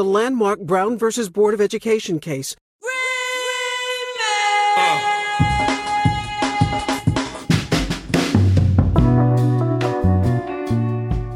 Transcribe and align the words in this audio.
the 0.00 0.04
landmark 0.04 0.60
Brown 0.60 0.96
versus 0.96 1.28
Board 1.28 1.52
of 1.52 1.60
Education 1.60 2.20
case. 2.20 2.56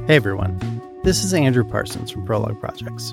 Hey 0.06 0.16
everyone, 0.16 0.58
this 1.03 1.22
is 1.22 1.35
Andrew 1.35 1.62
Parsons 1.62 2.11
from 2.11 2.24
Prologue 2.24 2.58
Projects. 2.58 3.12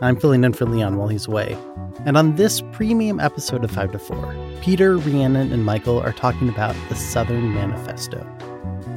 I'm 0.00 0.20
filling 0.20 0.44
in 0.44 0.52
for 0.52 0.66
Leon 0.66 0.96
while 0.98 1.08
he's 1.08 1.26
away, 1.26 1.58
and 2.04 2.16
on 2.16 2.36
this 2.36 2.62
premium 2.70 3.18
episode 3.18 3.64
of 3.64 3.72
5 3.72 3.90
to 3.90 3.98
4, 3.98 4.36
Peter, 4.60 4.98
Rhiannon, 4.98 5.52
and 5.52 5.64
Michael 5.64 5.98
are 5.98 6.12
talking 6.12 6.48
about 6.48 6.76
the 6.88 6.94
Southern 6.94 7.52
Manifesto. 7.52 8.24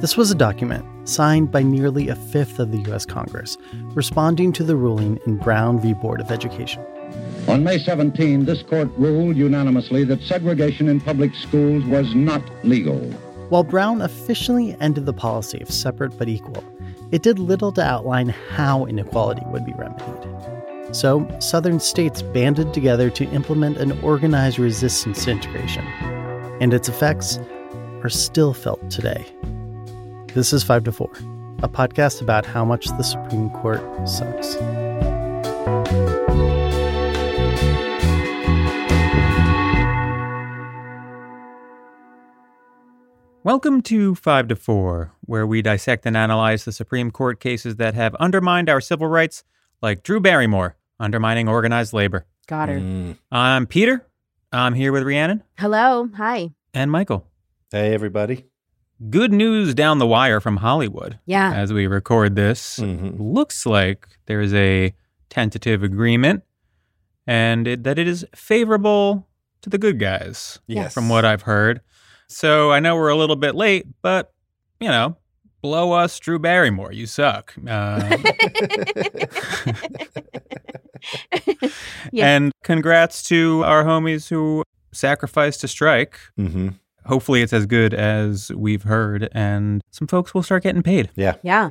This 0.00 0.16
was 0.16 0.30
a 0.30 0.34
document 0.34 0.86
signed 1.06 1.50
by 1.50 1.62
nearly 1.62 2.08
a 2.08 2.14
fifth 2.14 2.58
of 2.58 2.72
the 2.72 2.78
U.S. 2.88 3.04
Congress, 3.04 3.58
responding 3.94 4.50
to 4.54 4.64
the 4.64 4.74
ruling 4.74 5.20
in 5.26 5.36
Brown 5.36 5.78
v. 5.78 5.92
Board 5.92 6.22
of 6.22 6.30
Education. 6.30 6.82
On 7.48 7.62
May 7.62 7.76
17, 7.76 8.46
this 8.46 8.62
court 8.62 8.88
ruled 8.96 9.36
unanimously 9.36 10.04
that 10.04 10.22
segregation 10.22 10.88
in 10.88 11.02
public 11.02 11.34
schools 11.34 11.84
was 11.84 12.14
not 12.14 12.42
legal. 12.64 12.98
While 13.50 13.62
Brown 13.62 14.00
officially 14.00 14.74
ended 14.80 15.04
the 15.04 15.12
policy 15.12 15.60
of 15.60 15.70
separate 15.70 16.16
but 16.16 16.30
equal, 16.30 16.64
it 17.10 17.22
did 17.22 17.38
little 17.38 17.72
to 17.72 17.84
outline 17.84 18.30
how 18.30 18.86
inequality 18.86 19.42
would 19.48 19.66
be 19.66 19.74
remedied. 19.74 20.96
So, 20.96 21.28
Southern 21.40 21.78
states 21.78 22.22
banded 22.22 22.72
together 22.72 23.10
to 23.10 23.30
implement 23.32 23.76
an 23.76 24.00
organized 24.00 24.58
resistance 24.58 25.26
to 25.26 25.32
integration, 25.32 25.84
and 26.58 26.72
its 26.72 26.88
effects 26.88 27.38
are 28.02 28.08
still 28.08 28.54
felt 28.54 28.90
today. 28.90 29.26
This 30.34 30.52
is 30.52 30.62
5 30.62 30.84
to 30.84 30.92
4, 30.92 31.10
a 31.62 31.68
podcast 31.68 32.22
about 32.22 32.46
how 32.46 32.64
much 32.64 32.86
the 32.86 33.02
Supreme 33.02 33.50
Court 33.50 33.80
sucks. 34.08 34.56
Welcome 43.42 43.80
to 43.82 44.14
5 44.14 44.48
to 44.48 44.56
4, 44.56 45.12
where 45.22 45.46
we 45.46 45.62
dissect 45.62 46.04
and 46.06 46.16
analyze 46.16 46.64
the 46.64 46.72
Supreme 46.72 47.10
Court 47.10 47.40
cases 47.40 47.76
that 47.76 47.94
have 47.94 48.14
undermined 48.16 48.68
our 48.68 48.80
civil 48.80 49.06
rights, 49.06 49.42
like 49.80 50.02
Drew 50.02 50.20
Barrymore 50.20 50.76
undermining 50.98 51.48
organized 51.48 51.92
labor. 51.92 52.26
Got 52.46 52.68
her. 52.68 52.78
Mm. 52.78 53.16
I'm 53.32 53.66
Peter. 53.66 54.06
I'm 54.52 54.74
here 54.74 54.92
with 54.92 55.04
Rhiannon 55.04 55.42
Hello. 55.58 56.08
Hi. 56.16 56.50
and 56.74 56.90
Michael. 56.90 57.26
Hey, 57.72 57.94
everybody. 57.94 58.46
Good 59.08 59.32
news 59.32 59.72
down 59.74 59.98
the 59.98 60.06
wire 60.06 60.40
from 60.40 60.58
Hollywood 60.58 61.18
Yeah. 61.24 61.54
as 61.54 61.72
we 61.72 61.86
record 61.86 62.36
this. 62.36 62.78
Mhm. 62.78 63.16
Looks 63.18 63.64
like 63.64 64.06
there 64.26 64.42
is 64.42 64.52
a 64.52 64.94
tentative 65.30 65.82
agreement 65.82 66.42
and 67.26 67.66
it, 67.66 67.84
that 67.84 67.98
it 67.98 68.06
is 68.06 68.26
favorable 68.34 69.26
to 69.62 69.70
the 69.70 69.78
good 69.78 69.98
guys. 69.98 70.58
Yes. 70.66 70.92
from 70.92 71.08
what 71.08 71.24
I've 71.24 71.42
heard. 71.42 71.80
So 72.28 72.70
I 72.72 72.80
know 72.80 72.94
we're 72.96 73.08
a 73.08 73.16
little 73.16 73.36
bit 73.36 73.54
late, 73.54 73.86
but 74.02 74.32
you 74.80 74.88
know, 74.88 75.16
blow 75.62 75.92
us, 75.92 76.18
Drew 76.18 76.38
Barrymore. 76.38 76.92
You 76.92 77.06
suck. 77.06 77.54
Um, 77.58 77.66
Yeah. 77.66 78.10
And 82.34 82.52
congrats 82.62 83.22
to 83.24 83.62
our 83.64 83.84
homies 83.84 84.28
who 84.28 84.62
sacrificed 84.92 85.60
to 85.62 85.68
strike. 85.68 86.18
hmm 86.36 86.68
Hopefully, 87.06 87.42
it's 87.42 87.52
as 87.52 87.66
good 87.66 87.94
as 87.94 88.50
we've 88.54 88.82
heard, 88.84 89.28
and 89.32 89.82
some 89.90 90.06
folks 90.06 90.34
will 90.34 90.42
start 90.42 90.62
getting 90.62 90.82
paid. 90.82 91.10
Yeah. 91.16 91.34
yeah. 91.42 91.70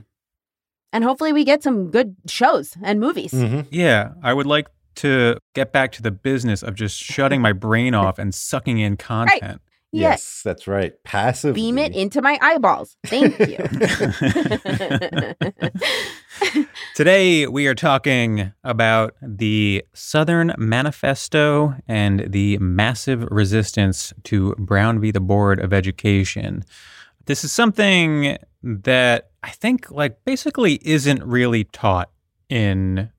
And 0.92 1.04
hopefully 1.04 1.32
we 1.34 1.44
get 1.44 1.62
some 1.62 1.92
good 1.92 2.16
shows 2.28 2.76
and 2.84 3.00
movies. 3.00 3.32
hmm 3.32 3.62
Yeah, 3.70 4.14
I 4.24 4.34
would 4.34 4.48
like 4.48 4.68
to 4.96 5.38
get 5.54 5.72
back 5.72 5.92
to 5.94 6.02
the 6.02 6.12
business 6.12 6.64
of 6.64 6.76
just 6.76 6.98
shutting 6.98 7.42
my 7.48 7.54
brain 7.54 7.94
off 7.94 8.18
and 8.20 8.34
sucking 8.34 8.80
in 8.80 8.98
content. 8.98 9.62
Yes, 9.92 10.42
that's 10.44 10.68
right. 10.68 10.94
Passive. 11.04 11.56
Beam 11.56 11.78
it 11.78 11.96
into 11.96 12.22
my 12.22 12.38
eyeballs. 12.42 12.98
Thank 13.06 13.40
you. 13.40 13.58
Today, 16.96 17.48
we 17.48 17.68
are 17.68 17.76
talking 17.76 18.52
about 18.64 19.16
the 19.22 19.84
Southern 19.94 20.54
Manifesto 20.58 21.76
and 21.88 22.32
the 22.32 22.58
massive 22.60 23.28
resistance 23.32 24.14
to 24.26 24.54
Brown 24.56 25.00
v. 25.00 25.12
the 25.12 25.20
Board 25.20 25.60
of 25.60 25.74
Education. 25.74 26.64
This 27.26 27.44
is 27.44 27.52
something 27.52 28.38
that 28.62 29.32
I 29.44 29.50
think, 29.50 29.92
like, 29.92 30.24
basically 30.26 30.80
isn't 30.84 31.24
really 31.24 31.66
taught 31.66 32.10
in 32.50 33.10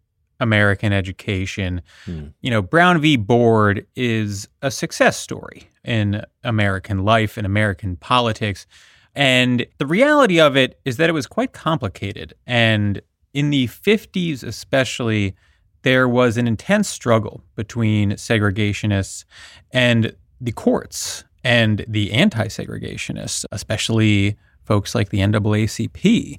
American 0.41 0.93
education. 0.93 1.83
Hmm. 2.05 2.29
You 2.41 2.51
know, 2.51 2.63
Brown 2.63 3.01
v. 3.01 3.17
Board 3.17 3.87
is 3.95 4.49
a 4.63 4.71
success 4.71 5.17
story 5.17 5.69
in 5.85 6.23
American 6.45 7.05
life 7.05 7.37
and 7.37 7.47
American 7.47 7.97
politics. 7.97 8.67
And 9.15 9.67
the 9.79 9.87
reality 9.87 10.41
of 10.41 10.57
it 10.57 10.81
is 10.85 10.97
that 10.97 11.09
it 11.09 11.13
was 11.13 11.27
quite 11.27 11.53
complicated. 11.53 12.35
And 12.47 13.01
in 13.35 13.51
the 13.51 13.69
50s, 13.69 14.43
especially, 14.43 15.35
there 15.83 16.09
was 16.09 16.37
an 16.37 16.47
intense 16.47 16.89
struggle 16.89 17.43
between 17.55 18.13
segregationists 18.13 19.25
and 19.73 20.15
the 20.41 20.53
courts 20.53 21.25
and 21.45 21.85
the 21.89 22.13
anti 22.13 22.47
segregationists, 22.47 23.45
especially 23.53 24.37
folks 24.65 24.95
like 24.95 25.09
the 25.09 25.19
NAACP. 25.19 26.39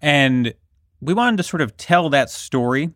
And 0.00 0.54
we 1.00 1.14
wanted 1.14 1.36
to 1.38 1.42
sort 1.42 1.60
of 1.60 1.76
tell 1.76 2.08
that 2.10 2.30
story 2.30 2.90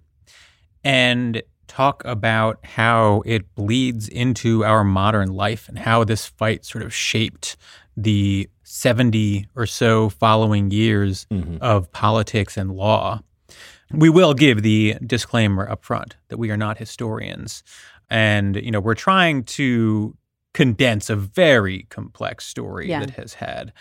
and 0.84 1.42
talk 1.68 2.02
about 2.04 2.58
how 2.64 3.22
it 3.24 3.54
bleeds 3.54 4.08
into 4.08 4.64
our 4.64 4.84
modern 4.84 5.28
life 5.32 5.68
and 5.68 5.78
how 5.78 6.04
this 6.04 6.26
fight 6.26 6.64
sort 6.64 6.84
of 6.84 6.92
shaped 6.92 7.56
the 7.96 8.48
70 8.64 9.46
or 9.54 9.66
so 9.66 10.08
following 10.08 10.70
years 10.70 11.26
Mhm. 11.30 11.58
of 11.60 11.90
politics 11.92 12.56
and 12.56 12.72
law. 12.72 13.20
We 13.90 14.08
will 14.08 14.34
give 14.34 14.62
the 14.62 14.96
disclaimer 15.06 15.68
up 15.68 15.84
front 15.84 16.16
that 16.28 16.38
we 16.38 16.50
are 16.50 16.56
not 16.56 16.78
historians. 16.78 17.62
And, 18.10 18.56
you 18.56 18.70
know, 18.70 18.80
we're 18.80 18.94
trying 18.94 19.44
to 19.44 20.16
condense 20.54 21.08
a 21.10 21.16
very 21.16 21.84
complex 21.90 22.46
story 22.46 22.88
Yeah. 22.88 23.00
that 23.00 23.10
has 23.10 23.34
had 23.34 23.72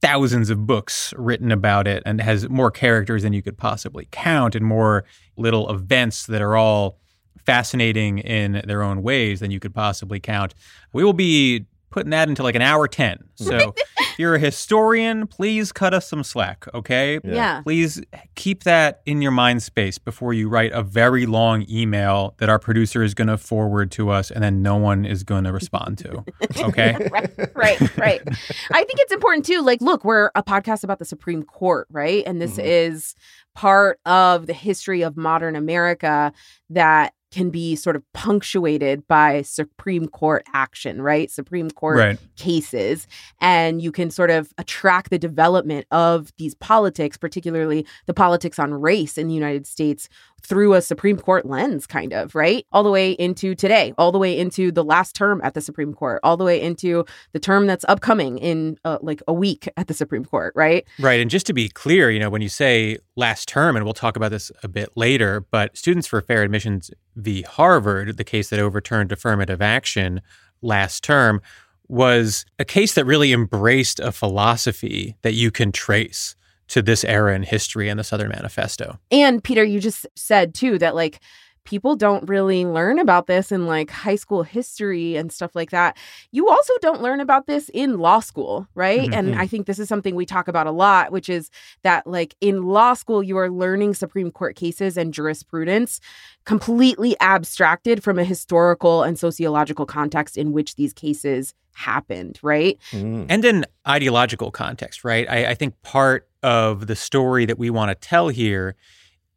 thousands 0.00 0.50
of 0.50 0.66
books 0.66 1.12
written 1.16 1.50
about 1.50 1.86
it 1.86 2.02
and 2.06 2.20
has 2.20 2.48
more 2.48 2.70
characters 2.70 3.22
than 3.22 3.32
you 3.32 3.42
could 3.42 3.58
possibly 3.58 4.06
count 4.10 4.54
and 4.54 4.64
more 4.64 5.04
little 5.36 5.68
events 5.70 6.26
that 6.26 6.40
are 6.40 6.56
all 6.56 6.98
fascinating 7.44 8.18
in 8.18 8.62
their 8.66 8.82
own 8.82 9.02
ways 9.02 9.40
than 9.40 9.50
you 9.50 9.58
could 9.58 9.74
possibly 9.74 10.20
count. 10.20 10.54
We 10.92 11.02
will 11.02 11.14
be 11.14 11.66
putting 11.90 12.10
that 12.10 12.28
into 12.28 12.42
like 12.42 12.54
an 12.54 12.62
hour 12.62 12.86
10. 12.86 13.18
So 13.36 13.74
you're 14.18 14.34
a 14.34 14.38
historian, 14.38 15.26
please 15.26 15.72
cut 15.72 15.94
us 15.94 16.08
some 16.08 16.22
slack, 16.22 16.66
okay? 16.74 17.14
Yeah. 17.24 17.34
yeah. 17.34 17.62
Please 17.62 18.00
keep 18.34 18.64
that 18.64 19.00
in 19.06 19.22
your 19.22 19.30
mind 19.32 19.62
space 19.62 19.98
before 19.98 20.32
you 20.34 20.48
write 20.48 20.72
a 20.72 20.82
very 20.82 21.26
long 21.26 21.64
email 21.68 22.34
that 22.38 22.48
our 22.48 22.58
producer 22.58 23.02
is 23.02 23.14
going 23.14 23.28
to 23.28 23.38
forward 23.38 23.90
to 23.92 24.10
us 24.10 24.30
and 24.30 24.42
then 24.42 24.62
no 24.62 24.76
one 24.76 25.04
is 25.04 25.22
going 25.24 25.44
to 25.44 25.52
respond 25.52 25.98
to. 25.98 26.24
Okay? 26.68 26.96
right, 27.12 27.30
right, 27.54 27.96
right. 27.96 28.20
I 28.26 28.84
think 28.84 28.98
it's 29.00 29.12
important 29.12 29.44
too. 29.46 29.62
Like, 29.62 29.80
look, 29.80 30.04
we're 30.04 30.30
a 30.34 30.42
podcast 30.42 30.82
about 30.84 30.98
the 30.98 31.04
Supreme 31.04 31.42
Court, 31.42 31.86
right? 31.90 32.22
And 32.26 32.40
this 32.40 32.56
Mhm. 32.56 32.64
is 32.64 33.14
part 33.54 34.00
of 34.06 34.46
the 34.46 34.52
history 34.52 35.02
of 35.02 35.16
modern 35.16 35.56
America 35.56 36.32
that 36.70 37.12
can 37.30 37.50
be 37.50 37.76
sort 37.76 37.96
of 37.96 38.02
punctuated 38.14 39.06
by 39.06 39.42
Supreme 39.42 40.08
Court 40.08 40.44
action, 40.54 41.02
right? 41.02 41.30
Supreme 41.30 41.70
Court 41.70 41.98
right. 41.98 42.18
cases 42.36 43.06
and 43.40 43.82
you 43.82 43.92
can 43.92 44.10
sort 44.10 44.30
of 44.30 44.52
track 44.66 45.10
the 45.10 45.18
development 45.18 45.86
of 45.90 46.32
these 46.38 46.54
politics 46.54 47.16
particularly 47.16 47.86
the 48.06 48.14
politics 48.14 48.58
on 48.58 48.72
race 48.72 49.18
in 49.18 49.28
the 49.28 49.34
United 49.34 49.66
States 49.66 50.08
through 50.42 50.74
a 50.74 50.82
Supreme 50.82 51.18
Court 51.18 51.46
lens 51.46 51.86
kind 51.86 52.12
of 52.12 52.34
right 52.34 52.66
all 52.72 52.82
the 52.82 52.90
way 52.90 53.12
into 53.12 53.54
today 53.54 53.92
all 53.98 54.12
the 54.12 54.18
way 54.18 54.38
into 54.38 54.70
the 54.72 54.84
last 54.84 55.14
term 55.14 55.40
at 55.42 55.54
the 55.54 55.60
Supreme 55.60 55.94
Court 55.94 56.20
all 56.22 56.36
the 56.36 56.44
way 56.44 56.60
into 56.60 57.04
the 57.32 57.38
term 57.38 57.66
that's 57.66 57.84
upcoming 57.88 58.38
in 58.38 58.76
uh, 58.84 58.98
like 59.00 59.22
a 59.28 59.32
week 59.32 59.68
at 59.76 59.86
the 59.86 59.94
Supreme 59.94 60.24
Court 60.24 60.52
right 60.56 60.86
Right. 60.98 61.20
And 61.20 61.30
just 61.30 61.46
to 61.46 61.52
be 61.52 61.68
clear, 61.68 62.10
you 62.10 62.18
know, 62.18 62.28
when 62.28 62.42
you 62.42 62.48
say 62.48 62.98
last 63.16 63.48
term, 63.48 63.76
and 63.76 63.84
we'll 63.84 63.94
talk 63.94 64.16
about 64.16 64.30
this 64.30 64.50
a 64.62 64.68
bit 64.68 64.90
later, 64.96 65.44
but 65.50 65.76
Students 65.76 66.06
for 66.06 66.20
Fair 66.20 66.42
Admissions 66.42 66.90
v. 67.16 67.42
Harvard, 67.42 68.16
the 68.16 68.24
case 68.24 68.50
that 68.50 68.58
overturned 68.58 69.12
affirmative 69.12 69.62
action 69.62 70.20
last 70.60 71.04
term, 71.04 71.40
was 71.88 72.44
a 72.58 72.64
case 72.64 72.94
that 72.94 73.04
really 73.04 73.32
embraced 73.32 74.00
a 74.00 74.12
philosophy 74.12 75.16
that 75.22 75.34
you 75.34 75.50
can 75.50 75.72
trace 75.72 76.36
to 76.68 76.82
this 76.82 77.04
era 77.04 77.34
in 77.34 77.42
history 77.42 77.88
and 77.88 77.98
the 77.98 78.04
Southern 78.04 78.30
Manifesto. 78.30 78.98
And 79.10 79.42
Peter, 79.42 79.64
you 79.64 79.80
just 79.80 80.06
said 80.14 80.54
too 80.54 80.78
that 80.78 80.94
like 80.94 81.20
people 81.68 81.96
don't 81.96 82.26
really 82.26 82.64
learn 82.64 82.98
about 82.98 83.26
this 83.26 83.52
in 83.52 83.66
like 83.66 83.90
high 83.90 84.16
school 84.16 84.42
history 84.42 85.16
and 85.16 85.30
stuff 85.30 85.54
like 85.54 85.68
that. 85.70 85.98
You 86.32 86.48
also 86.48 86.72
don't 86.80 87.02
learn 87.02 87.20
about 87.20 87.46
this 87.46 87.68
in 87.74 87.98
law 87.98 88.20
school, 88.20 88.66
right? 88.74 89.10
Mhm. 89.10 89.14
And 89.14 89.34
I 89.34 89.46
think 89.46 89.66
this 89.66 89.78
is 89.78 89.86
something 89.86 90.14
we 90.14 90.24
talk 90.24 90.48
about 90.48 90.66
a 90.66 90.70
lot, 90.70 91.12
which 91.12 91.28
is 91.28 91.50
that 91.82 92.06
like 92.06 92.34
in 92.40 92.62
law 92.62 92.94
school, 92.94 93.22
you 93.22 93.36
are 93.36 93.50
learning 93.50 93.92
Supreme 93.92 94.30
Court 94.30 94.56
cases 94.56 94.96
and 94.96 95.12
jurisprudence 95.12 96.00
completely 96.46 97.14
abstracted 97.20 98.02
from 98.02 98.18
a 98.18 98.24
historical 98.24 99.02
and 99.02 99.18
sociological 99.18 99.84
context 99.84 100.38
in 100.38 100.52
which 100.52 100.76
these 100.76 100.94
cases 100.94 101.52
happened, 101.74 102.38
right? 102.42 102.78
Mm. 102.92 103.26
and 103.28 103.44
an 103.44 103.66
ideological 103.86 104.50
context, 104.50 105.04
right? 105.04 105.28
I, 105.28 105.50
I 105.50 105.54
think 105.54 105.80
part 105.82 106.26
of 106.42 106.86
the 106.86 106.96
story 106.96 107.44
that 107.44 107.58
we 107.58 107.68
want 107.68 107.90
to 107.90 107.94
tell 107.94 108.28
here 108.28 108.74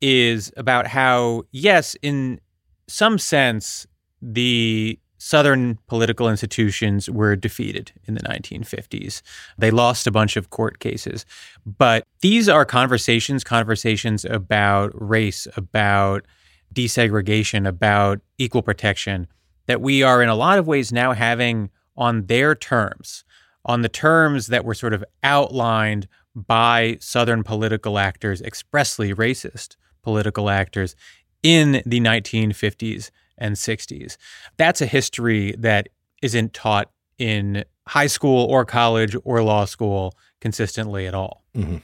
is 0.02 0.52
about 0.58 0.88
how, 0.88 1.44
yes, 1.52 1.96
in 2.02 2.40
some 2.88 3.18
sense, 3.18 3.88
the 4.22 5.00
Southern 5.24 5.78
political 5.86 6.28
institutions 6.28 7.08
were 7.08 7.36
defeated 7.36 7.92
in 8.06 8.16
the 8.16 8.22
1950s. 8.22 9.22
They 9.56 9.70
lost 9.70 10.08
a 10.08 10.12
bunch 10.12 10.36
of 10.36 10.50
court 10.50 10.80
cases. 10.80 11.28
But 11.64 12.08
these 12.22 12.50
are 12.50 12.66
conversations, 12.66 13.44
conversations 13.44 14.26
about 14.26 14.92
race, 14.96 15.48
about 15.56 16.26
desegregation, 16.74 17.68
about 17.68 18.20
equal 18.40 18.64
protection 18.64 19.28
that 19.68 19.80
we 19.80 20.02
are 20.02 20.24
in 20.24 20.30
a 20.30 20.36
lot 20.36 20.58
of 20.58 20.66
ways 20.66 20.92
now 20.92 21.14
having 21.14 21.70
on 21.96 22.26
their 22.26 22.56
terms, 22.56 23.24
on 23.66 23.84
the 23.84 23.90
terms 23.90 24.48
that 24.48 24.66
were 24.66 24.74
sort 24.74 24.94
of 24.94 25.04
outlined 25.22 26.08
by 26.34 26.98
Southern 27.00 27.44
political 27.44 28.00
actors, 28.00 28.42
expressly 28.42 29.14
racist 29.14 29.76
political 30.04 30.50
actors 30.50 30.96
in 31.44 31.82
the 31.86 32.00
1950s 32.00 33.10
and 33.38 33.56
60s. 33.56 34.18
That's 34.58 34.82
a 34.82 34.86
history 34.86 35.56
that 35.58 35.90
isn't 36.22 36.54
taught 36.54 36.92
in 37.18 37.64
high 37.88 38.08
school 38.08 38.46
or 38.46 38.66
college 38.66 39.16
or 39.24 39.42
law 39.44 39.66
school 39.66 40.14
consistently 40.40 41.08
at 41.08 41.14
all. 41.14 41.44
Mhm. 41.56 41.82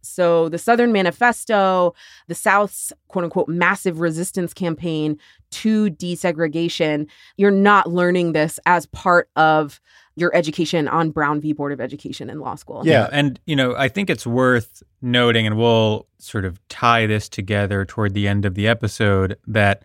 So 0.00 0.48
the 0.48 0.58
Southern 0.58 0.92
Manifesto, 0.92 1.94
the 2.28 2.34
South's 2.34 2.92
quote 3.08 3.24
unquote 3.24 3.48
massive 3.48 4.00
resistance 4.00 4.52
campaign 4.52 5.18
to 5.52 5.90
desegregation, 5.90 7.08
you're 7.36 7.50
not 7.50 7.90
learning 7.90 8.32
this 8.32 8.60
as 8.66 8.86
part 8.86 9.30
of 9.36 9.80
your 10.16 10.34
education 10.34 10.86
on 10.86 11.10
Brown 11.10 11.40
v. 11.40 11.52
Board 11.52 11.72
of 11.72 11.80
Education 11.80 12.30
in 12.30 12.38
law 12.38 12.54
school. 12.54 12.82
Yeah. 12.84 13.08
And, 13.10 13.40
you 13.46 13.56
know, 13.56 13.74
I 13.76 13.88
think 13.88 14.08
it's 14.10 14.26
worth 14.26 14.82
noting, 15.02 15.46
and 15.46 15.58
we'll 15.58 16.06
sort 16.18 16.44
of 16.44 16.60
tie 16.68 17.06
this 17.06 17.28
together 17.28 17.84
toward 17.84 18.14
the 18.14 18.28
end 18.28 18.44
of 18.44 18.54
the 18.54 18.68
episode, 18.68 19.36
that 19.46 19.82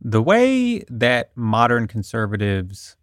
the 0.00 0.22
way 0.22 0.84
that 0.88 1.32
modern 1.34 1.86
conservatives 1.86 2.96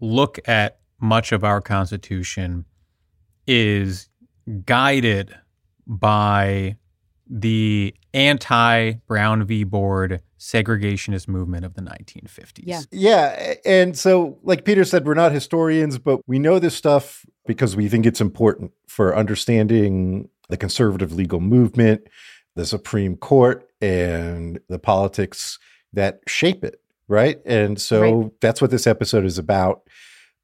look 0.00 0.38
at 0.46 0.78
much 1.00 1.32
of 1.32 1.42
our 1.42 1.60
Constitution 1.60 2.64
is 3.46 4.08
guided 4.66 5.34
by 5.86 6.76
the 7.28 7.94
anti 8.12 8.92
Brown 9.06 9.44
v. 9.44 9.64
Board 9.64 10.20
segregationist 10.38 11.26
movement 11.26 11.64
of 11.64 11.74
the 11.74 11.80
1950s. 11.80 12.62
Yeah. 12.64 12.82
Yeah. 12.90 13.54
And 13.64 13.96
so, 13.96 14.38
like 14.42 14.64
Peter 14.64 14.84
said, 14.84 15.06
we're 15.06 15.14
not 15.14 15.32
historians, 15.32 15.98
but 15.98 16.20
we 16.26 16.38
know 16.38 16.58
this 16.58 16.76
stuff 16.76 17.24
because 17.46 17.76
we 17.76 17.88
think 17.88 18.06
it's 18.06 18.20
important 18.20 18.72
for 18.88 19.16
understanding 19.16 20.28
the 20.48 20.56
conservative 20.56 21.12
legal 21.12 21.40
movement, 21.40 22.06
the 22.54 22.66
Supreme 22.66 23.16
Court, 23.16 23.68
and 23.80 24.60
the 24.68 24.78
politics 24.78 25.58
that 25.92 26.20
shape 26.26 26.64
it. 26.64 26.80
Right. 27.08 27.40
And 27.44 27.80
so 27.80 28.32
that's 28.40 28.60
what 28.60 28.70
this 28.70 28.86
episode 28.86 29.24
is 29.24 29.38
about. 29.38 29.82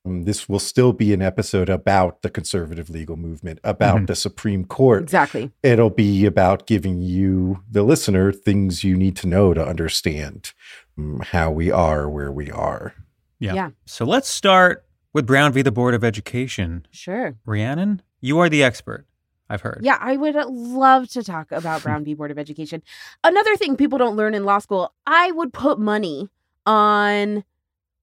Um, 0.07 0.23
this 0.25 0.49
will 0.49 0.59
still 0.59 0.93
be 0.95 1.13
an 1.13 1.21
episode 1.21 1.69
about 1.69 2.23
the 2.23 2.31
conservative 2.31 2.89
legal 2.89 3.17
movement, 3.17 3.59
about 3.63 3.99
Mhm. 4.01 4.07
the 4.07 4.15
Supreme 4.15 4.65
Court. 4.65 5.03
Exactly. 5.03 5.51
It'll 5.63 5.91
be 5.91 6.25
about 6.25 6.67
giving 6.67 7.03
you, 7.03 7.63
the 7.71 7.83
listener, 7.83 8.33
things 8.33 8.83
you 8.83 8.97
need 8.97 9.15
to 9.17 9.27
know 9.27 9.53
to 9.53 9.65
understand 9.67 10.53
um, 10.99 11.21
how 11.33 11.51
we 11.51 11.71
are 11.71 12.09
where 12.09 12.33
we 12.33 12.51
are. 12.51 12.95
Yeah. 13.39 13.55
Yeah. 13.55 13.71
So 13.87 14.05
let's 14.05 14.29
start 14.29 14.85
with 15.13 15.27
Brown 15.27 15.53
v. 15.53 15.63
the 15.63 15.73
Board 15.73 15.95
of 15.95 16.03
Education. 16.05 16.87
Sure. 16.91 17.37
Rhiannon, 17.45 18.01
you 18.21 18.39
are 18.39 18.49
the 18.49 18.63
expert, 18.63 19.07
I've 19.49 19.63
heard. 19.63 19.81
Yeah, 19.83 19.99
I 20.01 20.17
would 20.17 20.35
love 20.35 21.09
to 21.11 21.23
talk 21.23 21.53
about 21.53 21.83
Brown 21.85 22.05
v. 22.05 22.15
Board 22.15 22.31
of 22.31 22.39
Education. 22.39 22.83
Another 23.25 23.55
thing 23.57 23.77
people 23.77 23.99
don't 23.99 24.17
learn 24.17 24.35
in 24.35 24.45
law 24.45 24.59
school, 24.61 24.93
I 25.07 25.31
would 25.33 25.53
put 25.53 25.79
money 25.79 26.29
on 26.67 27.45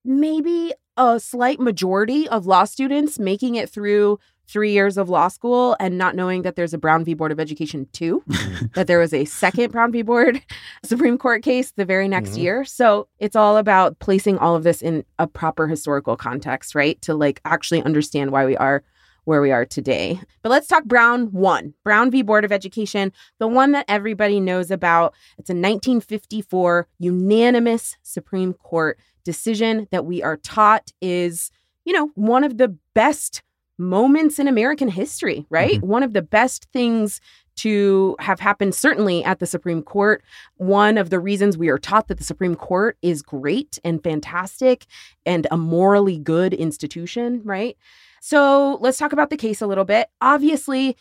maybe 0.04 0.72
a 0.98 1.18
slight 1.20 1.60
majority 1.60 2.28
of 2.28 2.46
law 2.46 2.64
students 2.64 3.18
making 3.18 3.54
it 3.54 3.70
through 3.70 4.18
three 4.46 4.72
years 4.72 4.96
of 4.96 5.08
law 5.10 5.28
school 5.28 5.76
and 5.78 5.98
not 5.98 6.16
knowing 6.16 6.40
that 6.42 6.56
there's 6.56 6.72
a 6.72 6.78
Brown 6.78 7.04
v. 7.04 7.12
Board 7.14 7.30
of 7.32 7.38
Education 7.38 7.86
too, 7.92 8.22
that 8.74 8.86
there 8.86 8.98
was 8.98 9.12
a 9.12 9.26
second 9.26 9.70
Brown 9.72 9.92
v. 9.92 10.00
Board 10.02 10.42
Supreme 10.84 11.18
Court 11.18 11.42
case 11.42 11.70
the 11.72 11.84
very 11.84 12.08
next 12.08 12.30
Mhm. 12.30 12.38
year. 12.42 12.64
So 12.64 13.08
it's 13.18 13.36
all 13.36 13.58
about 13.58 13.98
placing 13.98 14.38
all 14.38 14.56
of 14.56 14.62
this 14.64 14.80
in 14.82 15.04
a 15.18 15.26
proper 15.26 15.68
historical 15.68 16.16
context, 16.16 16.74
right? 16.74 17.00
To 17.02 17.14
like 17.14 17.40
actually 17.44 17.82
understand 17.82 18.30
why 18.32 18.46
we 18.46 18.56
are 18.56 18.82
where 19.24 19.42
we 19.42 19.52
are 19.52 19.66
today. 19.66 20.18
But 20.40 20.48
let's 20.48 20.66
talk 20.66 20.84
Brown 20.84 21.26
1, 21.32 21.74
Brown 21.84 22.10
v. 22.10 22.22
Board 22.22 22.46
of 22.46 22.52
Education, 22.52 23.12
the 23.38 23.46
one 23.46 23.72
that 23.72 23.84
everybody 23.86 24.40
knows 24.40 24.70
about. 24.70 25.12
It's 25.36 25.50
a 25.50 25.52
1954 25.52 26.88
unanimous 26.98 27.96
Supreme 28.02 28.54
Court 28.54 28.98
decision 29.28 29.86
that 29.90 30.06
we 30.06 30.22
are 30.22 30.38
taught 30.38 30.90
is, 31.02 31.50
you 31.84 31.92
know, 31.92 32.10
one 32.14 32.44
of 32.44 32.56
the 32.56 32.74
best 32.94 33.42
moments 33.76 34.38
in 34.38 34.48
American 34.48 34.88
history, 34.88 35.44
right? 35.50 35.76
Mm-hmm. 35.76 35.86
One 35.86 36.02
of 36.02 36.14
the 36.14 36.22
best 36.22 36.66
things 36.72 37.20
to 37.56 38.16
have 38.20 38.40
happened, 38.40 38.74
certainly 38.74 39.22
at 39.22 39.38
the 39.38 39.44
Supreme 39.44 39.82
Court. 39.82 40.22
One 40.56 40.96
of 40.96 41.10
the 41.10 41.20
reasons 41.20 41.58
we 41.58 41.68
are 41.68 41.76
taught 41.76 42.08
that 42.08 42.16
the 42.16 42.24
Supreme 42.24 42.54
Court 42.54 42.96
is 43.02 43.20
great 43.20 43.78
and 43.84 44.02
fantastic 44.02 44.86
and 45.26 45.46
a 45.50 45.58
morally 45.58 46.18
good 46.18 46.54
institution, 46.54 47.42
right? 47.44 47.76
So 48.22 48.78
let's 48.80 48.96
talk 48.96 49.12
about 49.12 49.28
the 49.28 49.36
case 49.36 49.60
a 49.60 49.66
little 49.66 49.84
bit. 49.84 50.08
Obviously, 50.22 50.96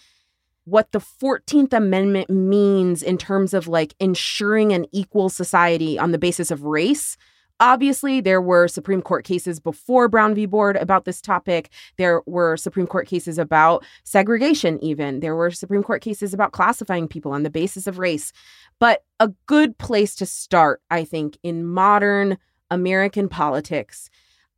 what 0.66 0.92
the 0.92 1.00
14th 1.00 1.72
Amendment 1.72 2.30
means 2.30 3.02
in 3.02 3.18
terms 3.18 3.54
of 3.54 3.70
like 3.70 3.96
ensuring 4.02 4.74
an 4.74 4.86
equal 4.92 5.30
society 5.30 5.98
on 5.98 6.12
the 6.12 6.18
basis 6.18 6.52
of 6.52 6.64
race. 6.64 7.16
Obviously, 7.60 8.22
there 8.22 8.42
were 8.42 8.68
Supreme 8.68 9.02
Court 9.02 9.26
cases 9.26 9.60
before 9.60 10.08
Brown 10.08 10.36
v. 10.36 10.46
Board 10.46 10.76
about 10.76 11.06
this 11.06 11.22
topic. 11.22 11.70
There 11.98 12.22
were 12.28 12.56
Supreme 12.56 12.86
Court 12.86 13.08
cases 13.08 13.40
about 13.40 13.84
segregation, 14.04 14.82
even. 14.84 15.22
There 15.22 15.36
were 15.36 15.50
Supreme 15.50 15.84
Court 15.84 16.02
cases 16.02 16.34
about 16.34 16.52
classifying 16.52 17.08
people 17.08 17.32
on 17.32 17.44
the 17.44 17.50
basis 17.50 17.88
of 17.88 17.98
race. 17.98 18.32
But 18.80 19.04
a 19.20 19.30
good 19.48 19.78
place 19.80 20.16
to 20.18 20.26
start, 20.26 20.82
I 20.92 21.04
think, 21.04 21.38
in 21.42 21.66
modern 21.66 22.38
American 22.70 23.28
politics 23.28 24.10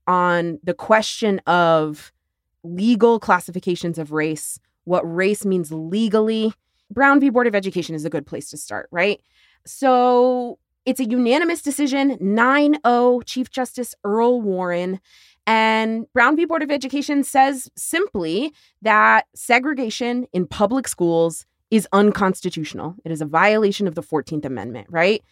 on 0.06 0.60
the 0.64 0.74
question 0.74 1.40
of 1.48 2.12
legal 2.64 3.20
classifications 3.20 3.98
of 3.98 4.12
race, 4.12 4.60
what 4.84 5.04
race 5.04 5.46
means 5.46 5.72
legally. 5.72 6.52
Brown 6.92 7.20
v. 7.20 7.30
Board 7.30 7.48
of 7.48 7.56
Education 7.56 7.96
is 7.96 8.04
a 8.04 8.10
good 8.10 8.26
place 8.26 8.50
to 8.50 8.58
start, 8.58 8.90
right? 8.92 9.22
So 9.66 10.58
it's 10.90 11.00
a 11.00 11.06
unanimous 11.06 11.62
decision 11.62 12.18
9 12.20 12.78
0 12.84 13.22
Chief 13.24 13.52
Justice 13.52 13.94
Earl 14.04 14.42
Warren. 14.42 15.00
And 15.46 16.12
Brown 16.14 16.36
v. 16.36 16.46
Board 16.46 16.64
of 16.64 16.72
Education 16.72 17.24
says 17.24 17.70
simply 17.76 18.52
that 18.82 19.28
segregation 19.36 20.26
in 20.34 20.48
public 20.48 20.88
schools 20.88 21.46
is 21.70 21.88
unconstitutional. 21.94 22.96
It 23.06 23.12
is 23.12 23.22
a 23.22 23.26
violation 23.26 23.88
of 23.88 23.94
the 23.94 24.02
14th 24.02 24.46
Amendment, 24.46 24.88
right? 24.90 25.24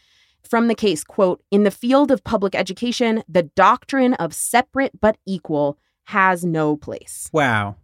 From 0.48 0.68
the 0.68 0.76
case, 0.76 1.04
quote, 1.04 1.42
in 1.50 1.64
the 1.64 1.72
field 1.72 2.12
of 2.12 2.24
public 2.24 2.54
education, 2.54 3.24
the 3.28 3.44
doctrine 3.44 4.14
of 4.14 4.36
separate 4.36 5.00
but 5.00 5.18
equal 5.26 5.80
has 6.06 6.46
no 6.46 6.78
place. 6.78 7.32
Wow. 7.34 7.78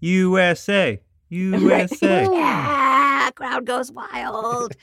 USA. 0.00 1.00
USA. 1.28 2.24
yeah, 2.32 2.89
crowd 3.34 3.66
goes 3.66 3.92
wild. 3.92 4.74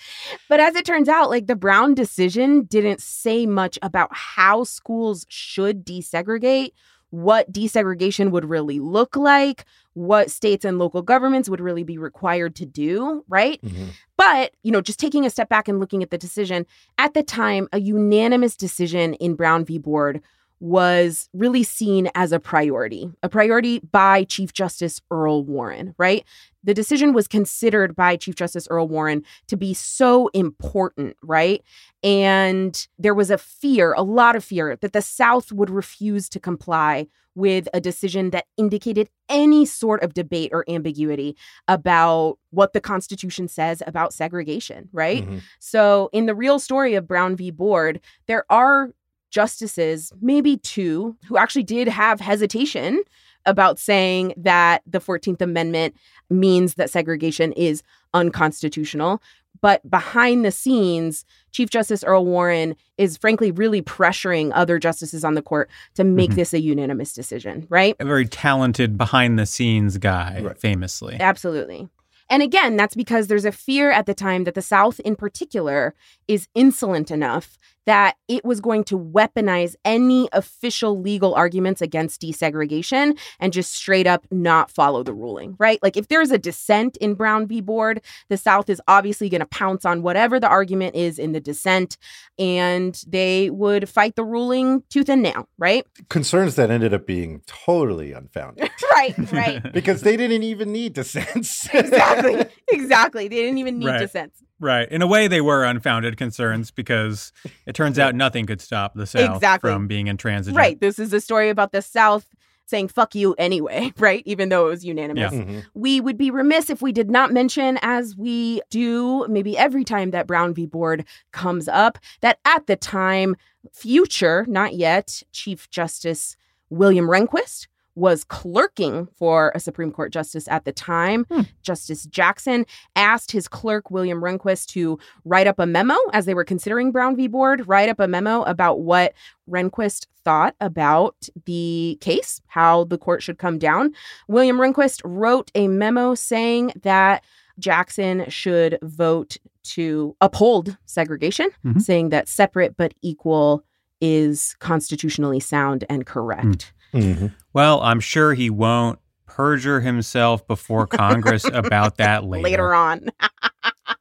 but 0.50 0.60
as 0.60 0.76
it 0.76 0.86
turns 0.86 1.10
out, 1.10 1.30
like 1.30 1.48
the 1.48 1.56
Brown 1.56 1.94
decision 1.94 2.64
didn't 2.64 3.02
say 3.02 3.46
much 3.46 3.80
about 3.82 4.10
how 4.12 4.64
schools 4.64 5.26
should 5.30 5.86
desegregate, 5.86 6.72
what 7.10 7.52
desegregation 7.52 8.32
would 8.32 8.46
really 8.46 8.80
look 8.80 9.16
like, 9.16 9.66
what 9.94 10.30
states 10.30 10.66
and 10.66 10.78
local 10.78 11.02
governments 11.02 11.50
would 11.50 11.62
really 11.62 11.84
be 11.84 11.98
required 11.98 12.56
to 12.56 12.66
do, 12.66 13.24
right? 13.28 13.60
Mhm. 13.64 13.88
But, 14.18 14.52
you 14.64 14.72
know, 14.72 14.82
just 14.82 15.00
taking 15.00 15.26
a 15.26 15.30
step 15.30 15.48
back 15.50 15.68
and 15.68 15.80
looking 15.80 16.04
at 16.04 16.10
the 16.12 16.18
decision, 16.18 16.66
at 16.98 17.14
the 17.14 17.24
time, 17.24 17.68
a 17.72 17.80
unanimous 17.80 18.56
decision 18.58 19.14
in 19.16 19.36
Brown 19.36 19.64
v. 19.66 19.78
Board 19.78 20.22
was 20.60 21.30
really 21.34 21.64
seen 21.64 22.10
as 22.16 22.32
a 22.32 22.40
priority, 22.40 23.10
a 23.22 23.30
priority 23.30 23.80
by 23.92 24.24
Chief 24.24 24.54
Justice 24.54 25.02
Earl 25.12 25.44
Warren, 25.44 25.94
right? 25.98 26.24
The 26.64 26.74
decision 26.74 27.14
was 27.14 27.28
considered 27.28 27.96
by 27.96 28.18
Chief 28.18 28.36
Justice 28.36 28.68
Earl 28.70 28.88
Warren 28.88 29.24
to 29.48 29.56
be 29.56 29.74
so 29.74 30.30
important, 30.30 31.16
right? 31.22 31.64
And 32.04 32.88
there 32.98 33.14
was 33.14 33.30
a 33.30 33.38
fear, 33.38 33.94
a 33.94 34.02
lot 34.02 34.36
of 34.36 34.44
fear, 34.44 34.78
that 34.82 34.94
the 34.94 35.02
South 35.02 35.52
would 35.52 35.70
refuse 35.70 36.28
to 36.30 36.40
comply 36.40 37.08
with 37.36 37.70
a 37.72 37.80
decision 37.80 38.32
that 38.32 38.46
indicated 38.58 39.10
any 39.30 39.64
sort 39.64 40.02
of 40.02 40.16
debate 40.16 40.50
or 40.52 40.66
ambiguity 40.68 41.38
about 41.68 42.40
what 42.50 42.74
the 42.74 42.82
Constitution 42.82 43.48
says 43.48 43.84
about 43.86 44.12
segregation, 44.12 44.90
right? 44.92 45.24
Mhm. 45.24 45.42
So, 45.60 46.10
in 46.12 46.26
the 46.26 46.34
real 46.34 46.58
story 46.58 46.96
of 46.96 47.08
Brown 47.08 47.36
v. 47.36 47.52
Board, 47.52 48.02
there 48.26 48.44
are 48.52 48.90
justices, 49.30 50.12
maybe 50.22 50.58
two, 50.58 51.16
who 51.28 51.38
actually 51.38 51.64
did 51.64 51.88
have 51.88 52.20
hesitation 52.20 53.04
about 53.46 53.80
saying 53.80 54.34
that 54.38 54.82
the 54.86 55.00
14th 55.00 55.42
Amendment 55.42 55.96
means 56.30 56.74
that 56.76 56.90
segregation 56.90 57.54
is 57.54 57.82
unconstitutional. 58.14 59.22
But 59.60 59.90
behind 59.90 60.46
the 60.46 60.52
scenes, 60.52 61.26
Chief 61.52 61.70
Justice 61.70 62.04
Earl 62.04 62.26
Warren 62.26 62.76
is 62.98 63.18
frankly 63.18 63.50
really 63.50 63.82
pressuring 63.82 64.52
other 64.54 64.78
justices 64.78 65.24
on 65.24 65.34
the 65.34 65.42
court 65.42 65.70
to 65.96 66.04
make 66.04 66.32
Mhm. 66.32 66.36
this 66.36 66.54
a 66.54 66.62
unanimous 66.62 67.12
decision, 67.14 67.66
right? 67.70 67.96
A 68.00 68.06
very 68.06 68.28
talented 68.28 68.98
behind 68.98 69.40
the 69.40 69.48
scenes 69.48 69.98
guy, 69.98 70.42
Right. 70.44 70.60
famously. 70.60 71.18
Absolutely. 71.20 71.90
And 72.30 72.44
again, 72.44 72.76
that's 72.76 72.94
because 72.94 73.28
there's 73.28 73.46
a 73.46 73.52
fear 73.52 73.90
at 73.90 74.06
the 74.06 74.14
time 74.14 74.44
that 74.44 74.54
the 74.54 74.62
South, 74.62 75.00
in 75.00 75.16
particular, 75.16 75.96
is 76.28 76.48
insolent 76.54 77.10
enough 77.10 77.58
that 77.88 78.16
it 78.28 78.46
was 78.46 78.62
going 78.62 78.84
to 78.84 79.00
weaponize 79.00 79.74
any 79.84 80.30
official 80.34 81.02
legal 81.02 81.34
arguments 81.34 81.82
against 81.82 82.22
desegregation 82.22 83.18
and 83.40 83.52
just 83.54 83.74
straight 83.74 84.06
up 84.06 84.28
not 84.30 84.70
follow 84.70 85.02
the 85.04 85.14
ruling, 85.14 85.56
right? 85.58 85.80
Like 85.82 85.98
if 85.98 86.10
there's 86.10 86.30
a 86.30 86.38
dissent 86.38 86.98
in 86.98 87.16
Brown 87.16 87.48
v. 87.48 87.62
Board, 87.62 88.02
the 88.30 88.38
South 88.38 88.70
is 88.70 88.80
obviously 88.88 89.30
going 89.30 89.40
to 89.40 89.48
pounce 89.48 89.86
on 89.86 90.02
whatever 90.04 90.40
the 90.40 90.48
argument 90.50 90.96
is 90.96 91.18
in 91.18 91.32
the 91.32 91.40
dissent 91.40 91.98
and 92.38 93.02
they 93.08 93.50
would 93.50 93.90
fight 93.90 94.16
the 94.16 94.24
ruling 94.24 94.84
tooth 94.90 95.10
and 95.10 95.24
nail, 95.24 95.48
right? 95.58 95.86
Concerns 96.10 96.56
that 96.56 96.70
ended 96.70 96.94
up 96.94 97.08
being 97.08 97.42
totally 97.48 98.12
unfounded 98.12 98.70
right, 98.94 99.32
right. 99.32 99.74
because 99.74 100.02
they 100.02 100.18
didn't 100.18 100.44
even 100.44 100.72
need 100.72 100.94
dissents. 100.94 101.68
exactly. 101.74 102.46
Exactly. 102.70 103.30
They 103.30 103.38
didn't 103.38 103.60
even 103.60 103.80
need 103.80 103.88
Right. 103.88 104.00
dissents. 104.00 104.44
Right. 104.60 104.90
In 104.92 105.02
a 105.02 105.08
way, 105.08 105.28
they 105.28 105.42
were 105.42 105.64
unfounded 105.64 106.18
concerns 106.18 106.72
because 106.72 107.32
it 107.66 107.74
turns 107.76 108.00
out 108.00 108.16
nothing 108.16 108.46
could 108.46 108.62
stop 108.62 108.94
the 108.96 109.06
South 109.06 109.36
Exactly. 109.36 109.70
from 109.72 109.88
being 109.88 110.08
intransigent. 110.08 110.58
Right. 110.58 110.80
This 110.80 110.98
is 111.00 111.14
a 111.14 111.22
story 111.22 111.50
about 111.50 111.72
the 111.72 111.82
South 111.82 112.28
saying 112.66 112.88
fuck 112.90 113.16
you 113.16 113.34
anyway, 113.36 113.94
right? 114.00 114.24
Even 114.26 114.50
though 114.50 114.66
it 114.68 114.70
was 114.72 114.84
unanimous. 114.84 115.32
Yeah. 115.32 115.40
Mhm. 115.40 115.66
We 115.74 116.02
would 116.02 116.18
be 116.18 116.32
remiss 116.32 116.70
if 116.70 116.82
we 116.82 116.92
did 116.92 117.10
not 117.10 117.32
mention, 117.32 117.80
as 117.82 118.16
we 118.18 118.62
do 118.70 119.26
maybe 119.30 119.58
every 119.58 119.84
time 119.86 120.12
that 120.12 120.28
Brown 120.28 120.54
v. 120.54 120.66
Board 120.66 121.06
comes 121.32 121.68
up, 121.68 121.98
that 122.22 122.40
at 122.44 122.68
the 122.68 122.76
time, 122.76 123.36
future, 123.72 124.46
not 124.50 124.74
yet, 124.74 125.24
Chief 125.32 125.70
Justice 125.70 126.36
William 126.70 127.06
Rehnquist 127.08 127.68
was 127.98 128.24
clerking 128.24 129.08
for 129.18 129.52
a 129.56 129.60
Supreme 129.60 129.92
Court 129.92 130.14
justice 130.14 130.48
at 130.50 130.66
the 130.66 130.72
time. 130.72 131.26
Hmm. 131.32 131.42
Justice 131.64 132.06
Jackson 132.06 132.64
asked 132.96 133.32
his 133.32 133.48
clerk, 133.48 133.90
William 133.90 134.22
Rehnquist, 134.22 134.68
to 134.68 135.00
write 135.26 135.48
up 135.48 135.58
a 135.58 135.66
memo 135.66 135.96
as 136.14 136.26
they 136.28 136.36
were 136.36 136.44
considering 136.46 136.92
Brown 136.92 137.16
v. 137.16 137.28
Board, 137.28 137.68
write 137.68 137.90
up 137.90 138.00
a 138.00 138.08
memo 138.08 138.44
about 138.44 138.82
what 138.82 139.14
Rehnquist 139.50 140.06
thought 140.24 140.56
about 140.62 141.16
the 141.46 141.98
case, 142.00 142.40
how 142.46 142.84
the 142.84 143.00
court 143.00 143.24
should 143.24 143.40
come 143.40 143.58
down. 143.58 143.94
William 144.28 144.58
Rehnquist 144.58 145.02
wrote 145.04 145.50
a 145.56 145.68
memo 145.68 146.14
saying 146.14 146.74
that 146.84 147.24
Jackson 147.58 148.30
should 148.30 148.78
vote 148.84 149.38
to 149.64 150.16
uphold 150.22 150.78
segregation, 150.86 151.50
Mhm. 151.66 151.82
saying 151.82 152.10
that 152.10 152.28
separate 152.30 152.78
but 152.78 152.94
equal 153.02 153.64
is 154.00 154.56
constitutionally 154.60 155.40
sound 155.40 155.84
and 155.90 156.06
correct. 156.06 156.72
Mhm. 156.94 157.34
Well, 157.54 157.82
I'm 157.82 158.00
sure 158.00 158.34
he 158.34 158.50
won't 158.50 159.00
perjure 159.26 159.82
himself 159.82 160.48
before 160.48 160.88
Congress 160.88 161.46
about 161.54 161.98
that 161.98 162.24
later. 162.24 162.44
Later 162.44 162.74
on. 162.74 163.10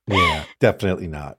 Yeah, 0.08 0.44
definitely 0.60 1.08
not. 1.08 1.38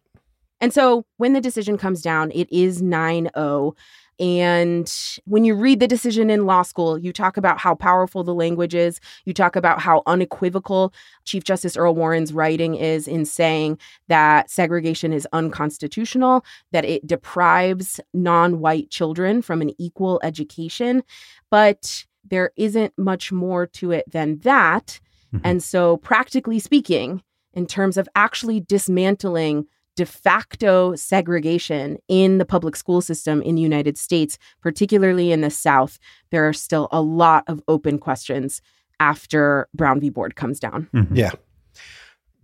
And 0.59 0.73
so 0.73 1.05
when 1.17 1.31
the 1.31 1.39
decision 1.39 1.77
comes 1.77 2.01
down, 2.01 2.31
it 2.31 2.51
is 2.51 2.81
9 2.81 3.29
0. 3.33 3.75
And 4.19 4.91
when 5.25 5.43
you 5.43 5.53
read 5.53 5.79
the 5.79 5.87
decision 5.87 6.29
in 6.29 6.45
law 6.45 6.63
school, 6.63 6.97
you 6.97 7.13
talk 7.13 7.37
about 7.37 7.59
how 7.59 7.75
powerful 7.75 8.23
the 8.23 8.33
language 8.33 8.73
is. 8.73 8.99
You 9.25 9.33
talk 9.33 9.55
about 9.55 9.79
how 9.79 10.01
unequivocal 10.07 10.93
Chief 11.25 11.43
Justice 11.43 11.77
Earl 11.77 11.95
Warren's 11.95 12.33
writing 12.33 12.75
is 12.75 13.07
in 13.07 13.25
saying 13.25 13.77
that 14.07 14.49
segregation 14.49 15.13
is 15.13 15.27
unconstitutional, 15.33 16.43
that 16.71 16.85
it 16.85 17.05
deprives 17.05 17.99
non 18.13 18.59
white 18.59 18.89
children 18.89 19.41
from 19.41 19.61
an 19.61 19.71
equal 19.77 20.19
education. 20.23 21.03
But 21.51 22.05
there 22.29 22.51
isn't 22.57 22.93
much 22.97 23.31
more 23.31 23.65
to 23.67 23.91
it 23.91 24.11
than 24.11 24.39
that. 24.39 24.99
Mhm. 25.33 25.41
And 25.43 25.63
so, 25.63 25.97
practically 25.97 26.59
speaking, 26.59 27.21
in 27.53 27.65
terms 27.65 27.97
of 27.97 28.07
actually 28.15 28.59
dismantling 28.59 29.65
de 29.97 30.05
facto 30.05 30.95
segregation 30.95 31.97
in 32.07 32.37
the 32.37 32.45
public 32.45 32.75
school 32.77 33.01
system 33.01 33.41
in 33.41 33.55
the 33.55 33.61
United 33.61 33.97
States, 33.97 34.37
particularly 34.61 35.31
in 35.31 35.41
the 35.41 35.49
South, 35.49 35.99
there 36.29 36.47
are 36.47 36.53
still 36.53 36.87
a 36.91 37.01
lot 37.01 37.43
of 37.47 37.61
open 37.67 37.97
questions 37.99 38.61
after 38.99 39.67
Brown 39.73 39.99
v. 39.99 40.09
Board 40.09 40.35
comes 40.35 40.59
down. 40.59 40.87
Mhm. 40.93 41.09
Yeah. 41.11 41.31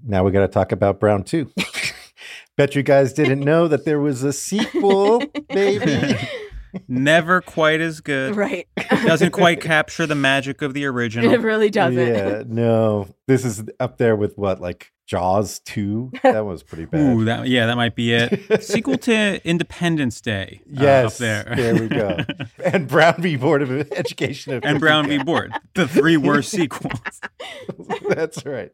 Now 0.06 0.24
we 0.26 0.32
got 0.32 0.42
to 0.42 0.48
talk 0.50 0.72
about 0.72 1.00
Brown 1.00 1.24
too. 1.24 1.50
Bet 2.58 2.76
you 2.76 2.84
guys 2.84 3.14
didn't 3.14 3.40
know 3.40 3.68
that 3.68 3.86
there 3.86 4.00
was 4.00 4.24
a 4.24 4.34
sequel, 4.34 5.24
baby. 5.50 6.18
Never 6.88 7.42
quite 7.42 7.82
as 7.82 8.02
good. 8.02 8.36
right. 8.36 8.68
Doesn't 8.90 9.32
quite 9.32 9.62
capture 9.74 10.06
the 10.06 10.16
magic 10.16 10.62
of 10.62 10.74
the 10.74 10.86
original. 10.86 11.32
it 11.32 11.42
really 11.42 11.70
doesn't. 11.70 11.98
Yeah, 12.00 12.44
no. 12.48 13.08
This 13.28 13.46
is 13.46 13.64
up 13.80 13.98
there 13.98 14.16
with 14.16 14.38
what, 14.38 14.60
like 14.62 14.92
Jaws 15.06 15.60
2? 15.66 16.12
That 16.24 16.46
was 16.46 16.64
pretty 16.64 16.86
bad. 16.86 17.00
Ooh, 17.00 17.26
that 17.26 17.48
yeah, 17.48 17.66
that 17.68 17.76
might 17.76 17.96
be 17.96 18.14
it. 18.14 18.64
Sequel 18.64 18.98
to 19.00 19.46
Independence 19.48 20.20
Day. 20.22 20.62
uh, 20.66 20.82
yes. 20.84 21.14
up 21.14 21.18
there. 21.20 21.54
there 21.56 21.76
we 21.76 21.88
go. 21.88 22.18
And 22.64 22.88
Brown 22.88 23.22
v. 23.22 23.36
Board 23.36 23.62
of 23.62 23.72
Education. 23.92 24.54
of 24.54 24.64
and 24.66 24.80
Brown 24.80 25.08
v. 25.08 25.22
Board, 25.24 25.54
the 25.76 25.88
three 25.88 26.18
worst 26.18 26.50
sequels. 26.50 27.22
That's 28.10 28.46
right. 28.46 28.72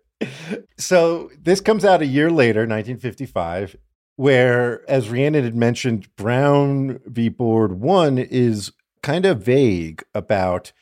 So 0.77 1.29
this 1.41 1.59
comes 1.61 1.83
out 1.83 2.01
a 2.01 2.05
year 2.05 2.29
later, 2.29 2.61
1955, 2.61 3.75
where, 4.19 4.83
as 4.89 5.09
Rhiannon 5.09 5.45
had 5.45 5.55
mentioned, 5.55 6.13
Brown 6.17 6.99
v. 7.05 7.29
Board 7.29 7.79
1 7.79 8.17
is 8.17 8.73
kind 9.01 9.25
of 9.25 9.41
vague 9.41 10.03
about 10.13 10.73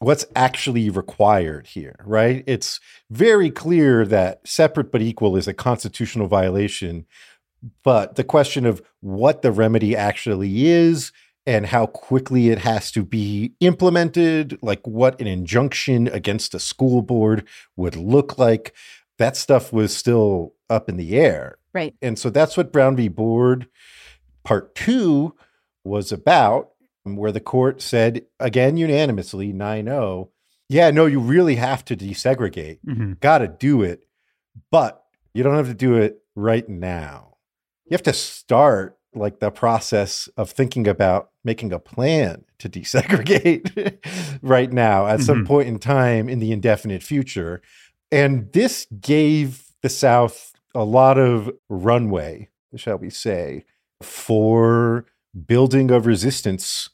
what's 0.00 0.26
actually 0.34 0.90
required 0.90 1.68
here, 1.68 1.94
right? 2.04 2.42
It's 2.44 2.80
very 3.08 3.52
clear 3.52 4.04
that 4.06 4.40
separate 4.44 4.90
but 4.90 5.00
equal 5.00 5.36
is 5.36 5.46
a 5.46 5.54
constitutional 5.54 6.26
violation. 6.26 7.06
But 7.84 8.16
the 8.16 8.24
question 8.24 8.66
of 8.66 8.82
what 8.98 9.42
the 9.42 9.52
remedy 9.52 9.94
actually 9.94 10.66
is 10.66 11.12
and 11.46 11.66
how 11.66 11.86
quickly 11.86 12.48
it 12.48 12.58
has 12.58 12.90
to 12.90 13.04
be 13.04 13.52
implemented, 13.60 14.58
like 14.60 14.84
what 14.84 15.20
an 15.20 15.28
injunction 15.28 16.08
against 16.08 16.52
a 16.52 16.58
school 16.58 17.00
board 17.00 17.46
would 17.76 17.94
look 17.94 18.38
like, 18.38 18.74
that 19.18 19.36
stuff 19.36 19.72
was 19.72 19.96
still 19.96 20.54
up 20.68 20.88
in 20.88 20.96
the 20.96 21.16
air. 21.16 21.58
Right. 21.76 21.94
And 22.00 22.18
so 22.18 22.30
that's 22.30 22.56
what 22.56 22.72
Brown 22.72 22.96
v. 22.96 23.08
Board 23.08 23.68
Part 24.44 24.74
Two 24.74 25.34
was 25.84 26.10
about, 26.10 26.70
where 27.04 27.30
the 27.32 27.40
court 27.40 27.82
said, 27.82 28.22
again, 28.40 28.78
unanimously, 28.78 29.52
9 29.52 29.84
0, 29.84 30.30
yeah, 30.70 30.90
no, 30.90 31.04
you 31.04 31.20
really 31.20 31.56
have 31.56 31.84
to 31.84 31.94
desegregate. 31.96 32.78
Mhm. 32.86 33.20
Got 33.20 33.38
to 33.38 33.48
do 33.48 33.82
it, 33.82 34.06
but 34.70 35.04
you 35.34 35.42
don't 35.42 35.54
have 35.56 35.68
to 35.68 35.74
do 35.74 35.96
it 35.96 36.22
right 36.34 36.66
now. 36.66 37.36
You 37.84 37.94
have 37.94 38.02
to 38.04 38.12
start 38.14 38.96
like 39.14 39.40
the 39.40 39.50
process 39.50 40.28
of 40.38 40.50
thinking 40.50 40.88
about 40.88 41.28
making 41.44 41.72
a 41.74 41.78
plan 41.78 42.44
to 42.58 42.68
desegregate 42.76 43.98
right 44.42 44.72
now 44.72 45.06
at 45.06 45.20
some 45.20 45.44
Mhm. 45.44 45.46
point 45.46 45.68
in 45.68 45.78
time 45.78 46.28
in 46.28 46.38
the 46.38 46.52
indefinite 46.52 47.02
future. 47.02 47.60
And 48.10 48.50
this 48.54 48.86
gave 49.00 49.62
the 49.82 49.88
South 49.90 50.52
a 50.76 50.84
lot 50.84 51.18
of 51.18 51.50
runway, 51.68 52.48
shall 52.76 52.98
we 52.98 53.10
say, 53.10 53.64
for 54.02 55.06
building 55.46 55.90
of 55.90 56.06
resistance 56.06 56.90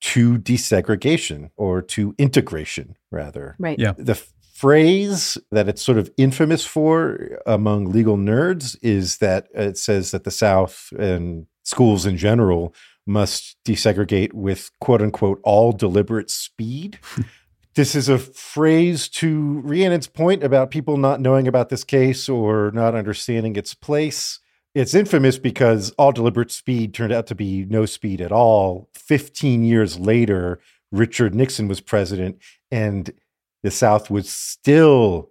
to 0.00 0.38
desegregation 0.38 1.50
or 1.56 1.82
to 1.82 2.14
integration, 2.18 2.96
rather. 3.10 3.56
Right. 3.58 3.78
Yeah. 3.78 3.92
The 3.96 4.20
phrase 4.54 5.36
that 5.50 5.68
it's 5.68 5.82
sort 5.82 5.98
of 5.98 6.10
infamous 6.16 6.64
for 6.64 7.38
among 7.46 7.90
legal 7.92 8.16
nerds 8.16 8.76
is 8.82 9.18
that 9.18 9.48
it 9.54 9.76
says 9.76 10.10
that 10.12 10.24
the 10.24 10.30
South 10.30 10.88
and 10.98 11.46
schools 11.62 12.06
in 12.06 12.16
general 12.16 12.74
must 13.06 13.56
desegregate 13.66 14.32
with 14.32 14.70
quote 14.80 15.02
unquote 15.02 15.40
all 15.44 15.72
deliberate 15.72 16.30
speed. 16.30 16.98
this 17.76 17.94
is 17.94 18.08
a 18.08 18.18
phrase 18.18 19.08
to 19.10 19.60
Rhiannon's 19.62 20.08
point 20.08 20.42
about 20.42 20.70
people 20.70 20.96
not 20.96 21.20
knowing 21.20 21.46
about 21.46 21.68
this 21.68 21.84
case 21.84 22.28
or 22.28 22.70
not 22.72 22.94
understanding 22.94 23.54
its 23.54 23.74
place. 23.74 24.40
It's 24.74 24.94
infamous 24.94 25.38
because 25.38 25.90
all 25.92 26.10
deliberate 26.10 26.50
speed 26.50 26.94
turned 26.94 27.12
out 27.12 27.26
to 27.28 27.34
be 27.34 27.64
no 27.66 27.86
speed 27.86 28.20
at 28.20 28.32
all. 28.32 28.88
15 28.94 29.62
years 29.62 29.98
later, 29.98 30.58
Richard 30.90 31.34
Nixon 31.34 31.68
was 31.68 31.80
president, 31.80 32.38
and 32.70 33.10
the 33.62 33.70
South 33.70 34.10
was 34.10 34.28
still 34.28 35.30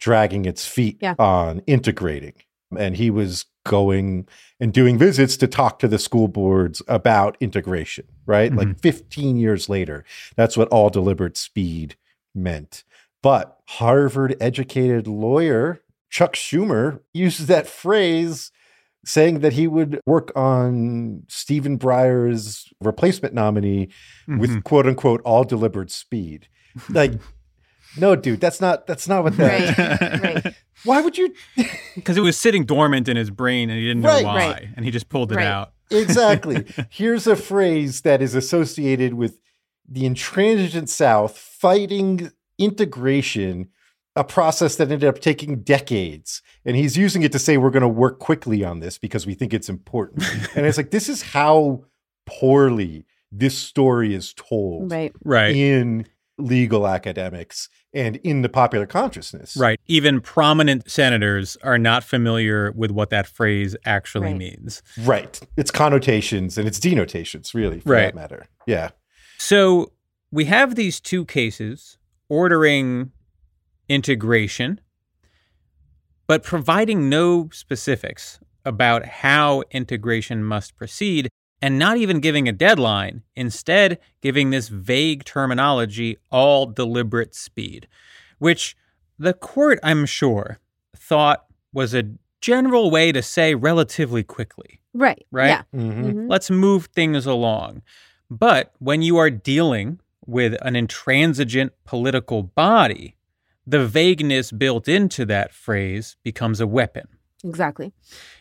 dragging 0.00 0.46
its 0.46 0.66
feet 0.66 0.98
Yeah. 1.00 1.14
on 1.18 1.60
integrating. 1.66 2.34
And 2.76 2.96
he 2.96 3.10
was 3.10 3.44
going 3.64 4.26
and 4.60 4.72
doing 4.72 4.98
visits 4.98 5.36
to 5.38 5.46
talk 5.46 5.78
to 5.80 5.88
the 5.88 5.98
school 5.98 6.28
boards 6.28 6.82
about 6.88 7.36
integration, 7.40 8.06
right? 8.26 8.52
Like 8.54 8.80
15 8.80 9.36
years 9.36 9.68
later, 9.68 10.04
that's 10.36 10.56
what 10.56 10.68
all 10.68 10.90
deliberate 10.90 11.36
speed 11.36 11.96
meant. 12.34 12.84
But 13.22 13.58
Harvard 13.66 14.36
educated 14.40 15.06
lawyer 15.06 15.80
Chuck 16.10 16.34
Schumer 16.34 17.00
uses 17.14 17.46
that 17.46 17.66
phrase 17.66 18.50
saying 19.04 19.40
that 19.40 19.54
he 19.54 19.66
would 19.66 19.98
work 20.06 20.30
on 20.36 21.22
Stephen 21.28 21.78
Breyer's 21.78 22.68
replacement 22.80 23.32
nominee 23.34 23.88
with 24.28 24.50
Mhm. 24.50 24.62
quote 24.64 24.86
unquote 24.86 25.22
all 25.24 25.42
deliberate 25.44 25.90
speed. 25.90 26.48
Like, 26.90 27.12
no, 27.96 28.14
dude, 28.14 28.40
that's 28.40 28.60
not 28.60 28.86
that's 28.86 29.08
not 29.08 29.24
what 29.24 29.36
that. 29.38 29.78
Right, 30.22 30.44
right. 30.44 30.54
Why 30.84 31.00
would 31.00 31.16
you 31.18 31.34
because 31.94 32.16
it 32.16 32.20
was 32.22 32.36
sitting 32.36 32.64
dormant 32.64 33.08
in 33.08 33.16
his 33.16 33.30
brain 33.30 33.70
and 33.70 33.78
he 33.78 33.86
didn't 33.86 34.02
know 34.02 34.08
Right, 34.08 34.24
why, 34.24 34.36
right. 34.52 34.68
and 34.76 34.84
he 34.84 34.90
just 34.90 35.08
pulled 35.08 35.32
it 35.32 35.36
Right. 35.36 35.46
out. 35.46 35.72
exactly? 35.90 36.64
Here's 36.90 37.26
a 37.26 37.36
phrase 37.36 38.00
that 38.02 38.20
is 38.22 38.34
associated 38.34 39.14
with 39.14 39.38
the 39.88 40.06
intransigent 40.06 40.88
South 40.88 41.36
fighting 41.36 42.30
integration, 42.58 43.68
a 44.16 44.24
process 44.24 44.76
that 44.76 44.90
ended 44.90 45.08
up 45.08 45.20
taking 45.20 45.62
decades. 45.62 46.42
And 46.64 46.76
he's 46.76 46.96
using 46.96 47.22
it 47.22 47.32
to 47.32 47.38
say 47.38 47.56
we're 47.58 47.70
going 47.70 47.82
to 47.82 47.88
work 47.88 48.18
quickly 48.18 48.64
on 48.64 48.80
this 48.80 48.98
because 48.98 49.26
we 49.26 49.34
think 49.34 49.52
it's 49.52 49.68
important. 49.68 50.24
and 50.56 50.66
it's 50.66 50.76
like 50.76 50.90
this 50.90 51.08
is 51.08 51.22
how 51.22 51.84
poorly 52.26 53.04
this 53.30 53.56
story 53.56 54.14
is 54.14 54.32
told 54.34 54.90
Right. 54.90 55.12
Right. 55.24 55.54
in 55.56 56.06
legal 56.38 56.86
academics 56.86 57.68
and 57.94 58.16
in 58.16 58.42
the 58.42 58.48
popular 58.48 58.86
consciousness. 58.86 59.56
Right. 59.56 59.78
Even 59.86 60.20
prominent 60.20 60.90
senators 60.90 61.56
are 61.62 61.78
not 61.78 62.04
familiar 62.04 62.72
with 62.72 62.90
what 62.90 63.10
that 63.10 63.26
phrase 63.26 63.76
actually 63.84 64.28
Right. 64.28 64.36
means. 64.36 64.82
Right. 65.00 65.38
It's 65.56 65.70
connotations 65.70 66.56
and 66.56 66.66
it's 66.66 66.78
denotations, 66.80 67.54
really, 67.54 67.80
for 67.80 67.90
Right. 67.92 68.02
that 68.06 68.14
matter. 68.14 68.46
Yeah. 68.66 68.90
So 69.38 69.92
we 70.30 70.46
have 70.46 70.74
these 70.74 71.00
two 71.00 71.24
cases 71.26 71.98
ordering 72.28 73.12
integration, 73.88 74.80
but 76.26 76.42
providing 76.42 77.10
no 77.10 77.50
specifics 77.52 78.38
about 78.64 79.04
how 79.04 79.64
integration 79.72 80.42
must 80.44 80.76
proceed 80.76 81.28
and 81.62 81.78
not 81.78 81.96
even 81.96 82.18
giving 82.20 82.48
a 82.48 82.52
deadline, 82.52 83.22
instead, 83.36 83.98
giving 84.20 84.50
this 84.50 84.68
vague 84.68 85.24
terminology, 85.24 86.18
all 86.30 86.66
deliberate 86.66 87.34
speed, 87.34 87.86
which 88.38 88.76
the 89.18 89.32
court, 89.32 89.78
I'm 89.82 90.04
sure, 90.04 90.58
thought 90.96 91.46
was 91.72 91.94
a 91.94 92.10
general 92.40 92.90
way 92.90 93.12
to 93.12 93.22
say 93.22 93.54
relatively 93.54 94.24
quickly, 94.24 94.80
Right. 94.92 95.24
right? 95.30 95.48
Yeah. 95.48 95.62
Mhm. 95.72 96.04
Mhm. 96.12 96.28
Let's 96.30 96.50
move 96.50 96.86
things 96.86 97.24
along. 97.24 97.82
But 98.28 98.72
when 98.80 99.00
you 99.02 99.16
are 99.18 99.30
dealing 99.30 100.00
with 100.26 100.56
an 100.62 100.74
intransigent 100.74 101.72
political 101.84 102.42
body, 102.42 103.14
the 103.66 103.86
vagueness 103.86 104.50
built 104.50 104.88
into 104.88 105.24
that 105.26 105.52
phrase 105.52 106.16
becomes 106.24 106.60
a 106.60 106.66
weapon. 106.66 107.06
Exactly. 107.44 107.92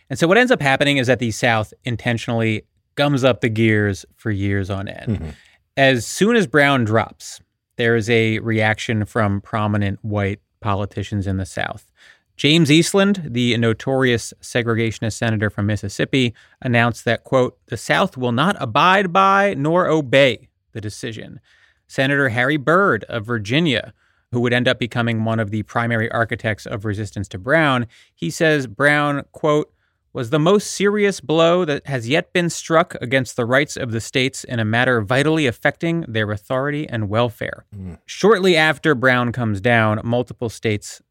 And 0.09 0.17
so 0.17 0.27
what 0.27 0.37
ends 0.37 0.51
up 0.51 0.61
happening 0.61 0.97
is 0.97 1.07
that 1.07 1.19
the 1.19 1.31
South 1.31 1.73
intentionally 1.83 2.63
gums 2.95 3.23
up 3.23 3.41
the 3.41 3.49
gears 3.49 4.05
for 4.15 4.31
years 4.31 4.69
on 4.69 4.87
end. 4.87 5.19
Mhm. 5.19 5.33
As 5.77 6.05
soon 6.05 6.35
as 6.35 6.47
Brown 6.47 6.83
drops, 6.83 7.41
there 7.77 7.95
is 7.95 8.09
a 8.09 8.39
reaction 8.39 9.05
from 9.05 9.41
prominent 9.41 10.03
white 10.03 10.39
politicians 10.59 11.25
in 11.27 11.37
the 11.37 11.45
South. 11.45 11.91
James 12.37 12.71
Eastland, 12.71 13.21
the 13.25 13.55
notorious 13.57 14.33
segregationist 14.41 15.13
senator 15.13 15.49
from 15.49 15.67
Mississippi, 15.67 16.33
announced 16.61 17.05
that, 17.05 17.23
quote, 17.23 17.57
the 17.67 17.77
South 17.77 18.17
will 18.17 18.31
not 18.31 18.55
abide 18.59 19.13
by 19.13 19.53
nor 19.55 19.87
obey 19.87 20.49
the 20.71 20.81
decision. 20.81 21.39
Senator 21.87 22.29
Harry 22.29 22.57
Byrd 22.57 23.03
of 23.05 23.25
Virginia, 23.25 23.93
who 24.31 24.39
would 24.39 24.53
end 24.53 24.67
up 24.67 24.79
becoming 24.79 25.23
one 25.23 25.39
of 25.39 25.51
the 25.51 25.63
primary 25.63 26.09
architects 26.11 26.65
of 26.65 26.85
resistance 26.85 27.27
to 27.27 27.37
Brown, 27.37 27.85
he 28.15 28.29
says 28.29 28.65
Brown, 28.65 29.23
quote, 29.33 29.71
was 30.13 30.29
the 30.29 30.39
most 30.39 30.71
serious 30.71 31.21
blow 31.21 31.65
that 31.65 31.85
has 31.87 32.07
yet 32.07 32.33
been 32.33 32.49
struck 32.49 32.95
against 33.01 33.35
the 33.35 33.45
rights 33.45 33.77
of 33.77 33.91
the 33.91 34.01
states 34.01 34.43
in 34.43 34.59
a 34.59 34.65
matter 34.65 35.01
vitally 35.01 35.47
affecting 35.47 36.01
their 36.07 36.31
authority 36.31 36.87
and 36.87 37.09
welfare. 37.09 37.65
Mm. 37.75 37.97
Shortly 38.05 38.57
after 38.57 38.93
Brown 38.93 39.31
comes 39.31 39.61
down, 39.61 40.01
multiple 40.03 40.49
states 40.49 41.01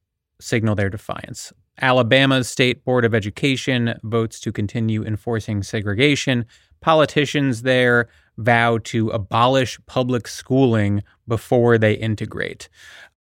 signal 0.40 0.74
their 0.74 0.90
defiance. 0.90 1.52
Alabama's 1.80 2.48
State 2.48 2.84
Board 2.84 3.04
of 3.04 3.14
Education 3.14 3.98
votes 4.02 4.38
to 4.40 4.52
continue 4.52 5.02
enforcing 5.02 5.62
segregation. 5.62 6.44
Politicians 6.80 7.62
there 7.62 8.08
vow 8.36 8.78
to 8.84 9.08
abolish 9.10 9.78
public 9.86 10.26
schooling 10.26 11.02
before 11.26 11.78
they 11.78 11.94
integrate. 11.94 12.68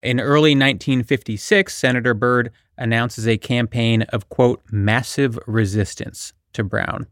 In 0.04 0.20
early 0.20 0.52
1956, 0.52 1.74
Senator 1.74 2.14
Byrd 2.14 2.52
announces 2.78 3.28
a 3.28 3.38
campaign 3.38 4.04
of, 4.04 4.30
quote, 4.30 4.62
massive 4.72 5.40
resistance 5.48 6.34
to 6.54 6.64
Brown. 6.64 7.08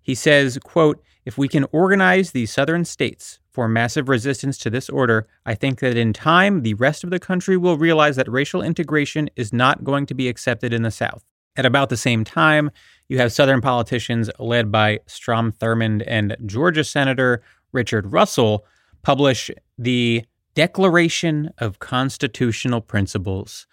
He 0.00 0.14
says, 0.14 0.58
quote, 0.62 1.02
if 1.24 1.38
we 1.38 1.48
can 1.48 1.64
organize 1.72 2.32
the 2.32 2.46
southern 2.46 2.84
states 2.84 3.38
for 3.50 3.68
massive 3.68 4.08
resistance 4.08 4.58
to 4.58 4.70
this 4.70 4.90
order, 4.90 5.26
I 5.46 5.54
think 5.54 5.78
that 5.78 5.96
in 5.96 6.12
time 6.12 6.62
the 6.62 6.74
rest 6.74 7.04
of 7.04 7.10
the 7.10 7.20
country 7.20 7.56
will 7.56 7.78
realize 7.78 8.16
that 8.16 8.28
racial 8.28 8.62
integration 8.62 9.30
is 9.36 9.52
not 9.52 9.84
going 9.84 10.04
to 10.06 10.14
be 10.14 10.28
accepted 10.28 10.74
in 10.74 10.82
the 10.82 10.90
South. 10.90 11.24
At 11.56 11.64
about 11.64 11.88
the 11.88 11.96
same 11.96 12.24
time, 12.24 12.70
you 13.08 13.18
have 13.18 13.32
Southern 13.32 13.60
politicians 13.60 14.28
led 14.40 14.72
by 14.72 14.98
Strom 15.06 15.52
Thurmond 15.52 16.02
and 16.06 16.36
Georgia 16.44 16.82
Senator 16.82 17.42
Richard 17.72 18.12
Russell 18.12 18.66
publish 19.02 19.50
the 19.78 20.24
Declaration 20.54 21.50
of 21.58 21.78
Constitutional 21.80 22.80
Principles, 22.80 23.66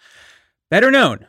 better 0.70 0.90
known 0.90 1.26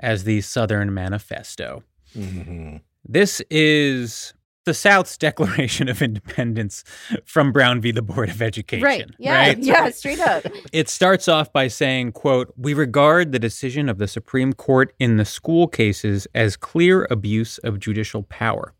as 0.00 0.24
the 0.24 0.40
Southern 0.40 0.92
Manifesto. 0.94 1.82
Mhm. 2.16 2.80
This 3.04 3.42
is 3.50 4.32
the 4.64 4.74
South's 4.74 5.16
Declaration 5.16 5.88
of 5.88 6.02
Independence 6.02 6.82
from 7.24 7.52
Brown 7.52 7.80
v. 7.80 7.92
the 7.92 8.02
Board 8.02 8.30
of 8.30 8.42
Education. 8.42 8.82
Right. 8.84 9.06
Yeah. 9.18 9.36
right? 9.38 9.58
Yeah. 9.58 9.90
Straight 9.90 10.18
up. 10.18 10.44
It 10.72 10.88
starts 10.88 11.28
off 11.28 11.52
by 11.52 11.68
saying, 11.68 12.12
quote, 12.12 12.52
we 12.56 12.74
regard 12.74 13.32
the 13.32 13.38
decision 13.38 13.88
of 13.88 13.98
the 13.98 14.08
Supreme 14.08 14.52
Court 14.54 14.92
in 14.98 15.18
the 15.18 15.24
school 15.24 15.68
cases 15.68 16.26
as 16.34 16.56
clear 16.56 17.06
abuse 17.10 17.58
of 17.58 17.78
judicial 17.78 18.22
power, 18.24 18.72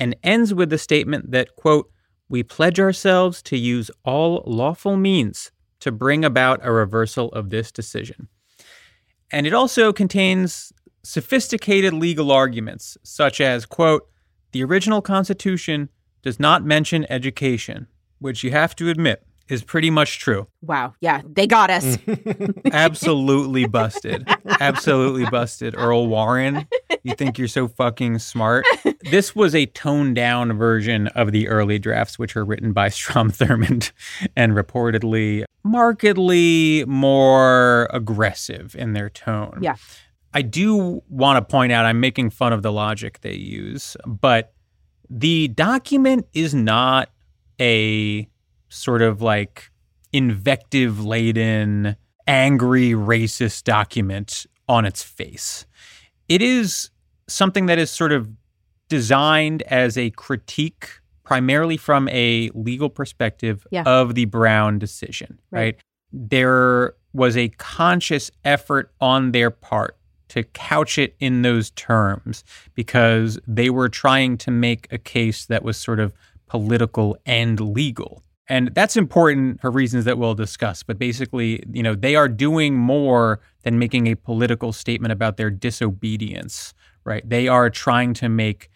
and 0.00 0.16
ends 0.24 0.52
with 0.52 0.70
the 0.70 0.78
statement 0.78 1.30
that, 1.30 1.54
quote, 1.56 1.88
we 2.28 2.42
pledge 2.42 2.80
ourselves 2.80 3.42
to 3.42 3.56
use 3.56 3.90
all 4.04 4.42
lawful 4.46 4.96
means 4.96 5.51
to 5.82 5.92
bring 5.92 6.24
about 6.24 6.60
a 6.62 6.72
reversal 6.72 7.28
of 7.32 7.50
this 7.50 7.72
decision. 7.72 8.28
And 9.32 9.46
it 9.46 9.52
also 9.52 9.92
contains 9.92 10.72
sophisticated 11.02 11.92
legal 11.92 12.30
arguments, 12.30 12.96
such 13.02 13.40
as, 13.40 13.66
quote, 13.66 14.08
the 14.52 14.62
original 14.62 15.02
Constitution 15.02 15.88
does 16.22 16.38
not 16.38 16.64
mention 16.64 17.04
education, 17.10 17.88
which 18.20 18.44
you 18.44 18.52
have 18.52 18.76
to 18.76 18.90
admit 18.90 19.26
is 19.52 19.62
pretty 19.62 19.90
much 19.90 20.18
true. 20.18 20.46
Wow. 20.62 20.94
Yeah. 21.00 21.20
They 21.26 21.46
got 21.46 21.68
us. 21.68 21.84
Mm. 21.98 22.70
Absolutely 22.72 23.66
busted. 23.66 24.26
Absolutely 24.60 25.26
busted. 25.26 25.74
Earl 25.76 26.06
Warren, 26.06 26.66
you 27.02 27.14
think 27.14 27.36
you're 27.36 27.48
so 27.48 27.68
fucking 27.68 28.18
smart. 28.18 28.64
This 29.10 29.36
was 29.36 29.54
a 29.54 29.66
toned 29.66 30.16
down 30.16 30.56
version 30.56 31.08
of 31.08 31.32
the 31.32 31.48
early 31.48 31.78
drafts, 31.78 32.18
which 32.18 32.34
were 32.34 32.46
written 32.46 32.72
by 32.72 32.88
Strom 32.88 33.30
Thurmond 33.30 33.92
and 34.34 34.54
reportedly 34.54 35.44
markedly 35.64 36.84
more 36.86 37.88
aggressive 37.92 38.74
in 38.74 38.94
their 38.94 39.10
tone. 39.10 39.58
Yeah. 39.60 39.76
I 40.32 40.40
do 40.40 41.02
want 41.10 41.36
to 41.36 41.42
point 41.42 41.72
out 41.72 41.84
I'm 41.84 42.00
making 42.00 42.30
fun 42.30 42.54
of 42.54 42.62
the 42.62 42.72
logic 42.72 43.20
they 43.20 43.34
use, 43.34 43.98
but 44.06 44.54
the 45.10 45.48
document 45.48 46.26
is 46.32 46.54
not 46.54 47.10
a 47.60 48.28
sort 48.72 49.02
of 49.02 49.20
like 49.22 49.70
invective 50.12 51.04
laden, 51.04 51.96
angry, 52.26 52.90
racist 52.90 53.64
document 53.64 54.46
on 54.68 54.84
its 54.84 55.02
face. 55.02 55.66
It 56.28 56.40
is 56.42 56.90
something 57.28 57.66
that 57.66 57.78
is 57.78 57.90
sort 57.90 58.12
of 58.12 58.28
designed 58.88 59.62
as 59.62 59.96
a 59.96 60.10
critique, 60.10 60.88
primarily 61.24 61.76
from 61.76 62.08
a 62.08 62.50
legal 62.54 62.90
perspective 62.90 63.66
Yeah. 63.70 63.82
of 63.84 64.14
the 64.14 64.26
Brown 64.26 64.78
decision, 64.78 65.38
Right. 65.50 65.60
right? 65.60 65.76
There 66.12 66.94
was 67.14 67.36
a 67.36 67.48
conscious 67.50 68.30
effort 68.44 68.92
on 69.00 69.32
their 69.32 69.50
part 69.50 69.96
to 70.28 70.42
couch 70.42 70.98
it 70.98 71.14
in 71.20 71.42
those 71.42 71.70
terms 71.72 72.42
because 72.74 73.38
they 73.46 73.68
were 73.70 73.88
trying 73.88 74.38
to 74.38 74.50
make 74.50 74.88
a 74.90 74.98
case 74.98 75.44
that 75.46 75.62
was 75.62 75.76
sort 75.76 76.00
of 76.00 76.12
political 76.46 77.16
and 77.26 77.58
legal. 77.60 78.22
And 78.48 78.74
that's 78.74 78.96
important 78.96 79.60
for 79.60 79.70
reasons 79.70 80.04
that 80.04 80.18
we'll 80.18 80.34
discuss. 80.34 80.82
But 80.82 80.98
basically, 80.98 81.62
you 81.72 81.82
know, 81.82 81.94
they 81.94 82.16
are 82.16 82.28
doing 82.28 82.76
more 82.76 83.40
than 83.62 83.78
making 83.78 84.08
a 84.08 84.16
political 84.16 84.72
statement 84.72 85.12
about 85.12 85.36
their 85.36 85.50
disobedience, 85.50 86.74
right? 87.04 87.26
They 87.28 87.48
are 87.48 87.70
trying 87.70 88.14
to 88.14 88.28
make 88.28 88.68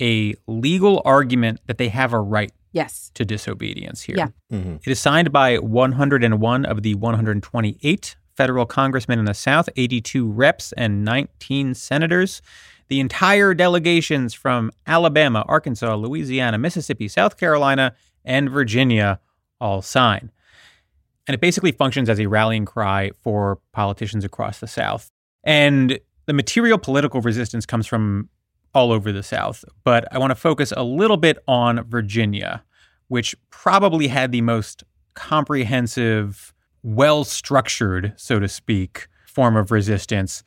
a 0.00 0.34
legal 0.46 1.00
argument 1.04 1.60
that 1.66 1.78
they 1.78 1.88
have 1.88 2.12
a 2.12 2.20
right 2.20 2.52
Yes. 2.72 3.10
to 3.14 3.24
disobedience 3.24 4.02
here. 4.02 4.16
Yeah. 4.18 4.28
Mhm. 4.52 4.80
It 4.84 4.90
is 4.90 4.98
signed 5.00 5.30
by 5.32 5.56
101 5.58 6.64
of 6.64 6.82
the 6.82 6.94
128 6.96 8.16
federal 8.36 8.66
congressmen 8.66 9.20
in 9.20 9.24
the 9.26 9.34
South, 9.34 9.68
82 9.76 10.28
reps, 10.28 10.72
and 10.72 11.04
19 11.04 11.72
senators. 11.74 12.42
The 12.88 12.98
entire 13.00 13.54
delegations 13.54 14.34
from 14.34 14.72
Alabama, 14.86 15.44
Arkansas, 15.48 15.94
Louisiana, 15.94 16.58
Mississippi, 16.58 17.06
South 17.08 17.36
Carolina, 17.38 17.94
and 18.24 18.50
Virginia 18.50 19.20
all 19.60 19.82
sign. 19.82 20.30
And 21.26 21.34
it 21.34 21.40
basically 21.40 21.72
functions 21.72 22.08
as 22.08 22.20
a 22.20 22.26
rallying 22.26 22.64
cry 22.64 23.10
for 23.22 23.58
politicians 23.72 24.24
across 24.24 24.58
the 24.60 24.66
South. 24.66 25.10
And 25.42 25.98
the 26.26 26.32
material 26.32 26.78
political 26.78 27.20
resistance 27.20 27.66
comes 27.66 27.86
from 27.86 28.28
all 28.74 28.92
over 28.92 29.12
the 29.12 29.22
South, 29.22 29.64
but 29.84 30.06
I 30.12 30.18
want 30.18 30.32
to 30.32 30.34
focus 30.34 30.72
a 30.76 30.82
little 30.82 31.16
bit 31.16 31.38
on 31.46 31.84
Virginia, 31.84 32.64
which 33.08 33.34
probably 33.50 34.08
had 34.08 34.32
the 34.32 34.40
most 34.40 34.82
comprehensive, 35.14 36.52
well 36.82 37.24
structured, 37.24 38.14
so 38.16 38.40
to 38.40 38.48
speak, 38.48 39.06
form 39.26 39.56
of 39.56 39.70
resistance 39.70 40.42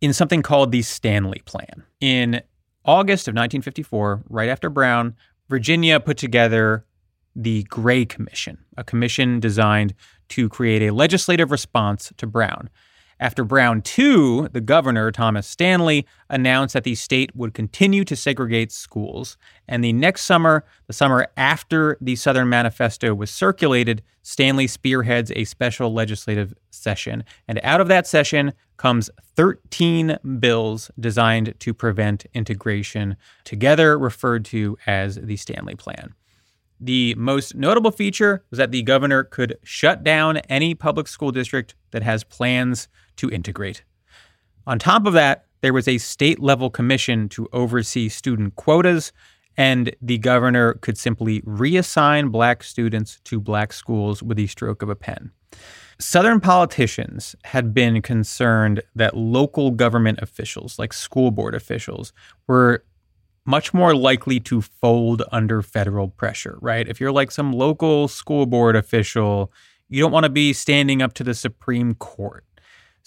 in 0.00 0.12
something 0.12 0.42
called 0.42 0.72
the 0.72 0.82
Stanley 0.82 1.42
Plan. 1.44 1.84
In 2.00 2.42
August 2.84 3.28
of 3.28 3.32
1954, 3.32 4.24
right 4.28 4.48
after 4.48 4.70
Brown, 4.70 5.14
Virginia 5.48 6.00
put 6.00 6.16
together 6.16 6.84
the 7.34 7.62
Gray 7.64 8.04
Commission, 8.04 8.58
a 8.76 8.84
commission 8.84 9.40
designed 9.40 9.94
to 10.30 10.48
create 10.48 10.82
a 10.82 10.92
legislative 10.92 11.50
response 11.50 12.12
to 12.16 12.26
Brown. 12.26 12.68
After 13.18 13.44
Brown 13.44 13.80
2, 13.80 14.50
the 14.52 14.60
governor, 14.60 15.10
Thomas 15.10 15.46
Stanley, 15.46 16.06
announced 16.28 16.74
that 16.74 16.84
the 16.84 16.94
state 16.94 17.34
would 17.34 17.54
continue 17.54 18.04
to 18.04 18.14
segregate 18.14 18.70
schools. 18.70 19.38
And 19.66 19.82
the 19.82 19.94
next 19.94 20.22
summer, 20.22 20.66
the 20.86 20.92
summer 20.92 21.26
after 21.34 21.96
the 21.98 22.16
Southern 22.16 22.50
Manifesto 22.50 23.14
was 23.14 23.30
circulated, 23.30 24.02
Stanley 24.22 24.66
spearheads 24.66 25.32
a 25.34 25.44
special 25.44 25.94
legislative 25.94 26.52
session. 26.70 27.24
And 27.48 27.58
out 27.62 27.80
of 27.80 27.88
that 27.88 28.06
session 28.06 28.52
comes 28.76 29.08
13 29.34 30.18
bills 30.38 30.90
designed 31.00 31.54
to 31.60 31.72
prevent 31.72 32.26
integration, 32.34 33.16
together 33.44 33.98
referred 33.98 34.44
to 34.46 34.76
as 34.86 35.16
the 35.16 35.38
Stanley 35.38 35.74
Plan. 35.74 36.12
The 36.78 37.14
most 37.14 37.54
notable 37.54 37.90
feature 37.90 38.44
was 38.50 38.58
that 38.58 38.72
the 38.72 38.82
governor 38.82 39.24
could 39.24 39.56
shut 39.62 40.04
down 40.04 40.36
any 40.50 40.74
public 40.74 41.08
school 41.08 41.30
district 41.30 41.74
that 41.92 42.02
has 42.02 42.22
plans 42.22 42.88
to 43.16 43.30
integrate. 43.30 43.82
On 44.66 44.78
top 44.78 45.06
of 45.06 45.12
that, 45.12 45.46
there 45.62 45.72
was 45.72 45.88
a 45.88 45.98
state 45.98 46.40
level 46.40 46.70
commission 46.70 47.28
to 47.30 47.48
oversee 47.52 48.08
student 48.08 48.56
quotas, 48.56 49.12
and 49.56 49.94
the 50.02 50.18
governor 50.18 50.74
could 50.74 50.98
simply 50.98 51.40
reassign 51.42 52.30
black 52.30 52.62
students 52.62 53.20
to 53.24 53.40
black 53.40 53.72
schools 53.72 54.22
with 54.22 54.36
the 54.36 54.46
stroke 54.46 54.82
of 54.82 54.90
a 54.90 54.96
pen. 54.96 55.30
Southern 55.98 56.40
politicians 56.40 57.34
had 57.44 57.72
been 57.72 58.02
concerned 58.02 58.82
that 58.94 59.16
local 59.16 59.70
government 59.70 60.18
officials, 60.20 60.78
like 60.78 60.92
school 60.92 61.30
board 61.30 61.54
officials, 61.54 62.12
were 62.46 62.84
much 63.46 63.72
more 63.72 63.94
likely 63.94 64.40
to 64.40 64.60
fold 64.60 65.22
under 65.32 65.62
federal 65.62 66.08
pressure, 66.08 66.58
right? 66.60 66.86
If 66.86 67.00
you're 67.00 67.12
like 67.12 67.30
some 67.30 67.52
local 67.52 68.08
school 68.08 68.44
board 68.44 68.76
official, 68.76 69.52
you 69.88 70.02
don't 70.02 70.12
want 70.12 70.24
to 70.24 70.30
be 70.30 70.52
standing 70.52 71.00
up 71.00 71.14
to 71.14 71.24
the 71.24 71.32
Supreme 71.32 71.94
Court. 71.94 72.44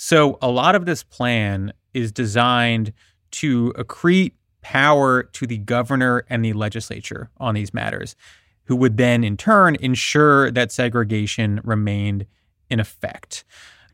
So, 0.02 0.38
a 0.42 0.50
lot 0.50 0.76
of 0.76 0.86
this 0.86 1.04
plan 1.04 1.74
is 1.94 2.14
designed 2.14 2.94
to 3.32 3.74
accrete 3.78 4.32
power 4.62 5.24
to 5.24 5.46
the 5.46 5.58
governor 5.58 6.24
and 6.30 6.44
the 6.44 6.54
legislature 6.54 7.30
on 7.36 7.54
these 7.54 7.74
matters, 7.74 8.16
who 8.64 8.78
would 8.78 8.96
then, 8.96 9.26
in 9.26 9.36
turn, 9.36 9.76
ensure 9.76 10.52
that 10.52 10.72
segregation 10.72 11.60
remained 11.66 12.28
in 12.70 12.80
effect. 12.80 13.44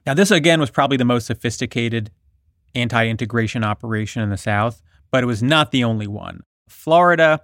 Now, 0.06 0.14
this 0.14 0.30
again 0.30 0.60
was 0.60 0.70
probably 0.70 0.98
the 0.98 1.06
most 1.06 1.26
sophisticated 1.26 2.12
anti 2.76 3.08
integration 3.08 3.64
operation 3.64 4.22
in 4.22 4.30
the 4.30 4.38
South, 4.38 4.84
but 5.10 5.24
it 5.24 5.28
was 5.28 5.42
not 5.42 5.72
the 5.72 5.84
only 5.84 6.06
one. 6.06 6.42
Florida, 6.70 7.42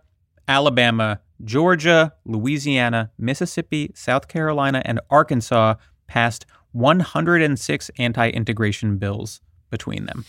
Alabama, 0.47 1.19
Georgia, 1.43 2.13
Louisiana, 2.25 3.09
Mississippi, 3.17 3.89
South 3.95 4.27
Carolina, 4.27 4.83
and 4.85 4.99
Arkansas 5.09 5.73
passed 6.05 6.45
106 6.73 7.91
anti 7.97 8.29
integration 8.29 8.97
bills 8.97 9.41
between 9.69 10.05
them. 10.05 10.25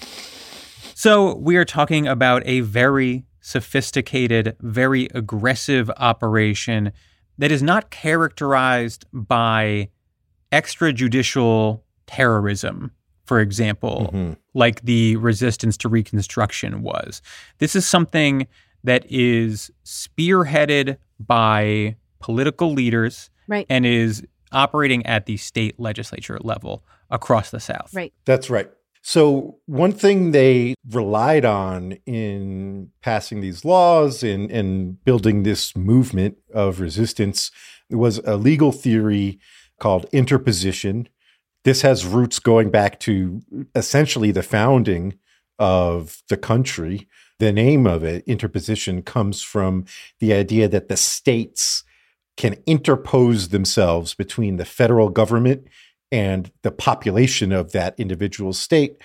So 0.94 1.34
we 1.36 1.56
are 1.56 1.64
talking 1.64 2.06
about 2.06 2.42
a 2.46 2.60
very 2.60 3.24
sophisticated, 3.40 4.56
very 4.60 5.08
aggressive 5.14 5.90
operation 5.96 6.92
that 7.38 7.50
is 7.50 7.62
not 7.62 7.90
characterized 7.90 9.04
by 9.12 9.88
extrajudicial 10.52 11.80
terrorism, 12.06 12.92
for 13.24 13.40
example, 13.40 14.10
Mhm. 14.12 14.36
like 14.54 14.82
the 14.82 15.16
resistance 15.16 15.76
to 15.78 15.88
Reconstruction 15.88 16.82
was. 16.82 17.22
This 17.58 17.74
is 17.74 17.86
something 17.86 18.46
that 18.84 19.04
is 19.10 19.70
spearheaded 19.84 20.98
by 21.18 21.96
political 22.20 22.72
leaders 22.72 23.30
Right. 23.48 23.66
and 23.68 23.84
is 23.86 24.22
operating 24.52 25.04
at 25.06 25.26
the 25.26 25.36
state 25.36 25.78
legislature 25.78 26.38
level 26.42 26.84
across 27.10 27.50
the 27.50 27.60
South. 27.60 27.92
Right. 27.94 28.12
That's 28.24 28.50
right. 28.50 28.70
So, 29.04 29.58
one 29.66 29.92
thing 29.92 30.30
they 30.30 30.74
relied 30.88 31.44
on 31.44 31.98
in 32.06 32.90
passing 33.02 33.40
these 33.40 33.64
laws 33.64 34.22
and, 34.22 34.48
and 34.50 35.04
building 35.04 35.42
this 35.42 35.76
movement 35.76 36.38
of 36.54 36.78
resistance 36.78 37.50
was 37.90 38.18
a 38.18 38.36
legal 38.36 38.70
theory 38.70 39.40
called 39.80 40.06
interposition. 40.12 41.08
This 41.64 41.82
has 41.82 42.06
roots 42.06 42.38
going 42.38 42.70
back 42.70 43.00
to 43.00 43.42
essentially 43.74 44.30
the 44.30 44.42
founding 44.42 45.18
of 45.58 46.22
the 46.28 46.36
country. 46.36 47.08
The 47.40 47.52
name 47.52 47.88
of 47.88 48.04
it, 48.04 48.22
interposition, 48.28 49.02
comes 49.02 49.42
from 49.42 49.84
the 50.20 50.32
idea 50.32 50.68
that 50.68 50.88
the 50.88 50.96
states 50.96 51.82
can 52.36 52.56
interpose 52.66 53.48
themselves 53.48 54.14
between 54.14 54.56
the 54.56 54.64
federal 54.64 55.08
government 55.08 55.66
and 56.10 56.50
the 56.62 56.70
population 56.70 57.52
of 57.52 57.72
that 57.72 57.94
individual 57.98 58.52
state 58.52 58.96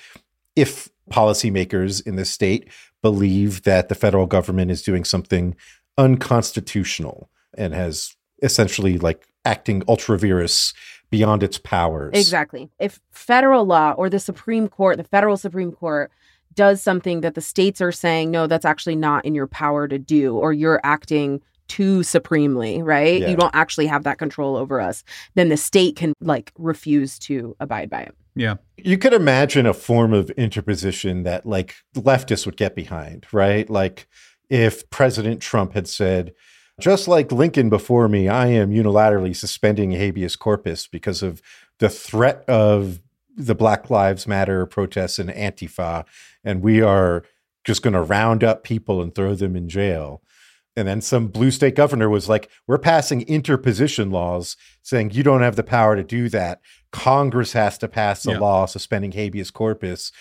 if 0.56 0.90
policymakers 1.12 2.06
in 2.06 2.16
the 2.16 2.26
state 2.26 2.70
believe 3.02 3.63
that 3.63 3.90
the 3.90 3.96
federal 3.96 4.26
government 4.26 4.72
is 4.72 4.82
doing 4.82 5.04
something 5.04 5.56
unconstitutional 5.98 7.30
and 7.58 7.74
has 7.74 8.16
essentially 8.44 8.98
like 8.98 9.28
acting 9.46 9.84
ultra 9.88 10.18
vires 10.18 10.74
beyond 11.10 11.44
its 11.44 11.58
powers. 11.58 12.12
Exactly. 12.13 12.70
If 12.80 13.00
federal 13.12 13.66
law 13.66 13.94
or 13.94 14.10
the 14.10 14.20
Supreme 14.20 14.68
Court, 14.68 14.98
the 14.98 15.04
federal 15.04 15.38
Supreme 15.38 15.72
Court, 15.72 16.12
does 16.54 16.82
something 16.82 17.22
that 17.22 17.36
the 17.36 17.42
states 17.42 17.82
are 17.82 17.92
saying, 17.92 18.32
no, 18.32 18.48
that's 18.48 18.66
actually 18.66 18.96
not 18.96 19.24
in 19.24 19.36
your 19.36 19.48
power 19.48 19.88
to 19.88 20.00
do, 20.00 20.36
or 20.36 20.52
you're 20.52 20.82
acting 20.84 21.42
too 21.67 22.03
supremely, 22.03 22.82
right? 22.82 23.21
Yeah. 23.21 23.30
You 23.30 23.36
don't 23.36 23.56
actually 23.56 23.88
have 23.88 24.03
that 24.03 24.17
control 24.17 24.56
over 24.56 24.80
us, 24.82 25.03
then 25.36 25.49
the 25.49 25.58
state 25.58 25.95
can 25.95 26.13
like 26.21 26.51
refuse 26.58 27.19
to 27.19 27.56
abide 27.60 27.89
by 27.89 28.01
it. 28.01 28.15
Yeah. 28.36 28.56
You 28.77 28.97
could 28.97 29.13
imagine 29.13 29.65
a 29.65 29.73
form 29.73 30.13
of 30.13 30.30
interposition 30.32 31.23
that 31.23 31.45
like 31.45 31.75
leftists 31.95 32.45
would 32.45 32.58
get 32.58 32.75
behind, 32.75 33.25
right? 33.32 33.69
Like 33.69 34.08
if 34.49 34.89
President 34.89 35.41
Trump 35.41 35.73
had 35.73 35.88
said, 35.88 36.34
just 36.80 37.08
like 37.08 37.32
Lincoln 37.32 37.69
before 37.69 38.08
me, 38.08 38.27
I 38.27 38.47
am 38.47 38.69
unilaterally 38.69 39.36
suspending 39.36 39.91
habeas 39.91 40.36
corpus 40.36 40.86
because 40.86 41.23
of 41.23 41.41
the 41.80 41.89
threat 41.89 42.43
of 42.47 42.99
the 43.36 43.56
Black 43.56 43.89
Lives 43.89 44.27
Matter 44.27 44.65
protests 44.65 45.19
and 45.19 45.30
Antifa, 45.30 46.06
and 46.43 46.62
we 46.62 46.82
are 46.82 47.23
just 47.63 47.82
going 47.82 47.93
to 47.93 48.01
round 48.01 48.43
up 48.43 48.63
people 48.63 49.01
and 49.01 49.13
throw 49.13 49.36
them 49.36 49.56
in 49.56 49.67
jail. 49.69 50.21
And 50.78 50.88
then 50.88 51.02
some 51.02 51.28
blue 51.28 51.50
state 51.50 51.76
governor 51.76 52.08
was 52.08 52.30
like, 52.30 52.50
We're 52.68 52.78
passing 52.78 53.24
interposition 53.24 54.12
laws 54.12 54.56
saying 54.84 55.12
you 55.12 55.24
don't 55.24 55.42
have 55.42 55.56
the 55.56 55.63
power 55.63 55.96
to 55.96 56.04
do 56.04 56.30
that. 56.30 56.62
Congress 56.92 57.54
has 57.54 57.78
to 57.80 57.88
pass 57.88 58.26
a 58.26 58.32
Yeah. 58.32 58.40
law 58.40 58.66
suspending 58.68 59.12
habeas 59.12 59.52
corpus. 59.52 60.12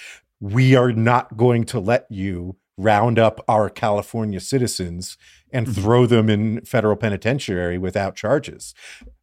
We 0.41 0.75
are 0.75 0.93
not 0.93 1.37
going 1.37 1.65
to 1.65 1.79
let 1.79 2.07
you 2.11 2.57
round 2.79 3.19
up 3.19 3.45
our 3.49 3.69
California 3.69 4.41
citizens 4.41 5.19
and 5.53 5.67
mm-hmm. 5.67 5.81
throw 5.81 6.07
them 6.07 6.31
in 6.31 6.63
federal 6.63 6.97
penitentiary 6.97 7.79
without 7.79 8.17
charges. 8.17 8.75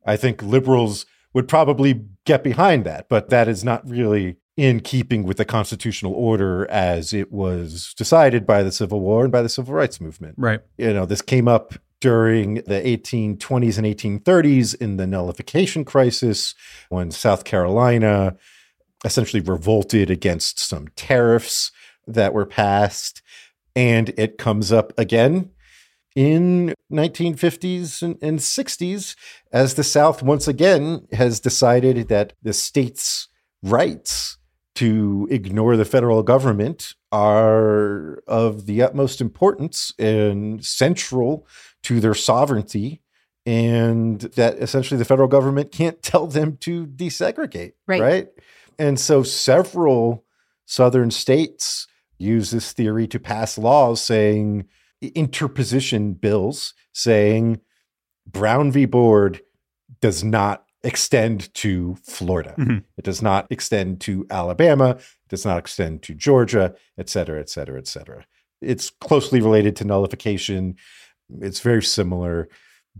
I 0.06 0.17
think 0.17 0.41
liberals 0.41 1.06
would 1.34 1.48
probably 1.48 2.06
get 2.26 2.43
behind 2.43 2.86
that, 2.86 3.10
but 3.10 3.30
that 3.30 3.48
is 3.48 3.63
not 3.63 3.88
really 3.89 4.38
in 4.56 4.80
keeping 4.80 5.24
with 5.24 5.38
the 5.38 5.46
constitutional 5.46 6.13
order 6.13 6.70
as 6.70 7.13
it 7.13 7.32
was 7.32 7.94
decided 7.96 8.46
by 8.46 8.62
the 8.62 8.72
Civil 8.72 9.00
War 9.00 9.24
and 9.24 9.32
by 9.32 9.42
the 9.42 9.50
Civil 9.50 9.74
Rights 9.74 10.00
Movement. 10.00 10.36
Right. 10.38 10.62
You 10.78 10.94
know, 10.94 11.06
this 11.06 11.22
came 11.22 11.48
up 11.48 11.74
during 12.00 12.56
the 12.56 12.82
1820s 12.82 13.78
and 13.78 14.22
1830s 14.22 14.76
in 14.76 14.98
the 14.98 15.08
nullification 15.08 15.86
crisis 15.86 16.54
when 16.89 17.10
South 17.10 17.46
Carolina 17.46 18.36
essentially 19.06 19.42
revolted 19.42 20.10
against 20.10 20.60
some 20.60 20.88
tariffs 20.96 21.72
that 22.06 22.34
were 22.34 22.46
passed. 22.46 23.22
And 23.76 24.10
it 24.18 24.38
comes 24.38 24.72
up 24.72 24.94
again 25.00 25.50
in 26.16 26.76
1950s 26.92 28.04
and, 28.04 28.18
and 28.22 28.39
60s 28.39 29.16
as 29.52 29.74
the 29.74 29.84
South 29.84 30.22
once 30.22 30.48
again 30.48 31.08
has 31.13 31.39
decided 31.39 32.08
that 32.10 32.34
the 32.44 32.54
state's 32.54 33.30
rights 33.63 34.38
to 34.75 35.27
ignore 35.29 35.77
the 35.77 35.86
federal 35.86 36.23
government 36.23 36.95
are 37.12 38.23
of 38.27 38.65
the 38.65 38.81
utmost 38.81 39.21
importance 39.21 39.93
and 39.99 40.65
central 40.65 41.47
to 41.83 41.99
their 41.99 42.15
sovereignty 42.15 43.01
and 43.45 44.21
that 44.21 44.57
essentially 44.57 44.97
the 44.97 45.05
federal 45.05 45.27
government 45.27 45.71
can't 45.71 46.01
tell 46.12 46.25
them 46.27 46.57
to 46.57 46.88
desegregate 46.88 47.73
Right. 47.88 48.01
right 48.01 48.27
and 48.79 48.99
so 48.99 49.21
several 49.21 50.23
southern 50.65 51.12
states 51.12 51.88
use 52.17 52.51
this 52.51 52.71
theory 52.71 53.05
to 53.07 53.19
pass 53.19 53.57
laws 53.57 54.01
saying 54.01 54.65
interposition 55.01 56.13
bills 56.13 56.73
saying 56.93 57.59
brown 58.25 58.71
v 58.71 58.86
board 58.86 59.41
does 60.01 60.23
not 60.23 60.65
extend 60.84 61.54
to 61.56 61.96
Florida. 62.04 62.54
Mhm. 62.58 62.84
It 62.98 63.06
does 63.06 63.22
not 63.22 63.48
extend 63.50 64.02
to 64.02 64.26
Alabama. 64.30 64.91
It 64.91 65.30
does 65.30 65.46
not 65.46 65.58
extend 65.58 66.02
to 66.04 66.13
Georgia, 66.13 66.76
et 66.98 67.10
cetera, 67.10 67.39
et 67.39 67.50
cetera, 67.50 67.78
et 67.80 67.88
cetera. 67.88 68.26
It's 68.62 68.89
closely 68.89 69.39
related 69.41 69.76
to 69.78 69.86
nullification. 69.86 70.76
It's 71.41 71.62
very 71.62 71.84
similar, 71.84 72.50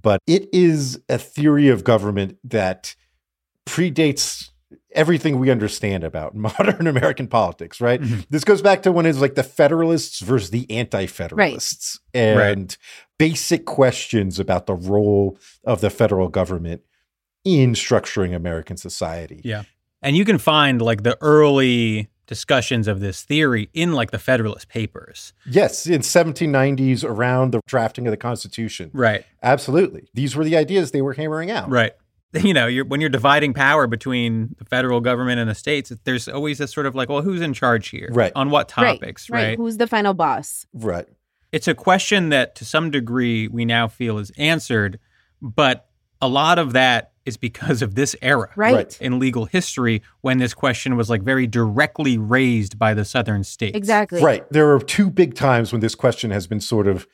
but 0.02 0.20
it 0.28 0.48
is 0.54 1.00
a 1.10 1.18
theory 1.18 1.68
of 1.70 1.84
government 1.84 2.38
that 2.44 2.96
predates 3.66 4.50
everything 4.96 5.40
we 5.40 5.50
understand 5.52 6.04
about 6.04 6.36
modern 6.48 6.88
American 6.88 7.28
politics, 7.28 7.82
right? 7.82 8.02
Mhm. 8.02 8.26
This 8.30 8.44
goes 8.44 8.62
back 8.62 8.84
to 8.84 8.92
when 8.92 9.06
it's 9.06 9.20
like 9.20 9.36
the 9.36 9.44
Federalists 9.44 10.20
versus 10.20 10.52
the 10.52 10.70
Anti-Federalists 10.72 12.00
and 12.14 12.78
basic 13.18 13.66
questions 13.66 14.40
about 14.40 14.68
the 14.68 14.76
role 14.76 15.38
of 15.64 15.82
the 15.82 15.90
federal 15.90 16.28
government 16.30 16.82
in 17.44 17.74
structuring 17.74 18.36
American 18.36 18.78
society. 18.78 19.42
Yeah. 19.44 19.64
And 20.02 20.16
you 20.18 20.26
can 20.26 20.38
find 20.38 20.82
like 20.82 21.04
the 21.04 21.18
early 21.22 22.10
discussions 22.26 22.88
of 22.88 23.00
this 23.02 23.24
theory 23.24 23.70
in 23.74 23.94
like 23.94 24.12
the 24.12 24.20
Federalist 24.20 24.70
Papers. 24.70 25.34
Yes, 25.46 25.86
in 25.86 26.02
1790s 26.02 27.04
around 27.04 27.52
the 27.52 27.60
drafting 27.68 28.08
of 28.08 28.12
the 28.12 28.18
Constitution. 28.18 28.90
Right. 28.94 29.26
Absolutely. 29.42 30.08
These 30.14 30.36
were 30.36 30.44
the 30.44 30.56
ideas 30.56 30.92
they 30.92 31.02
were 31.02 31.14
hammering 31.14 31.52
out. 31.52 31.70
Right. 31.70 31.94
You 32.36 32.52
know, 32.56 32.66
you're, 32.66 32.84
when 32.84 33.00
you're 33.00 33.12
dividing 33.12 33.54
power 33.54 33.86
between 33.86 34.56
the 34.58 34.66
federal 34.66 35.02
government 35.02 35.40
and 35.40 35.48
the 35.48 35.54
states, 35.54 35.94
there's 36.04 36.28
always 36.28 36.58
this 36.58 36.74
sort 36.74 36.88
of 36.88 36.96
like, 36.96 37.08
well, 37.08 37.22
who's 37.22 37.42
in 37.42 37.54
charge 37.54 37.90
here? 37.90 38.10
Right. 38.12 38.32
On 38.36 38.50
what 38.50 38.68
topics? 38.70 39.30
right, 39.30 39.50
right? 39.50 39.58
Who's 39.58 39.78
the 39.78 39.86
final 39.86 40.16
boss? 40.16 40.66
Right. 40.74 41.06
it's 41.52 41.68
a 41.68 41.76
question 41.76 42.30
that 42.30 42.56
to 42.56 42.66
some 42.66 42.90
degree 42.90 43.48
we 43.48 43.66
now 43.66 43.88
feel 43.88 44.18
is 44.18 44.32
answered, 44.36 44.98
but 45.44 45.88
a 46.24 46.28
lot 46.28 46.58
of 46.58 46.74
that 46.74 47.13
is 47.26 47.38
because 47.38 47.82
of 47.82 47.96
this 47.96 48.16
era 48.22 48.50
Right. 48.56 48.74
Right. 48.76 48.98
in 49.02 49.18
legal 49.20 49.46
history 49.46 50.02
when 50.22 50.38
this 50.40 50.54
question 50.54 50.96
was 50.98 51.10
like 51.10 51.22
very 51.22 51.48
directly 51.48 52.18
raised 52.18 52.78
by 52.78 52.94
the 52.94 53.06
southern 53.06 53.44
states. 53.44 53.78
Exactly. 53.78 54.22
Right. 54.22 54.44
There 54.52 54.74
are 54.74 54.80
two 54.80 55.10
big 55.10 55.34
times 55.36 55.72
when 55.72 55.82
this 55.82 55.96
question 55.96 56.32
has 56.32 56.48
been 56.48 56.60
sort 56.60 56.88
of 56.88 57.08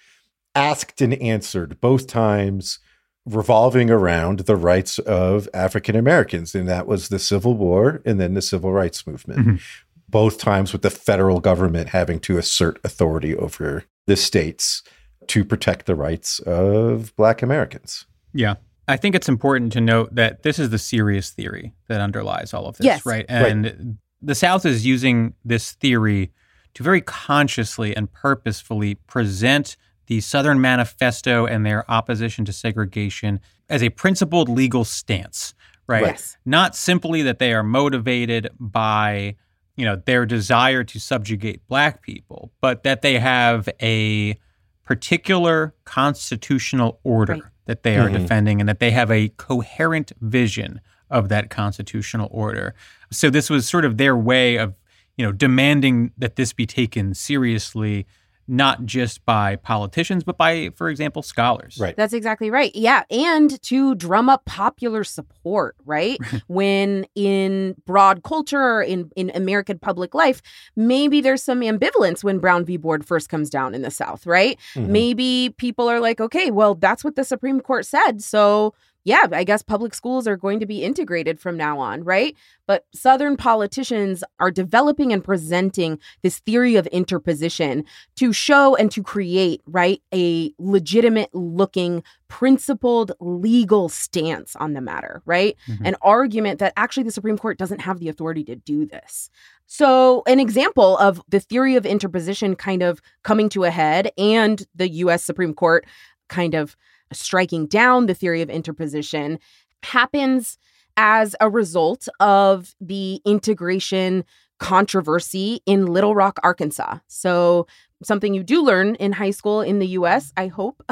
asked 0.56 1.02
and 1.02 1.14
answered, 1.16 1.80
both 1.80 2.08
times 2.08 2.80
revolving 3.26 3.92
around 3.92 4.40
the 4.42 4.56
rights 4.56 4.98
of 5.00 5.48
African 5.54 5.96
Americans. 5.96 6.56
And 6.56 6.68
that 6.68 6.88
was 6.88 7.10
the 7.10 7.20
Civil 7.20 7.54
War 7.56 8.02
and 8.06 8.20
then 8.20 8.34
the 8.34 8.42
Civil 8.42 8.72
Rights 8.72 9.06
Movement. 9.06 9.40
Mhm. 9.48 9.62
Both 10.10 10.40
times 10.40 10.74
with 10.74 10.82
the 10.82 10.90
federal 10.90 11.40
government 11.40 11.90
having 11.90 12.20
to 12.22 12.40
assert 12.40 12.80
authority 12.84 13.36
over 13.36 13.84
the 14.08 14.16
states 14.16 14.82
to 15.28 15.46
protect 15.46 15.86
the 15.86 15.94
rights 15.94 16.40
of 16.40 17.16
Black 17.16 17.44
Americans. 17.44 18.08
Yeah. 18.34 18.56
I 18.90 18.98
think 18.98 19.16
it's 19.16 19.30
important 19.30 19.72
to 19.74 19.82
note 19.82 20.16
that 20.16 20.44
this 20.44 20.58
is 20.60 20.72
the 20.72 20.80
serious 20.80 21.30
theory 21.30 21.74
that 21.88 22.02
underlies 22.02 22.54
all 22.54 22.66
of 22.66 22.78
this, 22.78 22.86
Yes. 22.86 23.06
right? 23.06 23.26
And 23.30 23.98
the 24.22 24.36
South 24.36 24.66
is 24.66 24.86
using 24.86 25.36
this 25.46 25.74
theory 25.74 26.32
to 26.74 26.84
very 26.84 27.02
consciously 27.02 27.96
and 27.96 28.12
purposefully 28.12 28.96
present 28.96 29.78
the 30.08 30.22
Southern 30.22 30.60
Manifesto 30.60 31.46
and 31.46 31.66
their 31.66 31.90
opposition 31.90 32.44
to 32.46 32.52
segregation 32.52 33.40
as 33.70 33.84
a 33.84 33.90
principled 33.90 34.50
legal 34.50 34.84
stance, 34.84 35.54
right? 35.88 36.04
Yes. 36.04 36.38
Not 36.46 36.76
simply 36.76 37.22
that 37.22 37.38
they 37.38 37.54
are 37.54 37.64
motivated 37.64 38.50
by, 38.60 39.36
you 39.76 39.86
know, 39.86 40.02
their 40.04 40.26
desire 40.26 40.84
to 40.84 41.00
subjugate 41.00 41.68
black 41.68 42.02
people, 42.02 42.52
but 42.60 42.82
that 42.84 43.04
they 43.04 43.20
have 43.20 43.70
a 43.82 44.36
particular 44.84 45.76
constitutional 45.86 47.00
order 47.04 47.34
Right. 47.34 47.44
That 47.70 47.84
they 47.84 47.98
are 47.98 48.10
Mhm. 48.10 48.14
defending 48.22 48.60
and 48.60 48.68
that 48.68 48.80
they 48.80 48.90
have 48.90 49.12
a 49.12 49.30
coherent 49.38 50.12
vision 50.22 50.82
of 51.12 51.30
that 51.30 51.52
constitutional 51.52 52.28
order. 52.32 52.74
So 53.12 53.30
this 53.30 53.48
was 53.48 53.70
sort 53.70 53.86
of 53.86 53.98
their 53.98 54.18
way 54.18 54.58
of, 54.58 54.74
you 55.18 55.24
know, 55.24 55.32
demanding 55.32 56.10
that 56.18 56.36
this 56.36 56.52
be 56.52 56.66
taken 56.66 57.14
seriously 57.14 58.08
not 58.50 58.84
just 58.86 59.24
by 59.26 59.56
politicians 59.56 60.24
but 60.24 60.38
by 60.38 60.70
for 60.76 60.90
example 60.90 61.22
scholars. 61.22 61.78
Right. 61.80 61.96
That's 61.96 62.14
exactly 62.14 62.50
right. 62.50 62.76
Yeah. 62.76 63.04
And 63.10 63.62
to 63.64 63.96
drum 63.96 64.28
up 64.30 64.46
popular 64.46 65.04
support, 65.04 65.76
right? 65.86 66.18
when 66.48 67.06
in 67.16 67.76
broad 67.86 68.24
culture, 68.24 68.82
in, 68.82 69.12
in 69.16 69.32
American 69.36 69.80
public 69.80 70.14
life, 70.14 70.42
maybe 70.76 71.22
there's 71.22 71.44
some 71.44 71.62
ambivalence 71.62 72.24
when 72.24 72.40
Brown 72.40 72.66
v. 72.66 72.78
Board 72.78 73.06
first 73.06 73.30
comes 73.30 73.50
down 73.50 73.74
in 73.76 73.82
the 73.84 73.92
South, 73.92 74.26
right? 74.26 74.58
Mhm. 74.74 74.88
Maybe 74.88 75.54
people 75.58 75.88
are 75.90 76.00
like, 76.00 76.20
okay, 76.20 76.52
well, 76.52 76.76
that's 76.76 77.04
what 77.04 77.16
the 77.16 77.24
Supreme 77.24 77.62
Court 77.62 77.86
said. 77.86 78.22
So, 78.22 78.74
yeah, 79.06 79.26
I 79.32 79.44
guess 79.44 79.62
public 79.64 79.94
schools 79.94 80.28
are 80.28 80.36
going 80.38 80.60
to 80.60 80.66
be 80.66 80.84
integrated 80.84 81.40
from 81.40 81.56
now 81.56 81.80
on, 81.80 82.04
right? 82.04 82.36
But 82.68 82.86
Southern 82.94 83.38
politicians 83.38 84.24
are 84.40 84.52
developing 84.52 85.14
and 85.14 85.24
presenting 85.24 86.00
this 86.22 86.40
theory 86.40 86.76
of 86.76 86.86
interposition 86.88 87.86
to 88.18 88.34
show 88.34 88.76
and 88.76 88.92
to 88.92 89.02
create, 89.02 89.62
right, 89.66 90.02
a 90.14 90.54
legitimate 90.60 91.34
looking, 91.34 92.04
principled 92.28 93.14
legal 93.20 93.90
stance 93.90 94.56
on 94.58 94.74
the 94.74 94.82
matter, 94.82 95.22
right? 95.26 95.56
Mhm. 95.68 95.82
An 95.86 95.96
argument 96.02 96.60
that 96.60 96.74
actually 96.76 97.04
the 97.04 97.12
Supreme 97.12 97.38
Court 97.38 97.58
doesn't 97.58 97.82
have 97.82 98.00
the 98.00 98.10
authority 98.10 98.44
to 98.44 98.56
do 98.56 98.86
this. 98.86 99.30
So, 99.66 100.24
an 100.28 100.40
example 100.40 100.98
of 100.98 101.22
the 101.30 101.40
theory 101.40 101.76
of 101.76 101.86
interposition 101.86 102.56
kind 102.56 102.84
of 102.84 103.02
coming 103.24 103.50
to 103.50 103.64
a 103.64 103.72
head 103.72 104.12
and 104.18 104.66
the 104.76 104.90
US 104.90 105.24
Supreme 105.24 105.54
Court 105.54 105.86
kind 106.28 106.54
of 106.54 106.76
striking 107.12 107.66
down 107.66 108.06
the 108.06 108.14
theory 108.14 108.42
of 108.42 108.50
interposition 108.50 109.40
happens 109.84 110.58
as 110.98 111.36
a 111.40 111.50
result 111.50 112.10
of 112.20 112.76
the 112.82 113.22
integration 113.26 114.26
controversy 114.60 115.62
in 115.66 115.88
Little 115.88 116.14
Rock, 116.14 116.40
Arkansas. 116.44 116.98
So, 117.08 117.66
something 118.04 118.34
you 118.34 118.44
do 118.44 118.62
learn 118.64 118.96
in 118.96 119.14
high 119.14 119.32
school 119.32 119.62
in 119.62 119.80
the 119.80 119.88
US, 119.88 120.32
I 120.38 120.48
hope, 120.48 120.84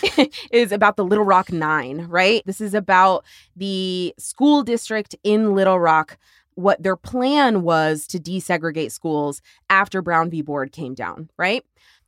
is 0.50 0.72
about 0.72 0.96
the 0.96 1.04
Little 1.04 1.24
Rock 1.24 1.52
Nine, 1.52 2.06
right? 2.08 2.42
This 2.46 2.60
is 2.60 2.74
about 2.74 3.24
the 3.56 4.14
school 4.18 4.62
district 4.62 5.16
in 5.24 5.54
Little 5.54 5.80
Rock. 5.80 6.18
What 6.54 6.82
their 6.82 6.96
plan 6.96 7.62
was 7.62 8.06
to 8.08 8.18
desegregate 8.18 8.92
schools 8.92 9.42
after 9.68 10.00
Brown 10.00 10.30
v. 10.30 10.40
Board 10.40 10.72
came 10.72 10.94
down, 10.94 11.30
right? 11.36 11.64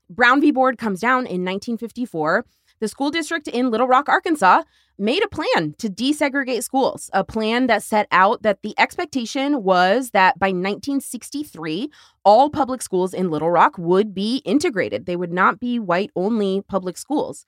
Brown 0.08 0.40
v. 0.40 0.52
Board 0.52 0.78
comes 0.78 1.00
down 1.00 1.20
in 1.20 1.44
1954. 1.44 2.44
The 2.80 2.88
school 2.88 3.10
district 3.10 3.48
in 3.48 3.70
Little 3.70 3.86
Rock, 3.86 4.08
Arkansas 4.08 4.62
made 4.98 5.22
a 5.24 5.28
plan 5.28 5.74
to 5.78 5.88
desegregate 5.88 6.62
schools, 6.62 7.10
a 7.12 7.24
plan 7.24 7.66
that 7.66 7.82
set 7.82 8.06
out 8.10 8.42
that 8.42 8.62
the 8.62 8.74
expectation 8.78 9.62
was 9.62 10.10
that 10.10 10.38
by 10.38 10.48
1963, 10.48 11.90
all 12.24 12.50
public 12.50 12.82
schools 12.82 13.12
in 13.14 13.30
Little 13.30 13.50
Rock 13.50 13.76
would 13.78 14.14
be 14.14 14.42
integrated. 14.44 15.06
They 15.06 15.16
would 15.16 15.32
not 15.32 15.60
be 15.60 15.78
white 15.78 16.10
only 16.16 16.62
public 16.62 16.96
schools. 16.98 17.46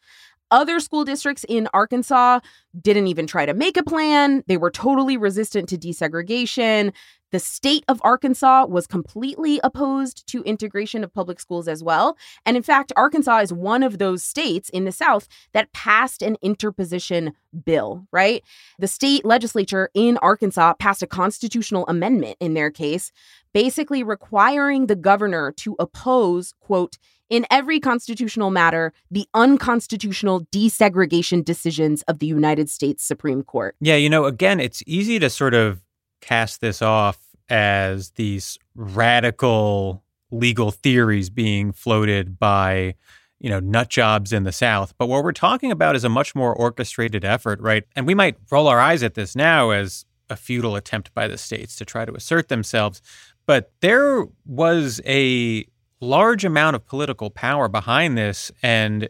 Other 0.50 0.80
school 0.80 1.04
districts 1.04 1.44
in 1.48 1.68
Arkansas 1.74 2.40
didn't 2.80 3.06
even 3.08 3.26
try 3.26 3.46
to 3.46 3.54
make 3.54 3.76
a 3.76 3.82
plan. 3.82 4.42
They 4.46 4.56
were 4.56 4.70
totally 4.70 5.16
resistant 5.16 5.68
to 5.68 5.78
desegregation. 5.78 6.92
The 7.30 7.38
state 7.38 7.84
of 7.88 8.00
Arkansas 8.02 8.66
was 8.66 8.86
completely 8.86 9.60
opposed 9.62 10.26
to 10.28 10.42
integration 10.44 11.04
of 11.04 11.12
public 11.12 11.40
schools 11.40 11.68
as 11.68 11.82
well. 11.82 12.16
And 12.46 12.56
in 12.56 12.62
fact, 12.62 12.92
Arkansas 12.96 13.40
is 13.40 13.52
one 13.52 13.82
of 13.82 13.98
those 13.98 14.24
states 14.24 14.70
in 14.70 14.86
the 14.86 14.92
South 14.92 15.28
that 15.52 15.72
passed 15.74 16.22
an 16.22 16.36
interposition 16.40 17.34
bill, 17.64 18.06
right? 18.12 18.42
The 18.78 18.88
state 18.88 19.26
legislature 19.26 19.90
in 19.92 20.16
Arkansas 20.18 20.74
passed 20.74 21.02
a 21.02 21.06
constitutional 21.06 21.86
amendment 21.86 22.38
in 22.40 22.54
their 22.54 22.70
case, 22.70 23.12
basically 23.52 24.02
requiring 24.02 24.86
the 24.86 24.96
governor 24.96 25.52
to 25.58 25.76
oppose, 25.78 26.54
quote, 26.60 26.96
in 27.30 27.46
every 27.50 27.80
constitutional 27.80 28.50
matter, 28.50 28.92
the 29.10 29.26
unconstitutional 29.34 30.46
desegregation 30.52 31.44
decisions 31.44 32.02
of 32.02 32.18
the 32.18 32.26
United 32.26 32.70
States 32.70 33.04
Supreme 33.04 33.42
Court. 33.42 33.76
Yeah, 33.80 33.96
you 33.96 34.08
know, 34.08 34.24
again, 34.24 34.60
it's 34.60 34.82
easy 34.86 35.18
to 35.18 35.30
sort 35.30 35.54
of 35.54 35.80
cast 36.20 36.60
this 36.60 36.82
off 36.82 37.18
as 37.48 38.10
these 38.12 38.58
radical 38.74 40.02
legal 40.30 40.70
theories 40.70 41.30
being 41.30 41.72
floated 41.72 42.38
by 42.38 42.94
you 43.40 43.48
know 43.48 43.60
nut 43.60 43.88
jobs 43.88 44.32
in 44.32 44.44
the 44.44 44.52
south. 44.52 44.94
But 44.98 45.08
what 45.08 45.24
we're 45.24 45.32
talking 45.32 45.70
about 45.70 45.96
is 45.96 46.04
a 46.04 46.08
much 46.08 46.34
more 46.34 46.54
orchestrated 46.54 47.24
effort 47.24 47.60
right? 47.60 47.84
And 47.96 48.06
we 48.06 48.14
might 48.14 48.36
roll 48.50 48.68
our 48.68 48.80
eyes 48.80 49.02
at 49.02 49.14
this 49.14 49.34
now 49.34 49.70
as 49.70 50.04
a 50.30 50.36
futile 50.36 50.76
attempt 50.76 51.14
by 51.14 51.26
the 51.26 51.38
states 51.38 51.76
to 51.76 51.84
try 51.84 52.04
to 52.04 52.12
assert 52.14 52.48
themselves. 52.48 53.00
But 53.46 53.72
there 53.80 54.26
was 54.44 55.00
a 55.06 55.66
large 56.00 56.44
amount 56.44 56.76
of 56.76 56.86
political 56.86 57.30
power 57.30 57.68
behind 57.68 58.16
this, 58.16 58.50
and 58.62 59.08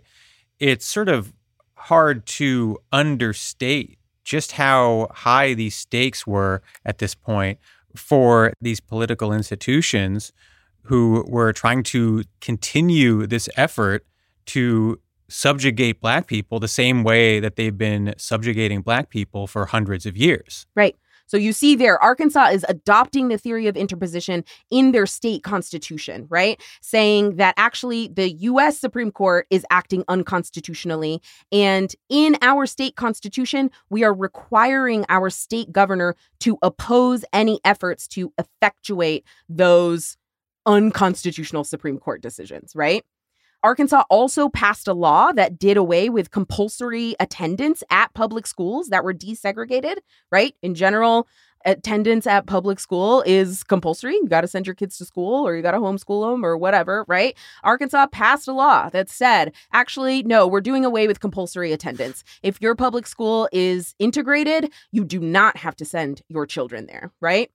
it's 0.59 0.87
sort 0.87 1.09
of 1.09 1.33
hard 1.75 2.27
to 2.27 2.79
understate 2.93 3.99
just 4.25 4.53
how 4.53 5.09
high 5.13 5.55
these 5.55 5.75
stakes 5.75 6.27
were 6.27 6.63
at 6.85 6.99
this 6.99 7.15
point 7.15 7.59
for 7.97 8.53
these 8.61 8.81
political 8.81 9.33
institutions 9.33 10.33
who 10.83 11.25
were 11.29 11.53
trying 11.53 11.83
to 11.83 12.25
continue 12.41 13.27
this 13.27 13.49
effort 13.57 14.07
to 14.47 14.99
subjugate 15.29 16.01
black 16.01 16.27
people 16.27 16.59
the 16.59 16.69
same 16.69 17.05
way 17.05 17.41
that 17.41 17.57
they've 17.57 17.77
been 17.77 18.15
subjugating 18.17 18.81
black 18.81 19.11
people 19.11 19.47
for 19.47 19.67
hundreds 19.67 20.07
of 20.07 20.17
years. 20.17 20.67
Right. 20.75 20.97
So 21.29 21.37
you 21.37 21.53
see 21.53 21.77
there, 21.77 22.03
Arkansas 22.03 22.49
is 22.49 22.67
adopting 22.69 23.29
the 23.29 23.39
theory 23.39 23.69
of 23.69 23.77
interposition 23.77 24.45
in 24.71 24.93
their 24.93 25.07
state 25.07 25.43
constitution, 25.45 26.27
right? 26.29 26.61
Saying 26.81 27.37
that 27.37 27.55
actually 27.57 28.09
the 28.09 28.33
US 28.33 28.79
Supreme 28.79 29.13
Court 29.13 29.47
is 29.51 29.65
acting 29.71 30.05
unconstitutionally. 30.09 31.21
And 31.53 31.95
in 32.09 32.37
our 32.43 32.67
state 32.67 32.97
constitution, 32.97 33.71
we 33.91 34.03
are 34.05 34.15
requiring 34.15 35.05
our 35.09 35.31
state 35.31 35.71
governor 35.71 36.17
to 36.41 36.59
oppose 36.63 37.25
any 37.33 37.61
efforts 37.65 38.09
to 38.09 38.33
effectuate 38.39 39.25
those 39.49 40.17
unconstitutional 40.67 41.65
Supreme 41.65 41.99
Court 41.99 42.23
decisions, 42.23 42.73
right? 42.75 43.05
Arkansas 43.63 44.05
also 44.09 44.49
passed 44.49 44.87
a 44.87 44.93
law 44.93 45.33
that 45.33 45.59
did 45.59 45.77
away 45.77 46.09
with 46.09 46.31
compulsory 46.31 47.17
attendance 47.19 47.83
at 47.91 48.15
public 48.15 48.47
schools 48.47 48.89
that 48.89 49.03
were 49.03 49.15
desegregated, 49.15 49.97
right? 50.31 50.55
In 50.63 50.75
general, 50.75 51.27
attendance 51.65 52.27
at 52.27 52.47
public 52.47 52.79
school 52.79 53.23
is 53.27 53.65
compulsory. 53.65 54.15
You 54.15 54.29
got 54.29 54.43
to 54.43 54.49
send 54.49 54.67
your 54.67 54.75
kids 54.75 54.97
to 54.99 55.05
school 55.05 55.47
or 55.47 55.57
you 55.57 55.63
got 55.63 55.73
to 55.73 55.79
homeschool 55.79 56.33
them 56.33 56.45
or 56.45 56.57
whatever, 56.57 57.05
right? 57.09 57.37
Arkansas 57.65 58.07
passed 58.07 58.47
a 58.47 58.53
law 58.53 58.89
that 58.91 59.11
said, 59.11 59.53
actually, 59.73 60.23
no, 60.23 60.47
we're 60.47 60.61
doing 60.61 60.85
away 60.85 61.09
with 61.09 61.21
compulsory 61.21 61.73
attendance. 61.73 62.23
If 62.43 62.61
your 62.61 62.77
public 62.77 63.07
school 63.07 63.49
is 63.53 63.95
integrated, 63.99 64.73
you 64.93 65.05
do 65.05 65.19
not 65.19 65.57
have 65.57 65.75
to 65.77 65.85
send 65.85 66.23
your 66.29 66.47
children 66.47 66.87
there, 66.87 67.11
right? 67.21 67.51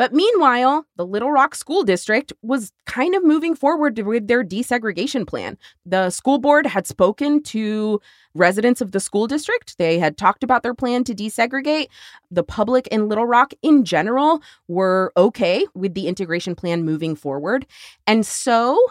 But 0.00 0.14
meanwhile, 0.14 0.86
the 0.96 1.04
Little 1.04 1.30
Rock 1.30 1.54
School 1.54 1.82
District 1.82 2.32
was 2.40 2.72
kind 2.86 3.14
of 3.14 3.22
moving 3.22 3.54
forward 3.54 3.98
with 3.98 4.28
their 4.28 4.42
desegregation 4.42 5.26
plan. 5.26 5.58
The 5.84 6.08
school 6.08 6.38
board 6.38 6.64
had 6.64 6.86
spoken 6.86 7.42
to 7.42 8.00
residents 8.34 8.80
of 8.80 8.92
the 8.92 9.00
school 9.00 9.26
district. 9.26 9.76
They 9.76 9.98
had 9.98 10.16
talked 10.16 10.42
about 10.42 10.62
their 10.62 10.72
plan 10.72 11.04
to 11.04 11.14
desegregate. 11.14 11.88
The 12.30 12.42
public 12.42 12.86
in 12.86 13.10
Little 13.10 13.26
Rock 13.26 13.52
in 13.60 13.84
general 13.84 14.40
were 14.68 15.12
okay 15.18 15.66
with 15.74 15.92
the 15.92 16.08
integration 16.08 16.54
plan 16.54 16.82
moving 16.82 17.14
forward. 17.14 17.66
And 18.06 18.24
so, 18.24 18.82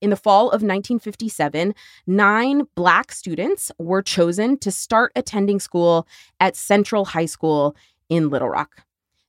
in 0.00 0.10
the 0.10 0.16
fall 0.16 0.46
of 0.46 0.62
1957, 0.62 1.76
nine 2.08 2.62
Black 2.74 3.12
students 3.12 3.70
were 3.78 4.02
chosen 4.02 4.58
to 4.58 4.72
start 4.72 5.12
attending 5.14 5.60
school 5.60 6.08
at 6.40 6.56
Central 6.56 7.04
High 7.04 7.26
School 7.26 7.76
in 8.08 8.30
Little 8.30 8.48
Rock. 8.48 8.85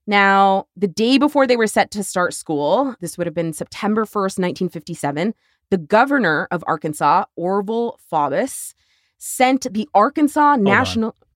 Now, 0.08 0.68
the 0.78 0.88
day 0.88 1.18
before 1.18 1.46
they 1.46 1.58
were 1.58 1.68
set 1.68 1.92
to 1.92 2.04
start 2.04 2.34
school, 2.34 2.96
this 3.02 3.18
would 3.18 3.28
have 3.28 3.34
been 3.34 3.52
September 3.52 4.06
1st, 4.06 4.40
1957, 4.40 5.34
the 5.70 5.78
governor 5.78 6.48
of 6.50 6.64
Arkansas, 6.66 7.26
Orville 7.36 8.00
Faubus, 8.10 8.74
sent 9.18 9.68
the 9.74 9.90
Arkansas 9.94 10.52
Hold 10.52 10.62
National. 10.62 11.10
On. 11.10 11.28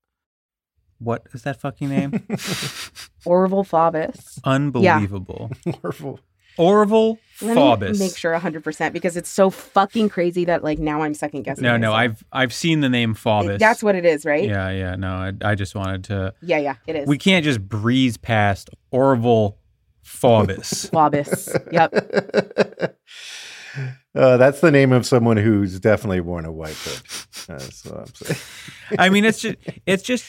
What 0.99 1.23
is 1.34 1.41
that 1.43 1.60
fucking 1.60 1.89
name? 1.89 2.12
Orville 3.25 3.65
Faubus. 3.65 4.39
Unbelievable. 4.45 5.51
Orval. 5.65 6.19
Orval 6.57 7.17
Let 7.41 7.57
Faubus. 7.57 7.93
me 7.93 7.99
make 7.99 8.17
sure 8.17 8.37
100% 8.37 8.93
because 8.93 9.17
it's 9.17 9.29
so 9.29 9.49
fucking 9.49 10.09
crazy 10.09 10.45
that 10.45 10.63
like 10.63 10.79
now 10.79 11.01
I'm 11.01 11.13
second 11.13 11.43
guessing. 11.43 11.63
No, 11.63 11.77
no, 11.77 11.91
myself. 11.91 12.23
I've 12.31 12.41
I've 12.43 12.53
seen 12.53 12.81
the 12.81 12.89
name 12.89 13.15
Faubus. 13.15 13.59
That's 13.59 13.81
what 13.83 13.95
it 13.95 14.05
is, 14.05 14.25
right? 14.25 14.47
Yeah, 14.47 14.69
yeah. 14.71 14.95
No, 14.95 15.09
I, 15.13 15.33
I 15.43 15.55
just 15.55 15.75
wanted 15.75 16.03
to. 16.05 16.33
yeah, 16.41 16.57
yeah, 16.57 16.75
it 16.87 16.95
is. 16.95 17.07
We 17.07 17.17
can't 17.17 17.43
just 17.43 17.61
breeze 17.67 18.17
past 18.17 18.69
Orval 18.93 19.55
Faubus. 20.05 20.89
Faubus. 20.91 21.49
Yep. 21.71 22.95
Uh, 24.13 24.35
that's 24.35 24.59
the 24.59 24.69
name 24.71 24.91
of 24.91 25.05
someone 25.05 25.37
who's 25.37 25.79
definitely 25.79 26.19
worn 26.19 26.43
a 26.43 26.51
white 26.51 26.75
hood. 26.75 27.01
That's 27.47 27.85
what 27.85 27.99
I'm 28.01 28.13
saying. 28.15 28.39
I 28.99 29.07
mean, 29.07 29.23
it's 29.23 29.39
just 29.39 29.55
it's 29.85 30.03
just 30.03 30.25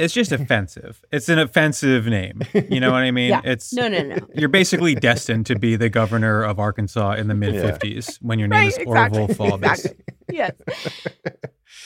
it's 0.00 0.14
just 0.14 0.32
offensive. 0.32 1.04
It's 1.12 1.28
an 1.28 1.38
offensive 1.38 2.06
name. 2.06 2.42
You 2.54 2.80
know 2.80 2.90
what 2.90 3.02
I 3.02 3.10
mean? 3.10 3.20
Yeah. 3.30 3.42
It's 3.44 3.72
No, 3.72 3.86
no, 3.86 4.02
no. 4.02 4.16
You're 4.34 4.48
basically 4.48 4.94
destined 4.94 5.46
to 5.46 5.58
be 5.58 5.76
the 5.76 5.88
governor 5.88 6.42
of 6.42 6.58
Arkansas 6.58 7.12
in 7.12 7.28
the 7.28 7.34
mid 7.34 7.54
50s 7.54 8.16
when 8.22 8.38
your 8.38 8.48
name 8.48 8.58
Right, 8.60 8.68
is 8.68 8.78
exactly. 8.78 9.26
Orval 9.26 9.36
Faubus. 9.36 9.84
Exactly. 9.84 10.04
Yes. 10.32 10.52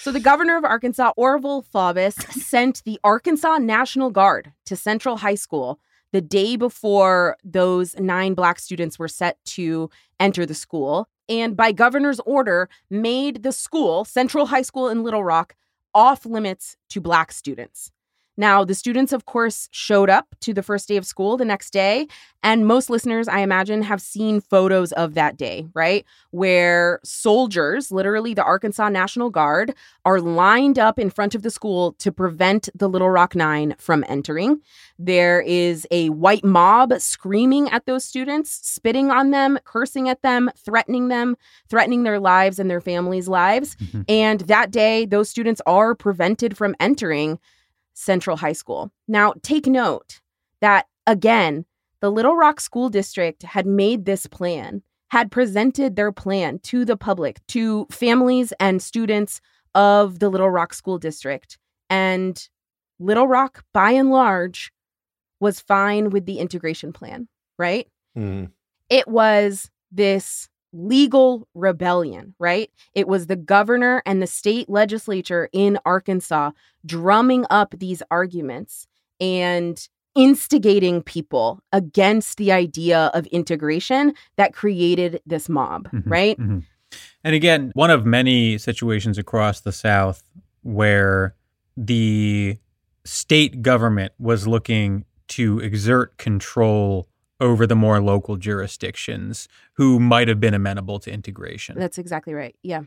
So 0.01 0.13
the 0.13 0.21
governor 0.21 0.57
of 0.57 0.65
Arkansas, 0.65 1.13
Orval 1.19 1.65
Faubus, 1.67 2.15
sent 2.33 2.83
the 2.85 2.99
Arkansas 3.03 3.59
National 3.59 4.11
Guard 4.11 4.53
to 4.67 4.77
Central 4.77 5.17
High 5.19 5.35
School 5.35 5.81
the 6.13 6.21
day 6.21 6.57
before 6.57 7.37
those 7.43 7.99
nine 7.99 8.35
black 8.35 8.59
students 8.59 8.99
were 8.99 9.09
set 9.09 9.43
to 9.47 9.91
enter 10.21 10.47
the 10.47 10.55
school. 10.55 11.09
And 11.29 11.57
by 11.57 11.73
governor's 11.73 12.21
order, 12.21 12.69
made 12.91 13.43
the 13.43 13.53
school, 13.53 14.05
Central 14.05 14.47
High 14.47 14.63
School 14.63 14.89
in 14.89 15.03
Little 15.03 15.25
Rock, 15.25 15.55
off 15.95 16.27
limits 16.27 16.77
to 16.91 17.01
black 17.01 17.33
students. 17.33 17.91
Now, 18.37 18.65
the 18.65 18.75
students, 18.75 19.13
of 19.13 19.27
course, 19.27 19.69
showed 19.71 20.11
up 20.11 20.35
to 20.41 20.53
the 20.53 20.63
first 20.63 20.89
day 20.89 20.97
of 20.97 21.07
school 21.07 21.37
the 21.37 21.45
next 21.45 21.71
day. 21.71 22.09
And 22.43 22.67
most 22.67 22.91
listeners, 22.91 23.27
I 23.27 23.39
imagine, 23.39 23.83
have 23.83 24.03
seen 24.03 24.41
photos 24.41 24.93
of 24.93 25.15
that 25.15 25.37
day, 25.37 25.67
right? 25.73 26.05
Where 26.31 27.01
soldiers, 27.03 27.91
literally 27.91 28.35
the 28.35 28.43
Arkansas 28.45 28.89
National 28.91 29.31
Guard, 29.31 29.75
are 30.05 30.21
lined 30.21 30.79
up 30.79 30.99
in 30.99 31.11
front 31.11 31.35
of 31.35 31.43
the 31.43 31.51
school 31.51 31.93
to 31.95 32.13
prevent 32.13 32.69
the 32.75 32.89
Little 32.89 33.09
Rock 33.09 33.35
Nine 33.35 33.77
from 33.79 34.05
entering. 34.09 34.61
There 34.99 35.41
is 35.41 35.87
a 35.91 36.11
white 36.11 36.45
mob 36.45 36.93
screaming 36.99 37.71
at 37.71 37.87
those 37.87 38.05
students, 38.05 38.51
spitting 38.51 39.11
on 39.11 39.31
them, 39.31 39.59
cursing 39.65 40.09
at 40.09 40.23
them, 40.23 40.51
threatening 40.57 41.09
them, 41.09 41.37
threatening 41.69 42.03
their 42.03 42.21
lives 42.21 42.59
and 42.59 42.71
their 42.71 42.81
families' 42.81 43.29
lives. 43.29 43.77
Mhm. 43.77 44.05
And 44.09 44.41
that 44.43 44.71
day, 44.71 45.07
those 45.07 45.31
students 45.31 45.63
are 45.67 45.95
prevented 45.95 46.57
from 46.57 46.77
entering 46.79 47.39
Central 47.95 48.37
High 48.37 48.53
School. 48.53 48.91
Now, 49.09 49.35
take 49.43 49.67
note 49.67 50.21
that 50.61 50.87
again, 51.07 51.65
the 52.01 52.11
Little 52.11 52.37
Rock 52.37 52.61
School 52.61 52.91
District 52.91 53.43
had 53.43 53.67
made 53.67 54.05
this 54.05 54.27
plan, 54.27 54.83
had 55.11 55.31
presented 55.31 55.97
their 55.97 56.13
plan 56.13 56.59
to 56.65 56.85
the 56.85 56.97
public, 56.97 57.41
to 57.49 57.87
families 57.91 58.53
and 58.61 58.83
students 58.83 59.41
of 59.75 60.19
the 60.19 60.29
Little 60.29 60.51
Rock 60.51 60.75
School 60.75 60.99
District. 60.99 61.59
And 61.89 62.49
Little 62.99 63.27
Rock, 63.27 63.65
by 63.73 63.93
and 63.93 64.11
large, 64.11 64.73
was 65.41 65.61
fine 65.61 66.11
with 66.11 66.27
the 66.27 66.39
integration 66.39 66.93
plan, 66.93 67.29
right? 67.59 67.89
Mhm. 68.17 68.53
it 68.91 69.09
was 69.09 69.71
this 69.91 70.49
legal 70.75 71.49
rebellion, 71.55 72.35
right? 72.39 72.71
It 72.95 73.07
was 73.09 73.27
the 73.29 73.37
governor 73.37 74.03
and 74.05 74.21
the 74.21 74.27
state 74.27 74.69
legislature 74.69 75.49
in 75.53 75.79
Arkansas 75.87 76.51
drumming 76.85 77.47
up 77.49 77.75
these 77.79 78.03
arguments 78.11 78.87
and 79.21 79.89
instigating 80.17 81.03
people 81.03 81.61
against 81.73 82.37
the 82.37 82.53
idea 82.53 83.11
of 83.15 83.27
integration 83.27 84.15
that 84.37 84.53
created 84.53 85.21
this 85.27 85.49
mob, 85.49 85.89
Mhm, 85.93 86.03
right? 86.07 86.39
mhm. 86.39 86.65
And 87.25 87.35
again, 87.35 87.73
one 87.75 87.91
of 87.91 88.05
many 88.05 88.59
situations 88.59 89.17
across 89.19 89.61
the 89.61 89.73
South 89.73 90.23
where 90.63 91.35
the 91.77 92.59
state 93.05 93.63
government 93.63 94.13
was 94.19 94.47
looking 94.47 95.05
to 95.29 95.59
exert 95.59 96.17
control 96.19 97.09
over 97.41 97.67
the 97.67 97.75
more 97.77 98.01
local 98.01 98.37
jurisdictions 98.37 99.49
who 99.75 99.99
might 99.99 100.29
have 100.29 100.41
been 100.41 100.55
amenable 100.55 100.99
to 101.01 101.11
integration. 101.13 101.79
That's 101.79 101.99
exactly 101.99 102.35
right. 102.35 102.55
Yeah. 102.63 102.83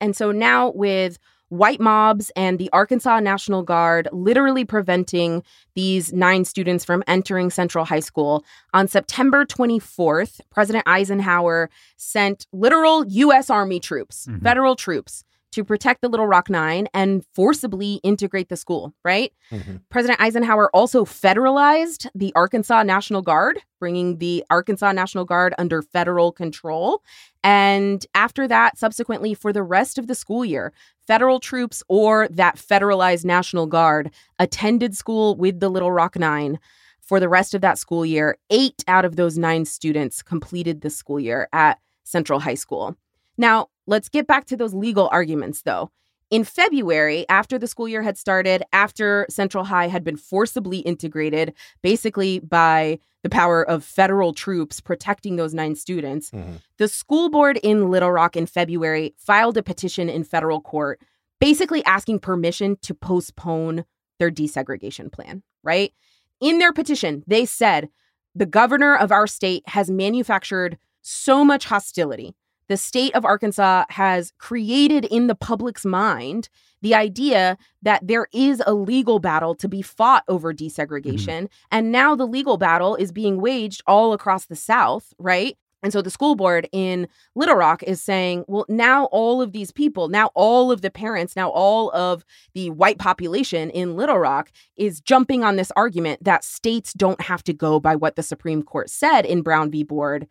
And 0.00 0.16
so 0.16 0.32
now 0.32 0.70
with 0.72 1.18
white 1.48 1.78
mobs 1.80 2.32
and 2.34 2.58
the 2.58 2.68
Arkansas 2.72 3.20
National 3.20 3.62
Guard 3.62 4.08
literally 4.12 4.64
preventing 4.64 5.42
these 5.74 6.12
nine 6.12 6.44
students 6.44 6.84
from 6.84 7.04
entering 7.06 7.50
Central 7.50 7.84
High 7.84 8.00
School. 8.00 8.44
On 8.72 8.88
September 8.88 9.44
24th, 9.44 10.40
President 10.50 10.82
Eisenhower 10.88 11.70
sent 11.96 12.46
literal 12.52 13.06
U.S. 13.06 13.50
Army 13.50 13.78
troops, 13.78 14.26
Mhm. 14.28 14.42
federal 14.42 14.74
troops, 14.74 15.22
to 15.54 15.64
protect 15.64 16.00
the 16.00 16.08
Little 16.08 16.26
Rock 16.26 16.50
Nine 16.50 16.88
and 16.92 17.24
forcibly 17.32 17.94
integrate 18.02 18.48
the 18.48 18.56
school, 18.56 18.92
right? 19.04 19.32
Mhm. 19.52 19.80
President 19.88 20.20
Eisenhower 20.20 20.68
also 20.74 21.04
federalized 21.04 22.08
the 22.14 22.32
Arkansas 22.34 22.82
National 22.82 23.22
Guard, 23.22 23.60
bringing 23.78 24.18
the 24.18 24.44
Arkansas 24.50 24.92
National 24.92 25.24
Guard 25.24 25.54
under 25.56 25.80
federal 25.80 26.32
control. 26.32 27.02
And 27.42 28.04
after 28.14 28.48
that, 28.48 28.78
subsequently, 28.78 29.34
for 29.34 29.52
the 29.52 29.62
rest 29.62 29.96
of 29.96 30.08
the 30.08 30.14
school 30.14 30.44
year, 30.44 30.72
federal 31.06 31.38
troops 31.38 31.82
or 31.88 32.26
that 32.30 32.56
federalized 32.56 33.24
National 33.24 33.66
Guard 33.66 34.10
attended 34.38 34.96
school 34.96 35.36
with 35.36 35.60
the 35.60 35.68
Little 35.68 35.92
Rock 35.92 36.16
Nine. 36.18 36.58
For 37.00 37.20
the 37.20 37.28
rest 37.28 37.54
of 37.54 37.60
that 37.60 37.78
school 37.78 38.06
year, 38.06 38.38
eight 38.48 38.82
out 38.88 39.04
of 39.04 39.16
those 39.16 39.36
nine 39.36 39.66
students 39.66 40.22
completed 40.22 40.80
the 40.80 40.88
school 40.88 41.20
year 41.20 41.48
at 41.52 41.78
Central 42.02 42.40
High 42.40 42.54
School. 42.54 42.96
Now, 43.36 43.68
let's 43.86 44.08
get 44.08 44.26
back 44.26 44.44
to 44.46 44.56
those 44.56 44.74
legal 44.74 45.08
arguments, 45.12 45.62
though. 45.62 45.90
In 46.30 46.42
February, 46.42 47.26
after 47.28 47.58
the 47.58 47.66
school 47.66 47.86
year 47.86 48.02
had 48.02 48.16
started, 48.16 48.62
after 48.72 49.26
Central 49.28 49.64
High 49.64 49.88
had 49.88 50.02
been 50.02 50.16
forcibly 50.16 50.78
integrated, 50.78 51.52
basically 51.82 52.38
by 52.40 52.98
the 53.22 53.30
power 53.30 53.62
of 53.62 53.84
federal 53.84 54.32
troops 54.32 54.80
protecting 54.80 55.36
those 55.36 55.54
nine 55.54 55.74
students, 55.74 56.30
Mhm. 56.30 56.60
the 56.78 56.88
school 56.88 57.30
board 57.30 57.58
in 57.62 57.90
Little 57.90 58.10
Rock 58.10 58.36
in 58.36 58.46
February 58.46 59.14
filed 59.16 59.56
a 59.56 59.62
petition 59.62 60.08
in 60.08 60.24
federal 60.24 60.60
court, 60.60 61.00
basically 61.40 61.84
asking 61.84 62.18
permission 62.18 62.76
to 62.82 62.94
postpone 62.94 63.84
their 64.18 64.30
desegregation 64.30 65.12
plan, 65.12 65.42
right? 65.62 65.92
In 66.40 66.58
their 66.58 66.72
petition, 66.72 67.22
they 67.26 67.44
said 67.44 67.88
the 68.34 68.46
governor 68.46 68.96
of 68.96 69.12
our 69.12 69.26
state 69.26 69.62
has 69.68 69.90
manufactured 69.90 70.78
so 71.02 71.44
much 71.44 71.66
hostility. 71.66 72.34
The 72.68 72.76
state 72.76 73.14
of 73.14 73.24
Arkansas 73.24 73.84
has 73.90 74.32
created 74.38 75.04
in 75.04 75.26
the 75.26 75.34
public's 75.34 75.84
mind 75.84 76.48
the 76.82 76.94
idea 76.94 77.56
that 77.82 78.06
there 78.06 78.28
is 78.32 78.62
a 78.66 78.74
legal 78.74 79.18
battle 79.18 79.54
to 79.56 79.68
be 79.68 79.82
fought 79.82 80.22
over 80.28 80.52
mm-hmm. 80.52 80.66
desegregation. 80.66 81.48
And 81.70 81.90
now 81.90 82.14
the 82.14 82.26
legal 82.26 82.58
battle 82.58 82.94
is 82.96 83.10
being 83.10 83.40
waged 83.40 83.82
all 83.86 84.12
across 84.12 84.46
the 84.46 84.56
South, 84.56 85.12
right? 85.18 85.56
And 85.84 85.92
so 85.92 86.00
the 86.00 86.10
school 86.10 86.34
board 86.34 86.66
in 86.72 87.08
Little 87.34 87.56
Rock 87.56 87.82
is 87.82 88.02
saying, 88.02 88.46
well, 88.48 88.64
now 88.70 89.04
all 89.06 89.42
of 89.42 89.52
these 89.52 89.70
people, 89.70 90.08
now 90.08 90.30
all 90.34 90.72
of 90.72 90.80
the 90.80 90.90
parents, 90.90 91.36
now 91.36 91.50
all 91.50 91.90
of 91.90 92.24
the 92.54 92.70
white 92.70 92.98
population 92.98 93.68
in 93.68 93.94
Little 93.94 94.18
Rock 94.18 94.50
is 94.76 95.02
jumping 95.02 95.44
on 95.44 95.56
this 95.56 95.70
argument 95.76 96.24
that 96.24 96.42
states 96.42 96.94
don't 96.94 97.20
have 97.20 97.44
to 97.44 97.52
go 97.52 97.80
by 97.80 97.96
what 97.96 98.16
the 98.16 98.22
Supreme 98.22 98.62
Court 98.62 98.88
said 98.88 99.26
in 99.26 99.42
Brown 99.42 99.70
v. 99.70 99.82
Board. 99.82 100.26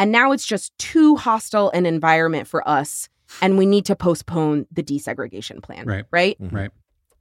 And 0.00 0.10
now 0.10 0.32
it's 0.32 0.46
just 0.46 0.76
too 0.78 1.14
hostile 1.16 1.70
an 1.70 1.86
environment 1.86 2.48
for 2.48 2.66
us. 2.68 3.08
And 3.40 3.56
we 3.56 3.66
need 3.66 3.84
to 3.86 3.94
postpone 3.94 4.66
the 4.72 4.82
desegregation 4.82 5.62
plan. 5.62 5.86
Right. 5.86 6.04
Right. 6.10 6.36
Mhm. 6.40 6.52
Right. 6.52 6.70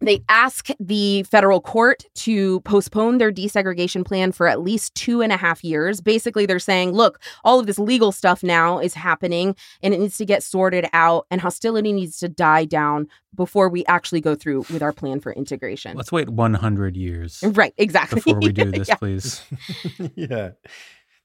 They 0.02 0.24
ask 0.30 0.70
the 0.80 1.24
federal 1.24 1.60
court 1.60 2.06
to 2.16 2.62
postpone 2.62 3.18
their 3.18 3.34
desegregation 3.34 4.06
plan 4.06 4.32
for 4.32 4.48
at 4.48 4.62
least 4.62 4.96
two 4.96 5.22
and 5.22 5.34
a 5.34 5.36
half 5.36 5.62
years. 5.62 6.00
Basically, 6.00 6.46
they're 6.46 6.58
saying, 6.58 6.94
look, 6.94 7.20
all 7.44 7.60
of 7.60 7.68
this 7.68 7.78
legal 7.78 8.14
stuff 8.14 8.42
now 8.42 8.80
is 8.80 8.94
happening 8.94 9.58
and 9.84 9.94
it 9.94 10.00
needs 10.00 10.18
to 10.20 10.26
get 10.26 10.42
sorted 10.42 10.88
out, 10.94 11.28
and 11.30 11.42
hostility 11.42 11.92
needs 11.92 12.18
to 12.20 12.30
die 12.30 12.64
down 12.64 13.08
before 13.36 13.68
we 13.68 13.84
actually 13.88 14.22
go 14.22 14.36
through 14.36 14.60
with 14.72 14.82
our 14.82 14.94
plan 14.94 15.20
for 15.20 15.34
integration. 15.34 15.98
Let's 15.98 16.14
wait 16.14 16.30
100 16.30 16.96
years 16.96 17.44
right, 17.46 17.74
exactly. 17.78 18.22
before 18.22 18.40
we 18.40 18.54
do 18.54 18.72
this, 18.72 18.88
Yeah. 18.88 18.96
please. 18.96 19.44
yeah. 20.16 20.52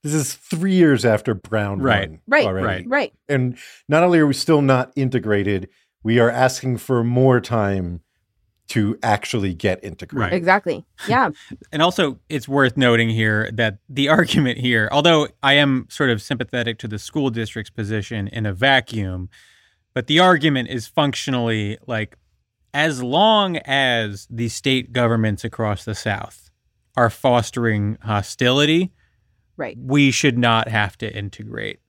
This 0.05 0.15
is 0.15 0.35
three 0.35 0.75
years 0.75 1.05
after 1.05 1.35
Brown 1.35 1.81
Right. 1.81 2.11
won 2.11 2.21
Right, 2.29 2.47
already. 2.47 2.67
right. 2.67 2.85
Right. 2.87 3.13
And 3.29 3.57
not 3.89 4.03
only 4.03 4.19
are 4.19 4.27
we 4.27 4.35
still 4.35 4.61
not 4.63 4.93
integrated, 4.95 5.69
we 6.03 6.19
are 6.21 6.31
asking 6.31 6.77
for 6.77 7.03
more 7.03 7.41
time 7.41 8.01
to 8.69 8.99
actually 9.03 9.55
get 9.55 9.83
integrated. 9.83 10.21
Right. 10.21 10.33
Exactly. 10.35 10.85
Yeah. 11.09 11.31
And 11.73 11.81
also, 11.83 12.19
it's 12.29 12.47
worth 12.47 12.77
noting 12.77 13.09
here 13.09 13.51
that 13.55 13.79
the 13.89 14.09
argument 14.21 14.59
here, 14.59 14.89
although 14.93 15.27
I 15.43 15.55
am 15.55 15.87
sort 15.89 16.11
of 16.11 16.21
sympathetic 16.23 16.79
to 16.81 16.89
the 16.89 16.99
school 16.99 17.31
district's 17.31 17.71
position 17.71 18.29
in 18.29 18.45
a 18.47 18.53
vacuum, 18.53 19.29
but 19.95 20.07
the 20.07 20.21
argument 20.21 20.69
is 20.69 20.87
functionally 20.87 21.79
like 21.87 22.17
as 22.75 23.03
long 23.03 23.57
as 23.65 24.27
the 24.31 24.49
state 24.49 24.93
governments 24.93 25.45
across 25.45 25.85
the 25.85 25.95
South 25.95 26.51
are 26.97 27.09
fostering 27.11 27.97
hostility, 28.03 28.93
Right. 29.57 29.77
we 29.79 30.11
should 30.11 30.37
not 30.37 30.69
have 30.69 30.99
to 30.99 31.17
integrate. 31.17 31.81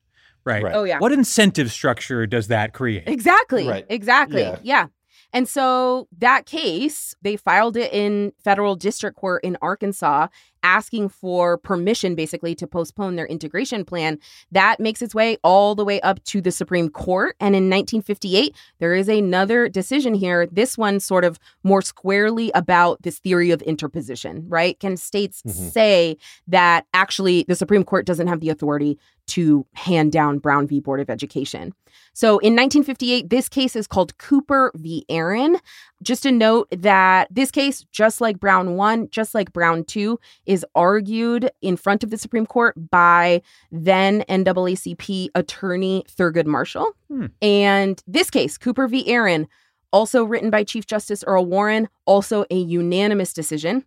Right. 0.43 0.63
Right. 0.63 0.75
Oh, 0.75 0.83
yeah. 0.83 0.99
What 0.99 1.11
incentive 1.11 1.71
structure 1.71 2.27
does 2.27 2.49
that 2.49 2.73
create? 2.73 3.07
Exactly. 3.07 3.67
Right. 3.67 3.85
Exactly. 3.89 4.41
Yeah. 4.41 4.59
Yeah. 4.61 4.87
And 5.35 5.49
so 5.49 6.07
that 6.17 6.45
case, 6.45 7.13
they 7.21 7.35
filed 7.35 7.75
it 7.75 7.91
in 7.91 8.31
federal 8.41 8.77
district 8.77 9.17
court 9.17 9.43
in 9.43 9.57
Arkansas, 9.61 10.27
asking 10.63 11.09
for 11.09 11.57
permission 11.57 12.15
basically 12.15 12.55
to 12.55 12.65
postpone 12.65 13.17
their 13.17 13.27
integration 13.27 13.83
plan. 13.83 14.17
That 14.51 14.79
makes 14.79 15.01
its 15.01 15.13
way 15.13 15.37
all 15.43 15.75
the 15.75 15.83
way 15.83 15.99
up 16.01 16.23
to 16.23 16.41
the 16.41 16.51
Supreme 16.51 16.89
Court. 16.89 17.35
And 17.41 17.53
in 17.53 17.69
1958, 17.69 18.55
there 18.79 18.95
is 18.95 19.09
another 19.09 19.67
decision 19.67 20.13
here, 20.13 20.47
this 20.47 20.77
one 20.77 20.99
sort 21.01 21.25
of 21.25 21.37
more 21.63 21.81
squarely 21.81 22.49
about 22.55 23.01
this 23.03 23.19
theory 23.19 23.51
of 23.51 23.61
interposition, 23.63 24.45
right? 24.47 24.79
Can 24.79 24.95
states 24.95 25.43
Mhm. 25.45 25.71
say 25.71 26.17
that 26.47 26.87
actually 26.93 27.43
the 27.47 27.55
Supreme 27.55 27.83
Court 27.83 28.05
doesn't 28.05 28.27
have 28.27 28.39
the 28.39 28.49
authority 28.49 28.97
to 29.27 29.65
hand 29.73 30.11
down 30.11 30.39
Brown 30.39 30.67
v. 30.67 30.79
Board 30.79 30.99
of 30.99 31.09
Education? 31.09 31.73
So 32.13 32.39
in 32.39 32.55
1958, 32.55 33.29
this 33.29 33.49
case 33.49 33.75
is 33.75 33.87
called 33.87 34.17
Cooper 34.17 34.71
v. 34.75 35.05
Aaron. 35.09 35.57
Just 36.01 36.25
a 36.25 36.31
note 36.31 36.67
that 36.71 37.27
this 37.31 37.51
case, 37.51 37.85
just 37.91 38.21
like 38.21 38.39
Brown 38.39 38.75
1, 38.75 39.09
just 39.09 39.35
like 39.35 39.51
Brown 39.53 39.83
2, 39.83 40.19
is 40.45 40.65
argued 40.75 41.49
in 41.61 41.75
front 41.77 42.03
of 42.03 42.09
the 42.09 42.17
Supreme 42.17 42.45
Court 42.45 42.75
by 42.89 43.41
then 43.71 44.23
NAACP 44.29 45.29
attorney 45.35 46.05
Thurgood 46.09 46.45
Marshall. 46.45 46.91
Hmm. 47.09 47.27
And 47.41 48.01
this 48.07 48.29
case, 48.29 48.57
Cooper 48.57 48.87
v. 48.87 49.07
Aaron, 49.09 49.47
also 49.91 50.23
written 50.23 50.49
by 50.49 50.63
Chief 50.63 50.85
Justice 50.85 51.23
Earl 51.25 51.45
Warren, 51.45 51.87
also 52.05 52.45
a 52.49 52.55
unanimous 52.55 53.33
decision. 53.33 53.85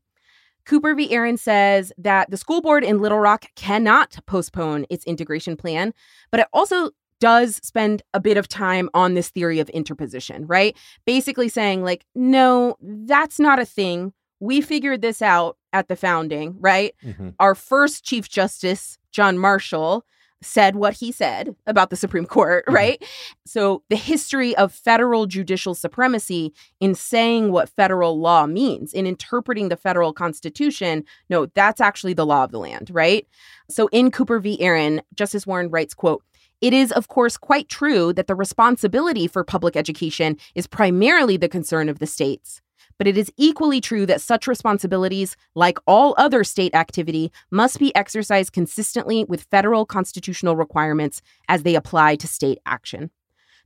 Cooper 0.68 0.94
v. 0.94 1.10
Aaron 1.12 1.38
says 1.38 1.92
that 1.98 2.30
the 2.30 2.36
school 2.36 2.60
board 2.60 2.84
in 2.84 3.00
Little 3.00 3.18
Rock 3.18 3.46
cannot 3.56 4.18
postpone 4.26 4.84
its 4.90 5.02
integration 5.06 5.56
plan, 5.56 5.94
but 6.30 6.40
it 6.40 6.46
also 6.52 6.90
does 7.20 7.56
spend 7.64 8.02
a 8.14 8.20
bit 8.20 8.36
of 8.36 8.46
time 8.46 8.88
on 8.94 9.14
this 9.14 9.30
theory 9.30 9.58
of 9.58 9.68
interposition, 9.70 10.46
right? 10.46 10.76
Basically 11.06 11.48
saying, 11.48 11.82
like, 11.82 12.04
no, 12.14 12.76
that's 12.80 13.40
not 13.40 13.58
a 13.58 13.64
thing. 13.64 14.12
We 14.40 14.60
figured 14.60 15.00
this 15.02 15.20
out 15.22 15.56
at 15.72 15.88
the 15.88 15.96
founding, 15.96 16.56
right? 16.60 16.94
Mhm. 17.04 17.34
Our 17.40 17.54
first 17.54 18.04
Chief 18.04 18.28
Justice, 18.28 18.98
John 19.10 19.38
Marshall, 19.38 20.04
said 20.40 20.76
what 20.76 20.94
he 20.94 21.10
said 21.10 21.54
about 21.66 21.90
the 21.90 21.96
Supreme 21.96 22.24
Court, 22.26 22.64
Mhm. 22.66 22.72
right? 22.74 23.04
So 23.46 23.82
the 23.90 23.96
history 23.96 24.56
of 24.56 24.72
federal 24.72 25.26
judicial 25.26 25.74
supremacy 25.74 26.52
in 26.80 26.94
saying 26.94 27.50
what 27.50 27.68
federal 27.68 28.20
law 28.20 28.46
means, 28.46 28.92
in 28.92 29.06
interpreting 29.06 29.68
the 29.68 29.76
federal 29.76 30.12
constitution, 30.12 31.04
no, 31.28 31.46
that's 31.54 31.80
actually 31.80 32.14
the 32.14 32.26
law 32.26 32.44
of 32.44 32.52
the 32.52 32.58
land, 32.60 32.90
right? 32.92 33.26
So 33.68 33.88
in 33.88 34.10
Cooper 34.10 34.38
v. 34.38 34.60
Aaron, 34.60 35.02
Justice 35.14 35.46
Warren 35.46 35.70
writes, 35.70 35.94
quote, 35.94 36.22
it 36.60 36.72
is, 36.72 36.90
of 36.92 37.08
course, 37.08 37.36
quite 37.36 37.68
true 37.68 38.12
that 38.14 38.26
the 38.26 38.34
responsibility 38.34 39.28
for 39.28 39.44
public 39.44 39.76
education 39.76 40.36
is 40.56 40.66
primarily 40.66 41.36
the 41.36 41.48
concern 41.48 41.88
of 41.88 41.98
the 42.00 42.06
states. 42.06 42.60
But 42.98 43.06
it 43.06 43.16
is 43.16 43.32
equally 43.36 43.80
true 43.80 44.06
that 44.06 44.20
such 44.20 44.46
responsibilities, 44.46 45.36
like 45.54 45.78
all 45.86 46.14
other 46.18 46.42
state 46.42 46.74
activity, 46.74 47.30
must 47.50 47.78
be 47.78 47.94
exercised 47.94 48.52
consistently 48.52 49.24
with 49.24 49.46
federal 49.50 49.86
constitutional 49.86 50.56
requirements 50.56 51.22
as 51.48 51.62
they 51.62 51.76
apply 51.76 52.16
to 52.16 52.26
state 52.26 52.58
action. 52.66 53.10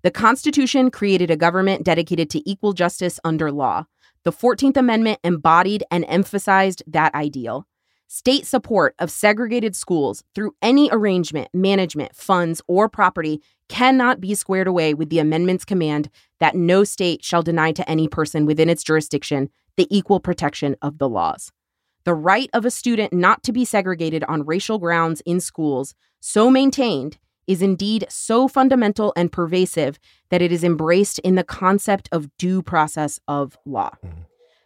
The 0.02 0.10
Constitution 0.10 0.90
created 0.90 1.30
a 1.30 1.36
government 1.36 1.84
dedicated 1.84 2.28
to 2.30 2.48
equal 2.48 2.72
justice 2.72 3.18
under 3.24 3.50
law. 3.50 3.86
The 4.24 4.32
14th 4.32 4.76
Amendment 4.76 5.20
embodied 5.24 5.84
and 5.90 6.04
emphasized 6.08 6.82
that 6.86 7.14
ideal. 7.14 7.66
State 8.08 8.46
support 8.46 8.94
of 8.98 9.10
segregated 9.10 9.74
schools 9.74 10.22
through 10.34 10.54
any 10.60 10.90
arrangement, 10.92 11.48
management, 11.54 12.14
funds, 12.14 12.60
or 12.66 12.88
property 12.88 13.40
cannot 13.72 14.20
be 14.20 14.34
squared 14.34 14.66
away 14.66 14.92
with 14.92 15.08
the 15.08 15.18
amendment's 15.18 15.64
command 15.64 16.10
that 16.40 16.54
no 16.54 16.84
state 16.84 17.24
shall 17.24 17.42
deny 17.42 17.72
to 17.72 17.88
any 17.88 18.06
person 18.06 18.44
within 18.44 18.68
its 18.68 18.82
jurisdiction 18.82 19.48
the 19.78 19.86
equal 19.88 20.20
protection 20.20 20.76
of 20.82 20.98
the 20.98 21.08
laws. 21.08 21.50
The 22.04 22.12
right 22.12 22.50
of 22.52 22.66
a 22.66 22.70
student 22.70 23.14
not 23.14 23.42
to 23.44 23.52
be 23.52 23.64
segregated 23.64 24.24
on 24.24 24.44
racial 24.44 24.78
grounds 24.78 25.22
in 25.22 25.40
schools, 25.40 25.94
so 26.20 26.50
maintained, 26.50 27.16
is 27.46 27.62
indeed 27.62 28.04
so 28.10 28.46
fundamental 28.46 29.14
and 29.16 29.32
pervasive 29.32 29.98
that 30.28 30.42
it 30.42 30.52
is 30.52 30.62
embraced 30.62 31.18
in 31.20 31.36
the 31.36 31.42
concept 31.42 32.10
of 32.12 32.28
due 32.36 32.60
process 32.60 33.20
of 33.26 33.56
law. 33.64 33.92
Mm-hmm. 34.04 34.20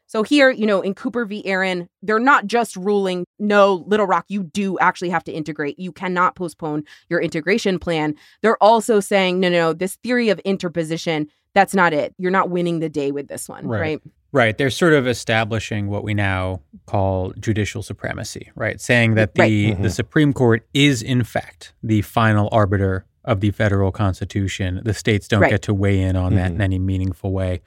So 0.07 0.23
here, 0.23 0.51
you 0.51 0.67
know, 0.67 0.81
in 0.81 0.95
Cooper 0.95 1.25
v. 1.25 1.45
Aaron, 1.47 1.89
they're 2.03 2.19
not 2.19 2.47
just 2.47 2.77
ruling, 2.77 3.27
no, 3.39 3.85
Little 3.87 4.07
Rock, 4.07 4.27
you 4.29 4.45
do 4.45 4.79
actually 4.79 5.11
have 5.11 5.25
to 5.25 5.33
integrate. 5.33 5.79
You 5.79 5.93
cannot 5.93 6.37
postpone 6.37 6.85
your 7.09 7.21
integration 7.21 7.79
plan. 7.79 8.15
They're 8.43 8.63
also 8.63 9.01
saying, 9.01 9.41
no, 9.41 9.49
no, 9.49 9.57
no, 9.57 9.73
this 9.73 9.97
theory 9.97 10.29
of 10.29 10.39
interposition, 10.41 11.29
that's 11.55 11.75
not 11.75 11.93
it. 11.93 12.15
You're 12.19 12.31
not 12.31 12.51
winning 12.51 12.79
the 12.79 12.89
day 12.89 13.11
with 13.11 13.29
this 13.29 13.49
one, 13.49 13.67
right? 13.67 13.81
right? 13.81 14.01
Right. 14.33 14.59
They're 14.59 14.71
sort 14.71 14.93
of 14.93 15.07
establishing 15.07 15.89
what 15.89 16.05
we 16.05 16.13
now 16.13 16.61
call 16.85 17.33
judicial 17.41 17.83
supremacy, 17.83 18.51
right? 18.55 18.81
Saying 18.81 19.15
that 19.15 19.35
the, 19.35 19.41
right. 19.41 19.51
mm-hmm. 19.51 19.83
the 19.83 19.91
Supreme 19.91 20.33
Court 20.33 20.67
is, 20.75 21.03
in 21.03 21.25
fact, 21.25 21.73
the 21.83 22.03
final 22.03 22.49
arbiter 22.53 23.07
of 23.25 23.41
the 23.41 23.51
federal 23.51 23.91
constitution. 23.91 24.83
The 24.85 24.95
states 24.95 25.27
don't 25.27 25.41
right. 25.41 25.51
get 25.51 25.63
to 25.63 25.75
weigh 25.75 26.01
in 26.01 26.17
on 26.17 26.33
mm-hmm. 26.33 26.37
that 26.37 26.51
in 26.53 26.61
any 26.61 26.79
meaningful 26.79 27.33
way. 27.33 27.63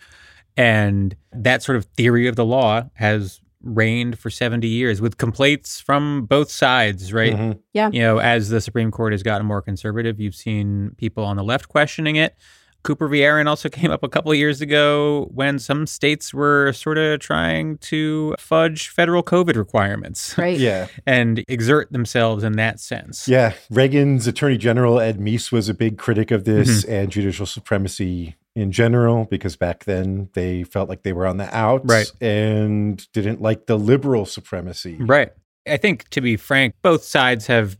And 0.58 1.16
that 1.32 1.64
sort 1.64 1.78
of 1.78 1.86
theory 1.86 2.28
of 2.28 2.36
the 2.36 2.46
law 2.46 2.84
has 2.94 3.42
reigned 3.62 4.18
for 4.18 4.30
70 4.30 4.68
years 4.68 5.02
with 5.02 5.18
complaints 5.18 5.82
from 5.82 6.26
both 6.26 6.50
sides, 6.50 7.12
right? 7.12 7.34
Mm-hmm. 7.34 7.60
Yeah. 7.74 7.90
You 7.92 8.00
know, 8.02 8.18
as 8.20 8.50
the 8.50 8.62
Supreme 8.62 8.92
Court 8.92 9.12
has 9.14 9.24
gotten 9.24 9.46
more 9.46 9.62
conservative, 9.62 10.20
you've 10.20 10.36
seen 10.36 10.92
people 10.98 11.24
on 11.24 11.36
the 11.36 11.44
left 11.44 11.68
questioning 11.68 12.16
it. 12.16 12.36
Cooper 12.84 13.10
v. 13.10 13.24
Aaron 13.24 13.48
also 13.48 13.68
came 13.70 13.92
up 13.92 14.04
a 14.04 14.10
couple 14.10 14.32
of 14.32 14.38
years 14.38 14.62
ago 14.62 15.30
when 15.34 15.60
some 15.60 15.86
states 15.86 16.34
were 16.34 16.72
sort 16.72 16.98
of 16.98 17.20
trying 17.20 17.78
to 17.80 18.36
fudge 18.40 18.88
federal 18.90 19.24
COVID 19.24 19.56
requirements. 19.56 20.34
Right. 20.40 20.58
Yeah. 20.58 20.88
And 21.06 21.44
exert 21.50 21.92
themselves 21.92 22.46
in 22.46 22.54
that 22.54 22.80
sense. 22.80 23.28
Yeah. 23.28 23.54
Reagan's 23.70 24.26
Attorney 24.26 24.58
General, 24.58 25.02
Ed 25.02 25.20
Meese, 25.20 25.52
was 25.52 25.68
a 25.68 25.74
big 25.74 25.98
critic 25.98 26.32
of 26.32 26.46
this 26.46 26.84
mm-hmm. 26.84 26.94
and 26.94 27.12
judicial 27.12 27.46
supremacy 27.46 28.38
in 28.56 28.72
general 28.72 29.26
because 29.26 29.56
back 29.56 29.86
then 29.86 30.30
they 30.34 30.64
felt 30.64 30.90
like 30.90 31.04
they 31.04 31.14
were 31.14 31.26
on 31.26 31.38
the 31.38 31.56
outs 31.56 31.86
right. 31.86 32.12
and 32.22 33.12
didn't 33.14 33.42
like 33.42 33.68
the 33.68 33.78
liberal 33.78 34.26
supremacy. 34.26 34.98
Right. 35.00 35.32
I 35.68 35.78
think, 35.78 36.10
to 36.10 36.22
be 36.22 36.36
frank, 36.36 36.76
both 36.82 37.04
sides 37.04 37.48
have 37.48 37.78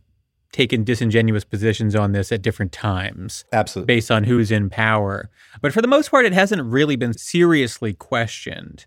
taken 0.52 0.84
disingenuous 0.84 1.44
positions 1.44 1.94
on 1.94 2.12
this 2.12 2.32
at 2.32 2.42
different 2.42 2.72
times. 2.72 3.44
Absolutely. 3.52 3.94
Based 3.94 4.10
on 4.10 4.24
who's 4.24 4.50
in 4.50 4.68
power. 4.68 5.30
But 5.60 5.72
for 5.72 5.80
the 5.80 5.88
most 5.88 6.10
part, 6.10 6.24
it 6.24 6.32
hasn't 6.32 6.62
really 6.62 6.96
been 6.96 7.14
seriously 7.14 7.92
questioned. 7.92 8.86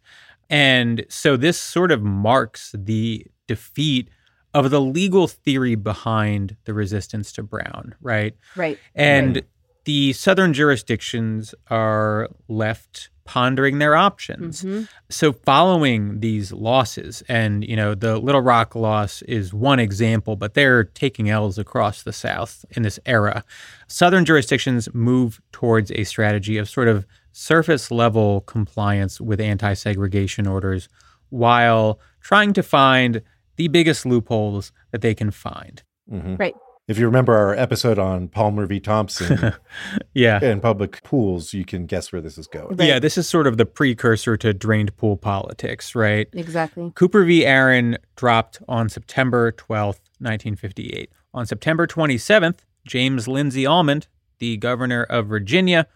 And 0.50 1.06
so 1.10 1.38
this 1.38 1.60
sort 1.60 1.92
of 1.92 2.02
marks 2.02 2.76
the 2.78 3.26
defeat 3.48 4.10
of 4.54 4.70
the 4.70 4.82
legal 4.82 5.28
theory 5.28 5.76
behind 5.76 6.56
the 6.66 6.74
resistance 6.74 7.32
to 7.34 7.44
Brown, 7.44 7.96
right? 8.02 8.36
Right. 8.56 8.78
And 8.94 9.38
right. 9.38 9.46
The 9.86 10.14
Southern 10.14 10.54
jurisdictions 10.54 11.54
are 11.70 12.30
left 12.48 13.10
pondering 13.26 13.80
their 13.80 13.96
options. 13.96 14.64
Mm-hmm. 14.64 14.84
So 15.10 15.32
following 15.32 16.20
these 16.20 16.52
losses 16.52 17.24
and 17.30 17.64
you 17.64 17.76
know 17.76 17.96
the 17.96 18.18
Little 18.18 18.42
Rock 18.42 18.76
loss 18.76 19.22
is 19.24 19.54
one 19.54 19.80
example 19.80 20.36
but 20.36 20.54
they're 20.54 20.84
taking 20.84 21.30
L's 21.30 21.58
across 21.58 22.04
the 22.04 22.14
south 22.14 22.66
in 22.72 22.84
this 22.84 23.00
era. 23.06 23.44
Southern 23.88 24.26
jurisdictions 24.26 24.94
move 24.94 25.42
towards 25.52 25.92
a 25.92 26.04
strategy 26.04 26.58
of 26.58 26.70
sort 26.70 26.88
of 26.88 27.06
surface 27.32 27.92
level 27.92 28.42
compliance 28.42 29.22
with 29.22 29.40
anti-segregation 29.40 30.46
orders 30.46 30.90
while 31.30 32.00
trying 32.22 32.54
to 32.54 32.62
find 32.62 33.22
the 33.56 33.68
biggest 33.70 34.06
loopholes 34.06 34.72
that 34.92 35.02
they 35.02 35.16
can 35.16 35.32
find. 35.32 35.82
Mm-hmm. 36.12 36.36
Right 36.36 36.56
if 36.88 36.98
you 36.98 37.06
remember 37.06 37.34
our 37.34 37.56
episode 37.56 37.98
on 37.98 38.28
Palmer 38.28 38.66
v. 38.66 38.80
Thompson, 38.80 39.54
yeah, 40.14 40.40
and 40.44 40.62
public 40.62 41.02
pools, 41.04 41.54
you 41.54 41.64
can 41.64 41.86
guess 41.86 42.12
where 42.12 42.22
this 42.22 42.38
is 42.38 42.48
going. 42.48 42.76
Right. 42.76 42.88
Yeah, 42.88 43.00
this 43.00 43.18
is 43.18 43.28
sort 43.28 43.48
of 43.48 43.58
the 43.58 43.66
precursor 43.66 44.36
to 44.38 44.54
drained 44.54 44.96
pool 44.98 45.16
politics, 45.16 45.96
right? 45.96 46.28
Exactly. 46.34 46.92
Cooper 46.96 47.24
v. 47.24 47.46
Aaron 47.46 47.98
dropped 48.16 48.60
on 48.68 48.90
September 48.90 49.52
12th, 49.52 50.02
1958. 50.20 51.10
On 51.34 51.46
September 51.46 51.88
27th, 51.88 52.60
James 52.86 53.28
Lindsay 53.28 53.66
Almond, 53.66 54.08
the 54.40 54.58
governor 54.58 55.04
of 55.04 55.28
Virginia, 55.28 55.88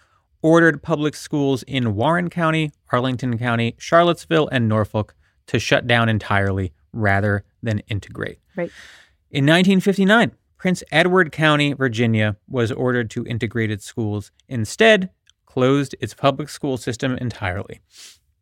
ordered 0.42 0.82
public 0.82 1.16
schools 1.16 1.64
in 1.64 1.96
Warren 1.96 2.30
County, 2.30 2.72
Arlington 2.92 3.38
County, 3.38 3.76
Charlottesville, 3.78 4.48
and 4.48 4.70
Norfolk 4.70 5.16
to 5.48 5.60
shut 5.60 5.86
down 5.86 6.08
entirely 6.08 6.72
rather 6.94 7.44
than 7.62 7.80
integrate. 7.90 8.40
Right. 8.56 8.72
In 9.30 9.46
1959, 9.46 10.32
Prince 10.58 10.84
Edward 10.92 11.32
County, 11.32 11.74
Virginia, 11.74 12.36
was 12.48 12.72
ordered 12.72 13.12
to 13.12 13.24
integrate 13.26 13.70
its 13.70 13.86
schools, 13.86 14.32
instead, 14.50 15.12
closed 15.46 15.96
its 16.00 16.16
public 16.16 16.50
school 16.50 16.78
system 16.78 17.16
entirely. 17.18 17.82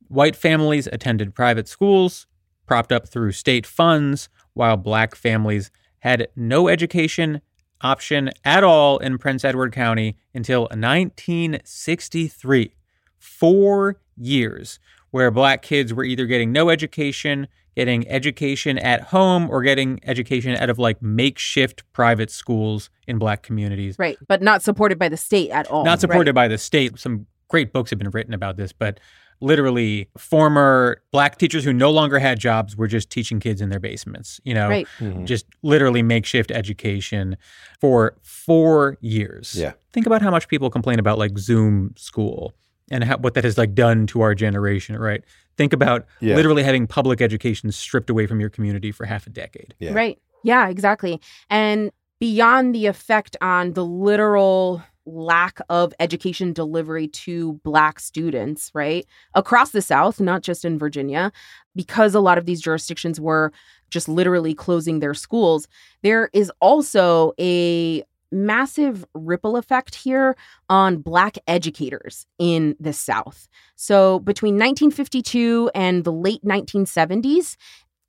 White 0.08 0.36
families 0.36 0.88
attended 0.92 1.36
private 1.36 1.68
schools, 1.68 2.28
propped 2.66 2.92
up 2.92 3.08
through 3.08 3.34
state 3.34 3.66
funds, 3.66 4.30
while 4.54 4.78
black 4.78 5.16
families 5.16 5.72
had 6.00 6.28
no 6.36 6.68
education 6.68 7.42
option 7.82 8.30
at 8.44 8.64
all 8.64 8.98
in 9.00 9.18
Prince 9.18 9.44
Edward 9.44 9.74
County 9.74 10.18
until 10.34 10.62
1963. 10.72 12.76
Four 13.18 14.00
years 14.16 14.80
where 15.12 15.32
black 15.32 15.62
kids 15.62 15.94
were 15.94 16.04
either 16.04 16.26
getting 16.26 16.52
no 16.52 16.70
education, 16.70 17.48
getting 17.76 18.08
education 18.08 18.78
at 18.78 19.02
home 19.02 19.50
or 19.50 19.62
getting 19.62 20.00
education 20.04 20.56
out 20.56 20.70
of 20.70 20.80
like 20.80 21.02
makeshift 21.02 21.84
private 21.94 22.32
schools 22.32 22.90
in 23.08 23.18
black 23.18 23.44
communities. 23.44 23.98
Right. 24.00 24.18
But 24.28 24.42
not 24.42 24.62
supported 24.62 24.98
by 24.98 25.10
the 25.10 25.18
state 25.18 25.50
at 25.52 25.68
all. 25.68 25.84
Not 25.84 26.00
supported 26.00 26.32
right. 26.36 26.44
by 26.44 26.48
the 26.48 26.58
state. 26.58 26.98
Some 26.98 27.28
great 27.50 27.74
books 27.74 27.90
have 27.90 28.00
been 28.00 28.12
written 28.12 28.34
about 28.34 28.58
this, 28.58 28.72
but 28.72 29.00
literally 29.42 30.10
former 30.18 31.02
black 31.12 31.38
teachers 31.38 31.66
who 31.66 31.74
no 31.74 31.92
longer 31.92 32.18
had 32.20 32.40
jobs 32.40 32.78
were 32.78 32.88
just 32.88 33.10
teaching 33.10 33.40
kids 33.42 33.60
in 33.60 33.70
their 33.70 33.82
basements, 33.82 34.40
you 34.46 34.54
know, 34.54 34.70
right. 34.70 34.88
mm-hmm. 35.00 35.26
just 35.26 35.46
literally 35.62 36.02
makeshift 36.02 36.52
education 36.52 37.36
for 37.82 38.16
4 38.22 38.98
years. 39.02 39.54
Yeah. 39.54 39.74
Think 39.92 40.06
about 40.06 40.22
how 40.22 40.32
much 40.32 40.48
people 40.48 40.70
complain 40.70 41.00
about 41.00 41.18
like 41.18 41.38
Zoom 41.38 41.94
school 41.98 42.54
and 42.92 43.04
how, 43.04 43.18
what 43.18 43.34
that 43.34 43.44
has 43.44 43.58
like 43.58 43.74
done 43.74 44.08
to 44.08 44.22
our 44.22 44.36
generation, 44.36 44.98
right? 44.98 45.24
Think 45.58 45.74
about 45.74 46.06
yeah. 46.20 46.36
literally 46.36 46.64
having 46.64 46.88
public 46.88 47.22
education 47.22 47.72
stripped 47.72 48.10
away 48.10 48.28
from 48.28 48.40
your 48.40 48.50
community 48.50 48.92
for 48.92 49.06
half 49.06 49.26
a 49.28 49.30
decade. 49.30 49.74
Yeah. 49.80 49.94
Right. 49.94 50.20
Yeah, 50.44 50.68
exactly. 50.68 51.22
And 51.50 51.92
beyond 52.20 52.76
the 52.76 52.86
effect 52.86 53.36
on 53.42 53.74
the 53.74 53.86
literal 53.86 54.84
lack 55.06 55.60
of 55.70 55.94
education 56.00 56.54
delivery 56.54 57.08
to 57.08 57.54
Black 57.64 58.00
students, 58.00 58.72
right? 58.74 59.06
Across 59.34 59.72
the 59.72 59.82
South, 59.82 60.20
not 60.20 60.42
just 60.42 60.66
in 60.66 60.80
Virginia, 60.80 61.32
because 61.76 62.16
a 62.16 62.20
lot 62.20 62.38
of 62.38 62.46
these 62.46 62.62
jurisdictions 62.62 63.20
were 63.20 63.52
just 63.90 64.10
literally 64.10 64.54
closing 64.54 65.00
their 65.00 65.14
schools, 65.14 65.68
there 66.02 66.30
is 66.34 66.52
also 66.60 67.34
a 67.40 68.04
massive 68.32 69.06
ripple 69.14 69.58
effect 69.58 69.96
here 69.96 70.36
on 70.70 70.98
Black 70.98 71.38
educators 71.48 72.26
in 72.40 72.76
the 72.80 72.94
South. 72.94 73.48
So 73.76 74.20
between 74.20 74.56
1952 74.56 75.72
and 75.74 76.04
the 76.04 76.12
late 76.12 76.44
1970s, 76.44 77.56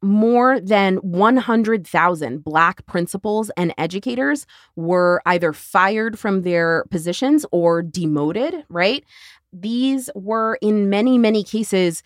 more 0.03 0.61
than 0.61 0.97
100,000 0.97 2.45
Black 2.45 2.85
principals 2.87 3.51
and 3.57 3.75
educators 3.79 4.47
were 4.77 5.23
either 5.27 5.53
fired 5.53 6.19
from 6.19 6.43
their 6.43 6.85
positions 6.91 7.47
or 7.51 7.83
demoted, 7.83 8.65
right? 8.69 9.05
These 9.53 10.11
were, 10.15 10.59
in 10.61 10.91
many, 10.91 11.17
many 11.19 11.43
cases, 11.43 12.03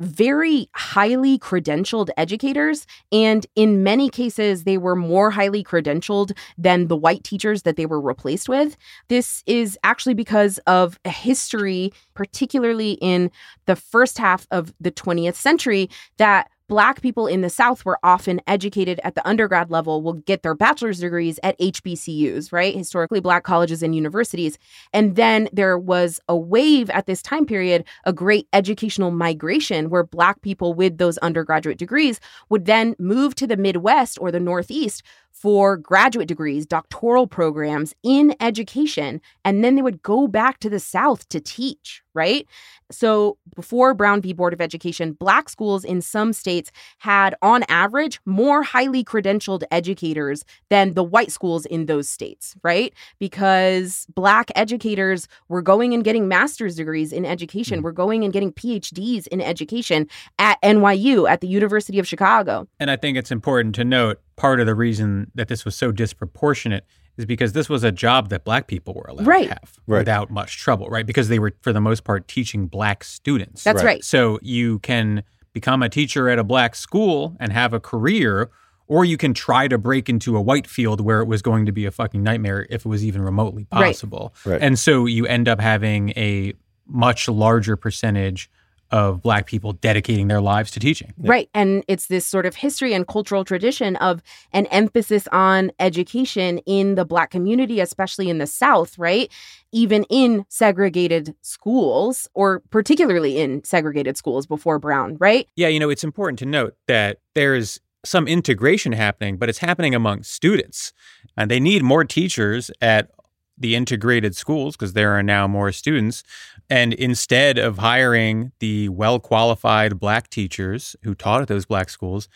very 0.00 0.68
highly 0.74 1.38
credentialed 1.38 2.10
educators. 2.16 2.86
And 3.12 3.46
in 3.54 3.82
many 3.82 4.08
cases, 4.10 4.64
they 4.64 4.78
were 4.78 4.96
more 4.96 5.30
highly 5.30 5.62
credentialed 5.62 6.36
than 6.58 6.88
the 6.88 6.96
white 6.96 7.24
teachers 7.24 7.62
that 7.62 7.76
they 7.76 7.86
were 7.86 8.00
replaced 8.00 8.48
with. 8.48 8.76
This 9.08 9.42
is 9.46 9.78
actually 9.84 10.14
because 10.14 10.58
of 10.66 10.98
a 11.04 11.10
history, 11.10 11.92
particularly 12.14 12.92
in 13.00 13.30
the 13.66 13.76
first 13.76 14.18
half 14.18 14.46
of 14.50 14.72
the 14.80 14.90
20th 14.90 15.36
century, 15.36 15.88
that 16.16 16.50
Black 16.74 17.02
people 17.02 17.28
in 17.28 17.40
the 17.40 17.50
South 17.50 17.84
were 17.84 18.00
often 18.02 18.40
educated 18.48 18.98
at 19.04 19.14
the 19.14 19.24
undergrad 19.24 19.70
level, 19.70 20.02
will 20.02 20.14
get 20.14 20.42
their 20.42 20.56
bachelor's 20.56 20.98
degrees 20.98 21.38
at 21.44 21.56
HBCUs, 21.60 22.50
right? 22.50 22.74
Historically 22.74 23.20
Black 23.20 23.44
colleges 23.44 23.80
and 23.80 23.94
universities. 23.94 24.58
And 24.92 25.14
then 25.14 25.48
there 25.52 25.78
was 25.78 26.18
a 26.28 26.36
wave 26.36 26.90
at 26.90 27.06
this 27.06 27.22
time 27.22 27.46
period, 27.46 27.84
a 28.06 28.12
great 28.12 28.48
educational 28.52 29.12
migration 29.12 29.88
where 29.88 30.02
Black 30.02 30.42
people 30.42 30.74
with 30.74 30.98
those 30.98 31.16
undergraduate 31.18 31.78
degrees 31.78 32.18
would 32.48 32.64
then 32.64 32.96
move 32.98 33.36
to 33.36 33.46
the 33.46 33.56
Midwest 33.56 34.18
or 34.20 34.32
the 34.32 34.40
Northeast 34.40 35.04
for 35.34 35.76
graduate 35.76 36.28
degrees, 36.28 36.64
doctoral 36.64 37.26
programs 37.26 37.92
in 38.04 38.34
education, 38.40 39.20
and 39.44 39.64
then 39.64 39.74
they 39.74 39.82
would 39.82 40.00
go 40.02 40.28
back 40.28 40.60
to 40.60 40.70
the 40.70 40.78
South 40.78 41.28
to 41.28 41.40
teach, 41.40 42.02
right? 42.14 42.46
So 42.90 43.36
before 43.56 43.94
Brown 43.94 44.22
v. 44.22 44.32
Board 44.32 44.52
of 44.52 44.60
Education, 44.60 45.12
Black 45.12 45.48
schools 45.48 45.84
in 45.84 46.00
some 46.00 46.32
states 46.32 46.70
had, 46.98 47.34
on 47.42 47.64
average, 47.68 48.20
more 48.24 48.62
highly 48.62 49.02
credentialed 49.02 49.64
educators 49.72 50.44
than 50.70 50.94
the 50.94 51.02
white 51.02 51.32
schools 51.32 51.66
in 51.66 51.86
those 51.86 52.08
states, 52.08 52.54
right? 52.62 52.94
Because 53.18 54.06
Black 54.14 54.52
educators 54.54 55.26
were 55.48 55.62
going 55.62 55.92
and 55.92 56.04
getting 56.04 56.28
master's 56.28 56.76
degrees 56.76 57.12
in 57.12 57.26
education, 57.26 57.80
hmm. 57.80 57.84
were 57.84 57.92
going 57.92 58.22
and 58.22 58.32
getting 58.32 58.52
PhDs 58.52 59.26
in 59.26 59.40
education 59.40 60.06
at 60.38 60.62
NYU, 60.62 61.28
at 61.28 61.40
the 61.40 61.48
University 61.48 61.98
of 61.98 62.06
Chicago. 62.06 62.68
And 62.78 62.88
I 62.90 62.96
think 62.96 63.18
it's 63.18 63.32
important 63.32 63.74
to 63.74 63.84
note 63.84 64.20
part 64.36 64.60
of 64.60 64.66
the 64.66 64.74
reason 64.74 65.30
that 65.34 65.48
this 65.48 65.64
was 65.64 65.74
so 65.76 65.92
disproportionate 65.92 66.84
is 67.16 67.26
because 67.26 67.52
this 67.52 67.68
was 67.68 67.84
a 67.84 67.92
job 67.92 68.28
that 68.30 68.44
black 68.44 68.66
people 68.66 68.94
were 68.94 69.06
allowed 69.08 69.26
Right. 69.26 69.44
to 69.44 69.50
have 69.50 69.72
Right. 69.86 69.98
without 69.98 70.30
much 70.30 70.58
trouble, 70.58 70.88
right? 70.88 71.06
Because 71.06 71.28
they 71.28 71.38
were, 71.38 71.52
for 71.60 71.72
the 71.72 71.80
most 71.80 72.02
part, 72.04 72.26
teaching 72.26 72.66
black 72.66 73.04
students. 73.04 73.62
That's 73.62 73.76
Right. 73.82 73.84
right. 73.96 74.04
So 74.04 74.38
you 74.42 74.80
can 74.80 75.22
become 75.52 75.82
a 75.82 75.88
teacher 75.88 76.28
at 76.28 76.38
a 76.40 76.44
black 76.44 76.74
school 76.74 77.36
and 77.38 77.52
have 77.52 77.72
a 77.72 77.78
career, 77.78 78.50
or 78.88 79.04
you 79.04 79.16
can 79.16 79.32
try 79.32 79.68
to 79.68 79.78
break 79.78 80.08
into 80.08 80.36
a 80.36 80.40
white 80.40 80.66
field 80.66 81.00
where 81.00 81.20
it 81.20 81.26
was 81.26 81.40
going 81.40 81.64
to 81.66 81.72
be 81.72 81.86
a 81.86 81.92
fucking 81.92 82.22
nightmare 82.22 82.66
if 82.68 82.84
it 82.84 82.88
was 82.88 83.04
even 83.04 83.22
remotely 83.22 83.66
Right. 83.72 83.92
possible. 83.92 84.34
Right. 84.44 84.60
And 84.60 84.76
so 84.76 85.06
you 85.06 85.24
end 85.26 85.48
up 85.48 85.60
having 85.60 86.10
a 86.16 86.54
much 86.86 87.28
larger 87.28 87.76
percentage 87.76 88.50
of 88.90 89.22
black 89.22 89.46
people 89.46 89.72
dedicating 89.72 90.28
their 90.28 90.40
lives 90.40 90.70
to 90.72 90.80
teaching. 90.80 91.12
Right. 91.18 91.48
And 91.54 91.84
it's 91.88 92.06
this 92.06 92.26
sort 92.26 92.46
of 92.46 92.54
history 92.54 92.92
and 92.92 93.06
cultural 93.06 93.44
tradition 93.44 93.96
of 93.96 94.22
an 94.52 94.66
emphasis 94.66 95.26
on 95.32 95.72
education 95.80 96.58
in 96.58 96.94
the 96.94 97.04
Black 97.04 97.30
community, 97.30 97.80
especially 97.80 98.30
in 98.30 98.38
the 98.38 98.46
South, 98.46 98.96
right? 98.98 99.30
Even 99.72 100.04
in 100.04 100.44
segregated 100.48 101.34
schools, 101.42 102.28
or 102.34 102.60
particularly 102.70 103.38
in 103.38 103.64
segregated 103.64 104.16
schools 104.16 104.46
before 104.46 104.78
Brown, 104.78 105.16
right? 105.18 105.48
Yeah, 105.56 105.68
you 105.68 105.80
know, 105.80 105.90
it's 105.90 106.04
important 106.04 106.38
to 106.40 106.46
note 106.46 106.76
that 106.86 107.18
there's 107.34 107.80
some 108.04 108.28
integration 108.28 108.92
happening, 108.92 109.36
but 109.36 109.48
it's 109.48 109.58
happening 109.58 109.94
among 109.94 110.22
students. 110.22 110.92
And 111.36 111.50
they 111.50 111.58
need 111.58 111.82
more 111.82 112.04
teachers 112.04 112.70
at 112.80 113.10
the 113.56 113.74
integrated 113.74 114.34
schools 114.34 114.76
because 114.76 114.92
there 114.92 115.12
are 115.12 115.22
now 115.22 115.46
more 115.46 115.72
students. 115.72 116.22
And 116.68 116.92
instead 116.94 117.58
of 117.58 117.78
hiring 117.78 118.52
the 118.58 118.88
well 118.88 119.20
qualified 119.20 119.98
black 119.98 120.30
teachers 120.30 120.96
who 121.02 121.14
taught 121.14 121.42
at 121.42 121.48
those 121.48 121.66
black 121.66 121.88
schools, 121.88 122.28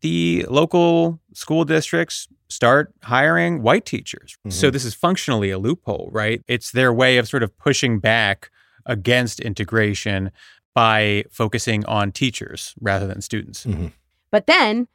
the 0.00 0.46
local 0.48 1.20
school 1.34 1.64
districts 1.64 2.28
start 2.48 2.92
hiring 3.02 3.62
white 3.62 3.84
teachers. 3.84 4.36
So 4.48 4.66
mm-hmm. 4.66 4.72
this 4.72 4.84
is 4.84 4.94
functionally 4.94 5.50
a 5.50 5.58
loophole, 5.58 6.08
right? 6.12 6.42
It's 6.48 6.72
their 6.72 6.92
way 6.92 7.18
of 7.18 7.28
sort 7.28 7.42
of 7.42 7.56
pushing 7.58 8.00
back 8.00 8.50
against 8.86 9.40
integration 9.40 10.30
by 10.74 11.24
focusing 11.30 11.84
on 11.86 12.12
teachers 12.12 12.74
rather 12.80 13.06
than 13.06 13.20
students. 13.20 13.64
Mm-hmm. 13.64 13.88
But 14.30 14.46
then 14.46 14.88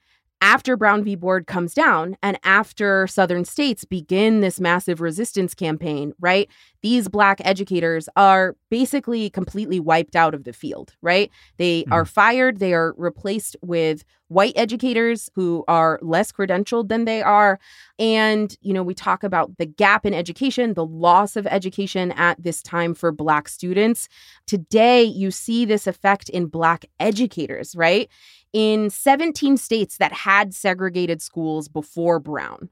after 0.46 0.78
Brown 0.78 1.04
v. 1.04 1.16
Board 1.16 1.48
comes 1.48 1.74
down 1.74 2.16
and 2.22 2.38
after 2.44 3.08
Southern 3.08 3.46
states 3.46 3.84
begin 3.84 4.42
this 4.42 4.60
massive 4.60 5.02
resistance 5.02 5.56
campaign, 5.56 6.14
right? 6.20 6.48
These 6.84 7.08
Black 7.08 7.42
educators 7.44 8.08
are 8.16 8.56
basically 8.70 9.32
completely 9.32 9.80
wiped 9.80 10.16
out 10.16 10.36
of 10.36 10.44
the 10.44 10.54
field, 10.54 10.94
right? 11.02 11.32
They 11.58 11.84
are 11.90 12.04
mm-hmm. 12.04 12.14
fired. 12.14 12.60
They 12.60 12.76
are 12.76 12.94
replaced 12.96 13.56
with 13.64 14.06
white 14.28 14.54
educators 14.56 15.30
who 15.36 15.64
are 15.68 16.00
less 16.02 16.32
credentialed 16.32 16.90
than 16.90 17.06
they 17.06 17.22
are. 17.22 17.60
And, 18.00 18.56
you 18.62 18.74
know, 18.74 18.84
we 18.84 18.94
talk 18.94 19.24
about 19.24 19.58
the 19.58 19.66
gap 19.66 20.06
in 20.06 20.14
education, 20.14 20.74
the 20.74 20.86
loss 20.86 21.36
of 21.36 21.46
education 21.48 22.12
at 22.14 22.42
this 22.42 22.62
time 22.64 22.94
for 22.94 23.12
Black 23.12 23.48
students. 23.48 24.10
Today, 24.48 25.04
you 25.04 25.32
see 25.32 25.66
this 25.66 25.88
effect 25.88 26.30
in 26.30 26.48
Black 26.48 26.86
educators, 27.00 27.76
right? 27.76 28.10
in 28.56 28.90
17 28.90 29.58
states 29.58 29.98
that 29.98 30.14
had 30.14 30.54
segregated 30.54 31.22
schools 31.22 31.68
before 31.68 32.20
Brown. 32.20 32.70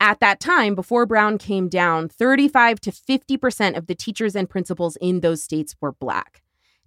At 0.00 0.20
that 0.20 0.40
time, 0.40 0.74
before 0.74 1.04
Brown 1.04 1.36
came 1.36 1.68
down, 1.68 2.08
35 2.08 2.80
to 2.80 2.90
50% 2.90 3.76
of 3.76 3.86
the 3.86 3.94
teachers 3.94 4.34
and 4.34 4.48
principals 4.48 4.96
in 5.02 5.20
those 5.20 5.42
states 5.42 5.76
were 5.78 5.92
Black. 5.92 6.43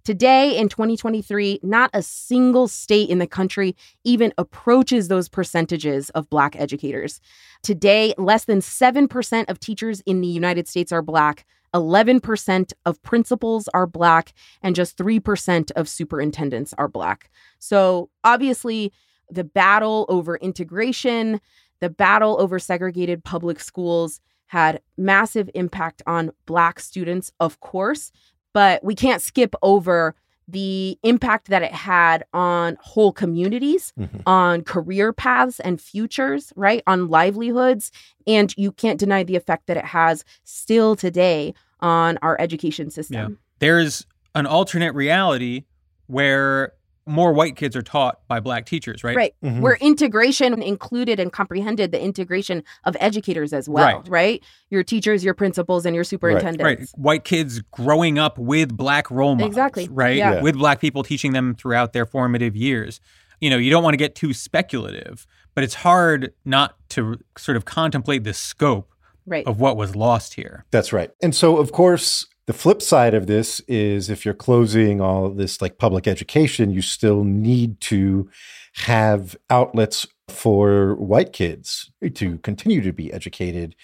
Today, 0.08 0.56
in 0.56 0.70
2023, 0.70 1.60
not 1.62 1.90
a 1.92 2.00
single 2.00 2.66
state 2.66 3.10
in 3.10 3.18
the 3.18 3.26
country 3.26 3.76
even 4.04 4.32
approaches 4.38 5.08
those 5.08 5.28
percentages 5.28 6.08
of 6.14 6.30
Black 6.30 6.58
educators. 6.58 7.20
Today, 7.62 8.14
less 8.16 8.46
than 8.46 8.60
7% 8.60 9.50
of 9.50 9.60
teachers 9.60 10.00
in 10.06 10.22
the 10.22 10.26
United 10.26 10.66
States 10.66 10.92
are 10.92 11.02
Black, 11.02 11.44
11% 11.74 12.72
of 12.86 13.02
principals 13.02 13.68
are 13.74 13.86
Black, 13.86 14.32
and 14.62 14.74
just 14.74 14.96
3% 14.96 15.72
of 15.72 15.90
superintendents 15.90 16.72
are 16.78 16.88
Black. 16.88 17.30
So, 17.58 18.08
obviously, 18.24 18.94
the 19.28 19.44
battle 19.44 20.06
over 20.08 20.38
integration, 20.38 21.38
the 21.80 21.90
battle 21.90 22.40
over 22.40 22.58
segregated 22.58 23.24
public 23.24 23.60
schools 23.60 24.22
had 24.46 24.80
massive 24.96 25.50
impact 25.54 26.00
on 26.06 26.30
Black 26.46 26.80
students, 26.80 27.30
of 27.40 27.60
course, 27.60 28.10
but 28.52 28.82
we 28.84 28.94
can't 28.94 29.22
skip 29.22 29.54
over 29.62 30.14
the 30.50 30.98
impact 31.02 31.48
that 31.48 31.62
it 31.62 31.72
had 31.72 32.24
on 32.32 32.78
whole 32.80 33.12
communities, 33.12 33.92
Mhm. 33.98 34.22
on 34.24 34.62
career 34.62 35.12
paths 35.12 35.60
and 35.60 35.78
futures, 35.78 36.52
right? 36.56 36.82
On 36.86 37.08
livelihoods. 37.08 37.92
And 38.26 38.54
you 38.56 38.72
can't 38.72 38.98
deny 38.98 39.24
the 39.24 39.36
effect 39.36 39.66
that 39.66 39.76
it 39.76 39.84
has 39.84 40.24
still 40.44 40.96
today 40.96 41.52
on 41.80 42.18
our 42.22 42.40
education 42.40 42.90
system. 42.90 43.38
There's 43.58 44.06
an 44.34 44.46
alternate 44.46 44.94
reality 44.94 45.64
where 46.06 46.72
more 47.08 47.32
white 47.32 47.56
kids 47.56 47.74
are 47.74 47.82
taught 47.82 48.20
by 48.28 48.38
black 48.40 48.66
teachers, 48.66 49.02
right? 49.02 49.16
Right. 49.16 49.34
Mhm. 49.42 49.60
Where 49.60 49.76
integration 49.80 50.62
included 50.62 51.18
and 51.18 51.32
comprehended 51.32 51.90
the 51.92 52.00
integration 52.00 52.62
of 52.84 52.96
educators 53.00 53.52
as 53.52 53.68
well, 53.68 53.84
Right. 53.98 54.08
right? 54.08 54.44
Your 54.70 54.82
teachers, 54.82 55.24
your 55.24 55.34
principals, 55.34 55.86
and 55.86 55.94
your 55.94 56.04
superintendents. 56.04 56.62
Right. 56.62 56.78
superintendents. 56.78 56.92
White 56.96 57.24
kids 57.24 57.60
growing 57.72 58.18
up 58.18 58.38
with 58.38 58.76
black 58.76 59.10
role 59.10 59.34
models. 59.34 59.48
Exactly. 59.48 59.88
Right. 59.90 60.16
Yeah. 60.16 60.34
Yeah. 60.34 60.42
With 60.42 60.56
black 60.56 60.80
people 60.80 61.02
teaching 61.02 61.32
them 61.32 61.54
throughout 61.54 61.92
their 61.92 62.06
formative 62.06 62.54
years. 62.54 63.00
You 63.40 63.50
know, 63.50 63.56
you 63.56 63.70
don't 63.70 63.82
want 63.82 63.94
to 63.94 63.98
get 63.98 64.14
too 64.14 64.32
speculative, 64.34 65.26
but 65.54 65.64
it's 65.64 65.74
hard 65.74 66.32
not 66.44 66.74
to 66.90 67.18
sort 67.36 67.56
of 67.56 67.64
contemplate 67.64 68.24
the 68.24 68.34
scope 68.34 68.92
Right. 69.26 69.46
of 69.46 69.60
what 69.60 69.76
was 69.76 69.94
lost 69.94 70.34
here. 70.34 70.64
That's 70.70 70.92
right. 70.92 71.10
And 71.22 71.34
so, 71.34 71.58
of 71.58 71.70
course, 71.70 72.26
the 72.48 72.54
flip 72.54 72.80
side 72.80 73.12
of 73.12 73.26
this 73.26 73.60
is 73.68 74.08
if 74.08 74.24
you're 74.24 74.32
closing 74.32 75.02
all 75.02 75.26
of 75.26 75.36
this 75.36 75.60
like 75.60 75.76
public 75.76 76.06
education, 76.08 76.70
you 76.70 76.80
still 76.80 77.22
need 77.22 77.78
to 77.82 78.26
have 78.72 79.36
outlets 79.50 80.06
for 80.28 80.94
white 80.94 81.34
kids 81.34 81.90
to 82.14 82.38
continue 82.38 82.80
to 82.80 82.90
be 82.90 83.12
educated 83.12 83.76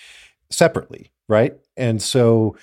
separately, 0.49 1.13
right? 1.29 1.55
And 1.77 2.01
so, 2.01 2.57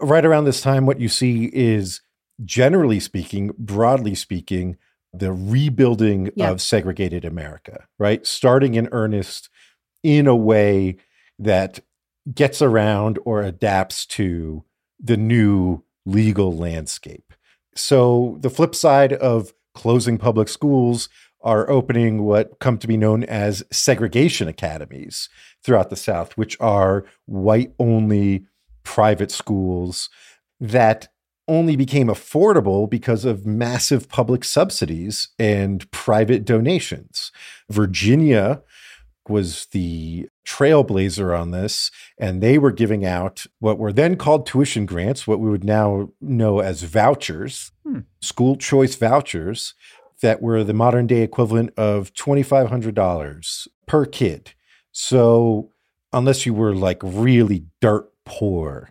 right 0.00 0.24
around 0.24 0.46
this 0.46 0.60
time, 0.62 0.84
what 0.84 0.98
you 0.98 1.08
see 1.08 1.48
is 1.52 2.00
generally 2.44 2.98
speaking, 2.98 3.52
broadly 3.56 4.16
speaking, 4.16 4.78
the 5.12 5.32
rebuilding 5.32 6.32
Yeah. 6.34 6.50
of 6.50 6.60
segregated 6.60 7.24
America, 7.24 7.86
right? 8.00 8.26
Starting 8.26 8.74
in 8.74 8.88
earnest 8.90 9.48
in 10.02 10.26
a 10.26 10.34
way 10.34 10.96
that 11.38 11.78
gets 12.34 12.60
around 12.60 13.20
or 13.24 13.42
adapts 13.42 14.04
to 14.06 14.64
the 15.02 15.16
new 15.16 15.82
legal 16.06 16.56
landscape. 16.56 17.32
So 17.74 18.38
the 18.40 18.50
flip 18.50 18.74
side 18.74 19.12
of 19.12 19.52
closing 19.74 20.18
public 20.18 20.48
schools 20.48 21.08
are 21.42 21.70
opening 21.70 22.22
what 22.22 22.58
come 22.58 22.76
to 22.78 22.86
be 22.86 22.96
known 22.96 23.24
as 23.24 23.64
segregation 23.70 24.48
academies 24.48 25.28
throughout 25.64 25.90
the 25.90 25.96
South, 25.96 26.36
which 26.36 26.56
are 26.60 27.04
white 27.26 27.72
only 27.78 28.44
private 28.82 29.30
schools 29.30 30.10
that 30.58 31.08
only 31.48 31.74
became 31.74 32.08
affordable 32.08 32.88
because 32.88 33.24
of 33.24 33.46
massive 33.46 34.08
public 34.08 34.44
subsidies 34.44 35.28
and 35.38 35.90
private 35.90 36.44
donations. 36.44 37.32
Virginia 37.68 38.62
was 39.30 39.66
the 39.72 40.28
trailblazer 40.46 41.38
on 41.38 41.50
this, 41.52 41.90
and 42.18 42.42
they 42.42 42.58
were 42.58 42.72
giving 42.72 43.06
out 43.06 43.46
what 43.60 43.78
were 43.78 43.92
then 43.92 44.16
called 44.16 44.46
tuition 44.46 44.84
grants, 44.84 45.26
what 45.26 45.40
we 45.40 45.48
would 45.48 45.64
now 45.64 46.10
know 46.20 46.58
as 46.58 46.82
vouchers, 46.82 47.72
Hmm. 47.84 48.00
school 48.20 48.56
choice 48.56 48.94
vouchers, 48.96 49.74
that 50.20 50.42
were 50.42 50.62
the 50.64 50.74
modern 50.74 51.06
day 51.06 51.22
equivalent 51.22 51.72
of 51.78 52.12
$2,500 52.14 53.68
per 53.86 54.04
kid. 54.04 54.52
So, 54.92 55.70
unless 56.12 56.44
you 56.44 56.52
were 56.54 56.74
like 56.74 56.98
really 57.02 57.64
dirt 57.80 58.10
poor, 58.24 58.90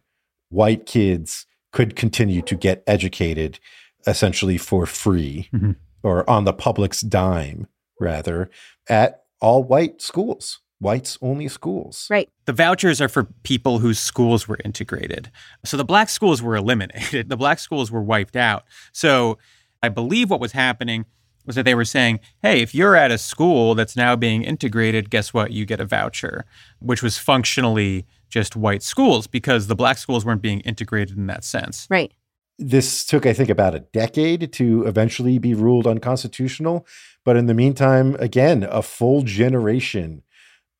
white 0.49 0.85
kids 0.85 1.45
could 1.71 1.95
continue 1.95 2.41
to 2.41 2.55
get 2.55 2.83
educated 2.87 3.59
essentially 4.07 4.57
for 4.57 4.85
free 4.85 5.49
Mhm. 5.53 5.75
or 6.01 6.27
on 6.29 6.45
the 6.45 6.53
public's 6.53 7.01
dime, 7.01 7.67
rather, 7.99 8.49
at 8.87 9.18
all 9.41 9.63
white 9.63 10.01
schools. 10.01 10.59
whites 10.79 11.17
only 11.21 11.47
schools. 11.49 12.07
Right. 12.09 12.29
The 12.45 12.53
vouchers 12.53 13.01
are 13.01 13.09
for 13.09 13.25
people 13.43 13.79
whose 13.79 13.99
schools 13.99 14.47
were 14.47 14.59
integrated. 14.63 15.29
So 15.65 15.75
the 15.75 15.83
black 15.83 16.09
schools 16.09 16.41
were 16.41 16.55
eliminated, 16.63 17.29
the 17.29 17.37
black 17.37 17.59
schools 17.59 17.91
were 17.91 18.01
wiped 18.01 18.35
out. 18.37 18.63
So 18.93 19.37
I 19.83 19.89
believe 19.89 20.29
what 20.29 20.39
was 20.39 20.53
happening 20.53 21.05
was 21.45 21.55
that 21.55 21.63
they 21.63 21.75
were 21.75 21.85
saying, 21.85 22.19
hey, 22.41 22.61
if 22.61 22.75
you're 22.75 22.95
at 22.95 23.11
a 23.11 23.17
school 23.17 23.75
that's 23.75 23.95
now 23.95 24.15
being 24.15 24.43
integrated, 24.43 25.09
guess 25.09 25.33
what? 25.33 25.51
You 25.51 25.65
get 25.65 25.79
a 25.79 25.85
voucher, 25.85 26.45
which 26.79 27.01
was 27.01 27.17
functionally 27.17 28.05
just 28.29 28.55
white 28.55 28.83
schools 28.83 29.25
because 29.25 29.67
the 29.67 29.75
black 29.75 29.97
schools 29.97 30.23
weren't 30.23 30.41
being 30.41 30.59
integrated 30.61 31.17
in 31.17 31.27
that 31.27 31.43
sense. 31.43 31.87
Right. 31.89 32.13
This 32.61 33.05
took, 33.05 33.25
I 33.25 33.31
think, 33.31 33.49
about 33.49 33.73
a 33.73 33.79
decade 33.79 34.51
to 34.53 34.85
eventually 34.85 35.37
be 35.37 35.53
ruled 35.53 35.87
unconstitutional. 35.87 36.85
But 37.23 37.37
in 37.37 37.45
the 37.45 37.53
meantime, 37.53 38.17
again, 38.19 38.67
a 38.69 38.81
full 38.81 39.21
generation 39.21 40.23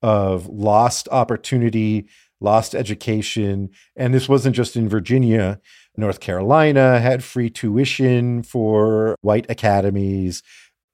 of 0.01 0.47
lost 0.47 1.07
opportunity, 1.09 2.07
lost 2.41 2.75
education. 2.75 3.69
And 3.95 4.13
this 4.13 4.27
wasn't 4.27 4.57
just 4.57 4.75
in 4.75 4.89
Virginia. 4.89 5.61
North 5.95 6.19
Carolina 6.19 6.99
had 6.99 7.23
free 7.23 7.49
tuition 7.49 8.43
for 8.43 9.15
white 9.21 9.45
academies. 9.49 10.43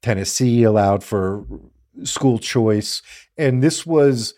Tennessee 0.03 0.61
allowed 0.61 1.03
for 1.03 1.45
school 2.03 2.37
choice. 2.37 3.01
And 3.37 3.63
this 3.63 3.87
was 3.87 4.35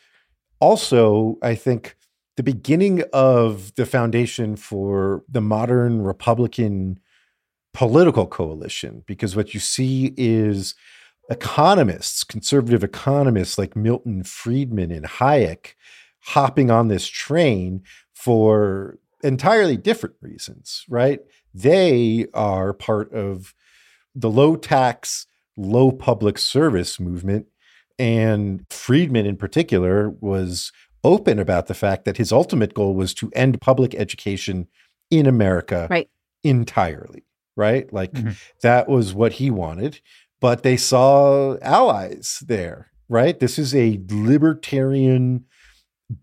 also, 0.61 1.37
I 1.41 1.55
think, 1.55 1.96
the 2.37 2.43
beginning 2.43 3.03
of 3.11 3.75
the 3.75 3.85
foundation 3.85 4.55
for 4.55 5.23
the 5.27 5.41
modern 5.41 6.01
Republican 6.01 6.99
political 7.73 8.25
coalition, 8.25 9.03
because 9.05 9.35
what 9.35 9.53
you 9.53 9.59
see 9.59 10.13
is 10.15 10.75
economists, 11.29 12.23
conservative 12.23 12.83
economists 12.83 13.57
like 13.57 13.75
Milton 13.75 14.23
Friedman 14.23 14.91
and 14.91 15.05
Hayek, 15.05 15.73
hopping 16.19 16.71
on 16.71 16.87
this 16.87 17.07
train 17.07 17.81
for 18.13 18.97
entirely 19.23 19.77
different 19.77 20.15
reasons, 20.21 20.85
right? 20.87 21.19
They 21.53 22.27
are 22.33 22.71
part 22.71 23.11
of 23.13 23.53
the 24.13 24.29
low 24.29 24.55
tax, 24.55 25.25
low 25.55 25.91
public 25.91 26.37
service 26.37 26.99
movement. 26.99 27.47
And 27.99 28.65
Friedman, 28.69 29.25
in 29.25 29.37
particular, 29.37 30.09
was 30.09 30.71
open 31.03 31.39
about 31.39 31.67
the 31.67 31.73
fact 31.73 32.05
that 32.05 32.17
his 32.17 32.31
ultimate 32.31 32.73
goal 32.73 32.93
was 32.93 33.13
to 33.15 33.31
end 33.33 33.61
public 33.61 33.95
education 33.95 34.67
in 35.09 35.25
America 35.25 35.87
right. 35.89 36.09
entirely, 36.43 37.23
right? 37.55 37.91
Like 37.93 38.11
mm-hmm. 38.13 38.31
that 38.61 38.87
was 38.87 39.13
what 39.13 39.33
he 39.33 39.49
wanted. 39.51 40.01
But 40.39 40.63
they 40.63 40.77
saw 40.77 41.57
allies 41.61 42.43
there, 42.45 42.91
right? 43.09 43.39
This 43.39 43.57
is 43.57 43.73
a 43.73 43.99
libertarian, 44.09 45.45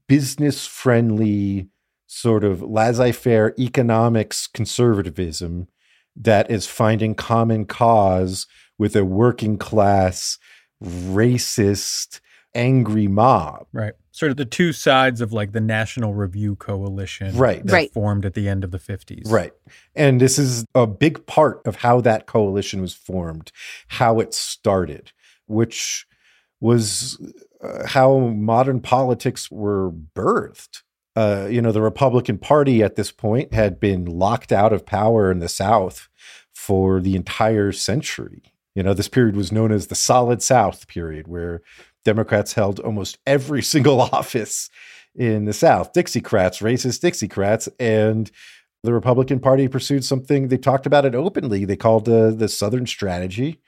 business 0.06 0.66
friendly 0.66 1.68
sort 2.06 2.44
of 2.44 2.62
laissez 2.62 3.12
faire 3.12 3.54
economics 3.58 4.46
conservatism 4.46 5.66
that 6.16 6.48
is 6.50 6.66
finding 6.66 7.14
common 7.14 7.64
cause 7.64 8.46
with 8.78 8.94
a 8.94 9.04
working 9.04 9.58
class, 9.58 10.38
racist, 10.82 12.20
angry 12.54 13.08
mob. 13.08 13.66
Right. 13.72 13.94
Sort 14.14 14.30
of 14.30 14.36
the 14.36 14.44
two 14.44 14.72
sides 14.72 15.20
of 15.20 15.32
like 15.32 15.52
the 15.52 15.60
National 15.60 16.14
Review 16.14 16.54
Coalition 16.54 17.36
right. 17.36 17.64
that 17.66 17.72
right. 17.72 17.92
formed 17.92 18.24
at 18.24 18.34
the 18.34 18.48
end 18.48 18.62
of 18.62 18.70
the 18.70 18.78
50s. 18.78 19.28
Right. 19.28 19.52
And 19.96 20.20
this 20.20 20.38
is 20.38 20.64
a 20.74 20.86
big 20.86 21.26
part 21.26 21.60
of 21.66 21.76
how 21.76 22.00
that 22.02 22.26
coalition 22.26 22.80
was 22.80 22.94
formed, 22.94 23.50
how 23.88 24.20
it 24.20 24.32
started, 24.32 25.10
which 25.46 26.06
was 26.60 27.20
uh, 27.60 27.88
how 27.88 28.18
modern 28.18 28.80
politics 28.80 29.50
were 29.50 29.90
birthed 29.90 30.82
uh, 31.16 31.46
you 31.48 31.62
know, 31.62 31.72
the 31.72 31.82
Republican 31.82 32.38
Party 32.38 32.82
at 32.82 32.96
this 32.96 33.12
point 33.12 33.54
had 33.54 33.78
been 33.78 34.04
locked 34.04 34.52
out 34.52 34.72
of 34.72 34.84
power 34.84 35.30
in 35.30 35.38
the 35.38 35.48
South 35.48 36.08
for 36.52 37.00
the 37.00 37.14
entire 37.14 37.70
century. 37.72 38.42
You 38.74 38.82
know, 38.82 38.94
this 38.94 39.08
period 39.08 39.36
was 39.36 39.52
known 39.52 39.70
as 39.70 39.86
the 39.86 39.94
Solid 39.94 40.42
South 40.42 40.88
period, 40.88 41.28
where 41.28 41.62
Democrats 42.05 42.52
held 42.52 42.80
almost 42.80 43.18
every 43.26 43.62
single 43.74 44.00
office 44.00 44.70
in 45.14 45.44
the 45.44 45.52
South. 45.52 45.92
Dixiecrats, 45.92 46.61
racist 46.62 47.00
Dixiecrats, 47.00 47.68
and 47.78 48.30
the 48.82 48.92
Republican 48.92 49.40
Party 49.40 49.68
pursued 49.68 50.05
something. 50.05 50.48
They 50.48 50.59
talked 50.59 50.86
about 50.86 51.07
it 51.07 51.14
openly. 51.14 51.64
They 51.64 51.76
called 51.76 52.09
uh, 52.09 52.30
the 52.30 52.48
Southern 52.48 52.86
Strategy, 52.86 53.61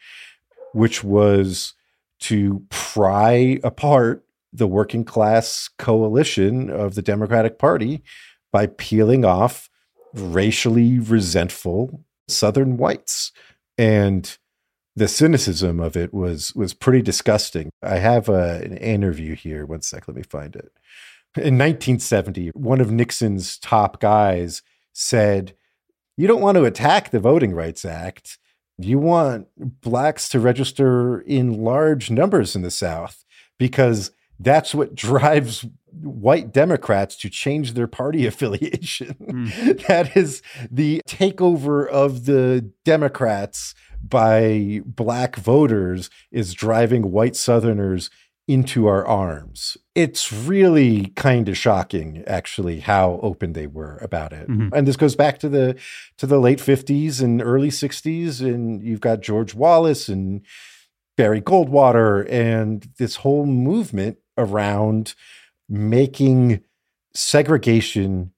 which 0.72 1.02
was 1.02 1.74
to 2.20 2.64
pry 2.70 3.58
apart 3.64 4.24
the 4.52 4.66
working 4.66 5.04
class 5.04 5.68
coalition 5.78 6.70
of 6.70 6.94
the 6.94 7.02
Democratic 7.02 7.58
Party 7.58 8.02
by 8.52 8.66
peeling 8.66 9.24
off 9.24 9.68
racially 10.14 10.98
resentful 10.98 12.04
Southern 12.28 12.76
whites. 12.76 13.32
And 13.78 14.36
the 14.96 15.06
cynicism 15.06 15.78
of 15.78 15.96
it 15.96 16.12
was 16.12 16.54
was 16.54 16.72
pretty 16.72 17.02
disgusting. 17.02 17.70
I 17.82 17.98
have 17.98 18.28
a, 18.28 18.62
an 18.64 18.76
interview 18.78 19.36
here. 19.36 19.66
One 19.66 19.82
sec, 19.82 20.08
let 20.08 20.16
me 20.16 20.22
find 20.22 20.56
it. 20.56 20.72
In 21.36 21.58
1970, 21.58 22.48
one 22.54 22.80
of 22.80 22.90
Nixon's 22.90 23.58
top 23.58 24.00
guys 24.00 24.62
said, 24.94 25.54
You 26.16 26.26
don't 26.26 26.40
want 26.40 26.56
to 26.56 26.64
attack 26.64 27.10
the 27.10 27.20
Voting 27.20 27.52
Rights 27.52 27.84
Act. 27.84 28.38
You 28.78 28.98
want 28.98 29.48
blacks 29.56 30.30
to 30.30 30.40
register 30.40 31.20
in 31.20 31.62
large 31.62 32.10
numbers 32.10 32.56
in 32.56 32.62
the 32.62 32.70
South 32.70 33.24
because 33.58 34.12
that's 34.38 34.74
what 34.74 34.94
drives 34.94 35.66
white 36.02 36.52
Democrats 36.52 37.16
to 37.16 37.30
change 37.30 37.72
their 37.72 37.86
party 37.86 38.26
affiliation. 38.26 39.14
Mm. 39.20 39.86
that 39.86 40.16
is 40.16 40.42
the 40.70 41.00
takeover 41.08 41.88
of 41.88 42.26
the 42.26 42.70
Democrats 42.84 43.74
by 44.02 44.82
black 44.84 45.36
voters 45.36 46.10
is 46.30 46.54
driving 46.54 47.10
white 47.10 47.34
Southerners 47.36 48.10
into 48.48 48.86
our 48.86 49.04
arms. 49.04 49.76
It's 49.96 50.32
really 50.32 51.08
kind 51.16 51.48
of 51.48 51.58
shocking 51.58 52.22
actually 52.28 52.80
how 52.80 53.18
open 53.22 53.54
they 53.54 53.66
were 53.66 53.98
about 53.98 54.32
it. 54.32 54.48
Mm-hmm. 54.48 54.72
And 54.72 54.86
this 54.86 54.96
goes 54.96 55.16
back 55.16 55.38
to 55.40 55.48
the 55.48 55.76
to 56.18 56.26
the 56.26 56.38
late 56.38 56.60
50s 56.60 57.20
and 57.20 57.42
early 57.42 57.70
60s 57.70 58.40
and 58.40 58.82
you've 58.82 59.00
got 59.00 59.20
George 59.20 59.54
Wallace 59.54 60.08
and 60.08 60.42
Barry 61.16 61.40
Goldwater 61.40 62.30
and 62.30 62.88
this 62.98 63.16
whole 63.16 63.46
movement 63.46 64.18
around 64.36 65.14
making 65.68 66.62
segregation 67.14 68.32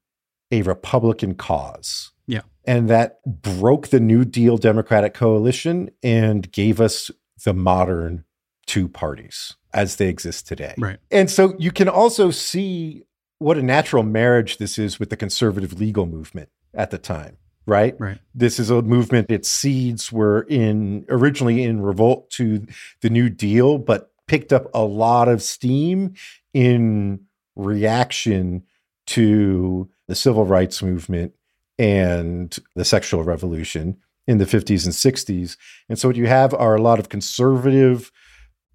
a 0.51 0.62
Republican 0.62 1.34
cause. 1.34 2.12
Yeah. 2.26 2.42
And 2.64 2.88
that 2.88 3.18
broke 3.24 3.88
the 3.88 4.01
New 4.01 4.24
Deal 4.24 4.57
Democratic 4.57 5.14
coalition 5.14 5.90
and 6.03 6.51
gave 6.53 6.80
us 6.80 7.11
the 7.44 7.55
modern 7.55 8.24
two 8.66 8.88
parties 8.88 9.57
as 9.72 9.96
they 9.96 10.09
exist 10.09 10.46
today. 10.46 10.74
Right. 10.78 10.99
And 11.11 11.30
so 11.30 11.55
you 11.59 11.70
can 11.70 11.88
also 11.88 12.30
see 12.30 13.05
what 13.38 13.57
a 13.57 13.62
natural 13.62 14.03
marriage 14.03 14.59
this 14.59 14.78
is 14.78 14.99
with 14.99 15.11
the 15.11 15.16
conservative 15.16 15.78
legal 15.78 16.07
movement 16.07 16.51
at 16.74 16.90
the 16.90 16.99
time, 16.99 17.36
right? 17.66 17.94
Right. 17.99 18.18
This 18.34 18.59
is 18.59 18.70
a 18.70 18.82
movement 18.82 19.30
its 19.30 19.49
seeds 19.49 20.12
were 20.12 20.42
in 20.49 21.07
originally 21.09 21.62
in 21.62 21.80
revolt 21.80 22.30
to 22.32 22.66
the 23.01 23.11
New 23.11 23.30
Deal, 23.30 23.78
but 23.78 24.11
picked 24.29 24.53
up 24.53 24.68
a 24.72 24.85
lot 24.85 25.26
of 25.26 25.43
steam 25.43 26.14
in 26.55 27.20
reaction 27.57 28.62
to 29.09 29.89
the 30.07 30.14
civil 30.14 30.45
rights 30.45 30.83
movement 30.83 31.33
and 31.79 32.59
the 32.76 32.85
sexual 32.85 33.24
revolution 33.24 33.97
in 34.26 34.39
the 34.39 34.45
50s 34.45 34.85
and 34.85 34.95
60s. 34.95 35.57
And 35.89 35.99
so 35.99 36.09
what 36.09 36.16
you 36.16 36.26
have 36.26 36.55
are 36.55 36.76
a 36.76 36.83
lot 36.83 36.99
of 36.99 37.09
conservative, 37.09 38.12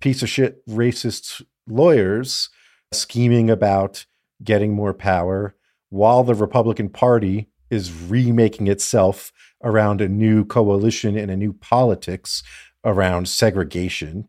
piece 0.01 0.23
of 0.23 0.29
shit, 0.29 0.65
racist 0.67 1.43
lawyers 1.67 2.49
scheming 2.91 3.49
about 3.49 4.05
getting 4.43 4.73
more 4.73 4.93
power 4.93 5.55
while 5.89 6.23
the 6.23 6.35
Republican 6.35 6.89
Party 6.89 7.49
is 7.69 7.93
remaking 7.93 8.67
itself 8.67 9.31
around 9.63 10.01
a 10.01 10.09
new 10.09 10.43
coalition 10.43 11.17
and 11.17 11.31
a 11.31 11.37
new 11.37 11.53
politics 11.53 12.43
around 12.83 13.27
segregation 13.27 14.27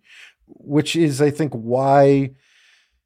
which 0.55 0.97
is, 0.97 1.21
I 1.21 1.31
think, 1.31 1.53
why 1.53 2.31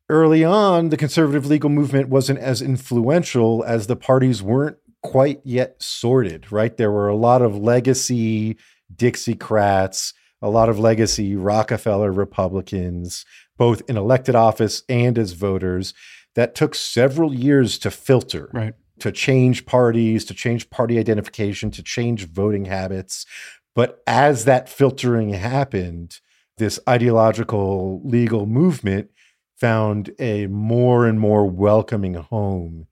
early 0.08 0.44
on 0.44 0.88
the 0.88 0.96
conservative 0.96 1.46
legal 1.46 1.70
movement 1.70 2.08
wasn't 2.08 2.38
as 2.38 2.62
influential 2.62 3.62
as 3.64 3.86
the 3.86 3.96
parties 3.96 4.42
weren't 4.42 4.78
quite 5.02 5.40
yet 5.44 5.82
sorted, 5.82 6.50
right? 6.50 6.76
There 6.76 6.90
were 6.90 7.08
a 7.08 7.16
lot 7.16 7.42
of 7.42 7.56
legacy 7.56 8.56
Dixiecrats, 8.94 10.14
a 10.40 10.48
lot 10.48 10.68
of 10.68 10.78
legacy 10.78 11.36
Rockefeller 11.36 12.12
Republicans, 12.12 13.24
both 13.56 13.82
in 13.88 13.96
elected 13.96 14.34
office 14.34 14.82
and 14.88 15.18
as 15.18 15.32
voters, 15.32 15.94
that 16.34 16.54
took 16.54 16.74
several 16.74 17.34
years 17.34 17.78
to 17.80 17.90
filter. 17.90 18.50
Right. 18.52 18.74
To 19.00 19.12
change 19.12 19.64
parties, 19.64 20.24
to 20.24 20.34
change 20.34 20.70
party 20.70 20.98
identification, 20.98 21.70
to 21.72 21.82
change 21.84 22.26
voting 22.26 22.64
habits. 22.64 23.26
But 23.74 24.02
as 24.08 24.44
that 24.44 24.68
filtering 24.68 25.30
happened, 25.34 26.18
this 26.58 26.78
ideological 26.88 28.00
legal 28.04 28.46
movement 28.46 29.10
found 29.56 30.10
a 30.20 30.46
more 30.48 31.06
and 31.06 31.18
more 31.18 31.44
welcoming 31.46 32.14
home 32.14 32.86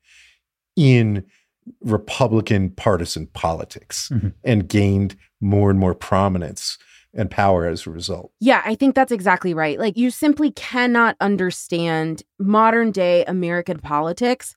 in 0.76 1.24
Republican 1.82 2.70
partisan 2.70 3.26
politics 3.28 4.08
Mhm. 4.12 4.32
and 4.44 4.68
gained 4.68 5.16
more 5.40 5.70
and 5.70 5.78
more 5.78 5.94
prominence 5.94 6.78
and 7.14 7.30
power 7.30 7.66
as 7.66 7.86
a 7.86 7.90
result. 7.90 8.30
Yeah, 8.40 8.62
I 8.64 8.74
think 8.74 8.94
that's 8.94 9.12
exactly 9.12 9.54
right. 9.54 9.78
Like, 9.78 9.96
you 9.96 10.10
simply 10.10 10.50
cannot 10.50 11.16
understand 11.20 12.22
modern 12.38 12.90
day 12.90 13.24
American 13.24 13.78
politics 13.78 14.54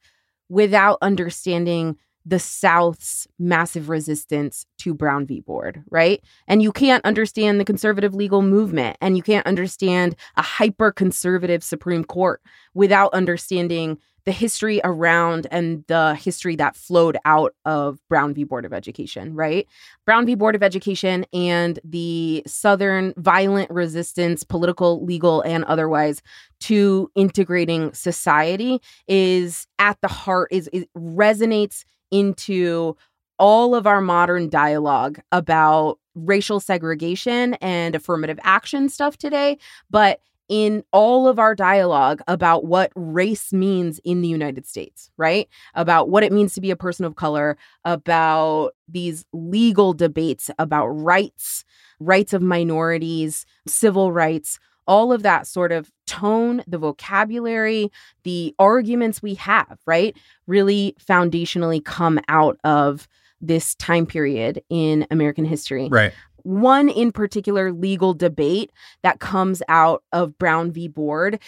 without 0.50 0.98
understanding 1.02 1.96
the 2.26 2.40
South's 2.40 3.28
massive 3.40 3.90
resistance 3.90 4.66
to 4.80 4.94
Brown 4.94 5.26
v. 5.26 5.40
Board, 5.40 5.84
right? 5.90 6.22
And 6.48 6.62
you 6.62 6.72
can't 6.72 7.04
understand 7.06 7.60
the 7.60 7.66
conservative 7.66 8.14
legal 8.14 8.42
movement 8.42 8.98
and 9.02 9.18
you 9.18 9.24
can't 9.24 9.48
understand 9.48 10.16
a 10.36 10.42
hyper 10.42 10.92
conservative 10.92 11.64
Supreme 11.64 12.04
Court 12.04 12.42
without 12.74 13.14
understanding 13.14 13.98
the 14.26 14.32
history 14.34 14.82
around 14.84 15.48
and 15.50 15.84
the 15.88 16.14
history 16.14 16.56
that 16.56 16.76
flowed 16.76 17.18
out 17.26 17.56
of 17.66 18.00
Brown 18.10 18.34
v. 18.34 18.44
Board 18.44 18.66
of 18.66 18.74
Education, 18.74 19.34
right? 19.34 19.66
Brown 20.06 20.26
v. 20.26 20.36
Board 20.36 20.56
of 20.56 20.62
Education 20.62 21.26
and 21.34 21.80
the 21.84 22.44
Southern 22.46 23.14
violent 23.18 23.72
resistance, 23.72 24.44
political, 24.44 25.04
legal, 25.04 25.42
and 25.42 25.64
otherwise, 25.64 26.22
to 26.60 27.10
integrating 27.16 27.92
society 27.94 28.80
is 29.08 29.66
at 29.80 29.98
the 30.02 30.08
heart, 30.10 30.50
is 30.52 30.70
it 30.74 30.90
resonates 30.96 31.86
into 32.12 32.96
all 33.38 33.74
of 33.74 33.88
our 33.88 34.02
modern 34.02 34.50
dialogue 34.50 35.20
about 35.32 35.98
racial 36.16 36.60
segregation 36.60 37.54
and 37.56 37.96
affirmative 37.96 38.40
action 38.44 38.90
stuff 38.90 39.18
today, 39.18 39.58
but 39.90 40.20
in 40.50 40.84
all 40.92 41.28
of 41.28 41.38
our 41.38 41.54
dialogue 41.54 42.22
about 42.28 42.66
what 42.66 42.92
race 42.96 43.54
means 43.54 44.00
in 44.04 44.22
the 44.22 44.28
United 44.28 44.66
States, 44.66 45.12
right? 45.16 45.48
About 45.76 46.10
what 46.10 46.24
it 46.24 46.34
means 46.34 46.54
to 46.56 46.62
be 46.62 46.72
a 46.72 46.76
person 46.76 47.06
of 47.06 47.16
color, 47.16 47.56
about 47.86 48.72
these 48.88 49.26
legal 49.32 49.94
debates 49.94 50.50
about 50.58 50.88
rights, 50.88 51.64
rights 52.00 52.34
of 52.34 52.42
minorities, 52.42 53.46
civil 53.68 54.12
rights, 54.12 54.60
all 54.90 55.14
of 55.14 55.24
that 55.24 55.48
sort 55.48 55.72
of 55.72 55.90
tone, 56.08 56.64
the 56.68 56.78
vocabulary, 56.78 57.90
the 58.24 58.54
arguments 58.60 59.22
we 59.22 59.36
have, 59.36 59.80
right? 59.86 60.18
Really 60.48 60.96
foundationally 61.00 61.82
come 61.86 62.20
out 62.28 62.58
of 62.66 63.08
this 63.40 63.76
time 63.76 64.06
period 64.06 64.62
in 64.70 65.08
American 65.12 65.46
history 65.46 65.88
Right. 65.90 66.12
one 66.44 66.90
in 66.90 67.12
particular 67.14 67.72
legal 67.72 68.14
debate 68.14 68.72
that 69.04 69.20
comes 69.20 69.62
out 69.70 70.04
of 70.12 70.38
Brown 70.38 70.72
v. 70.72 70.88
Board 70.90 71.40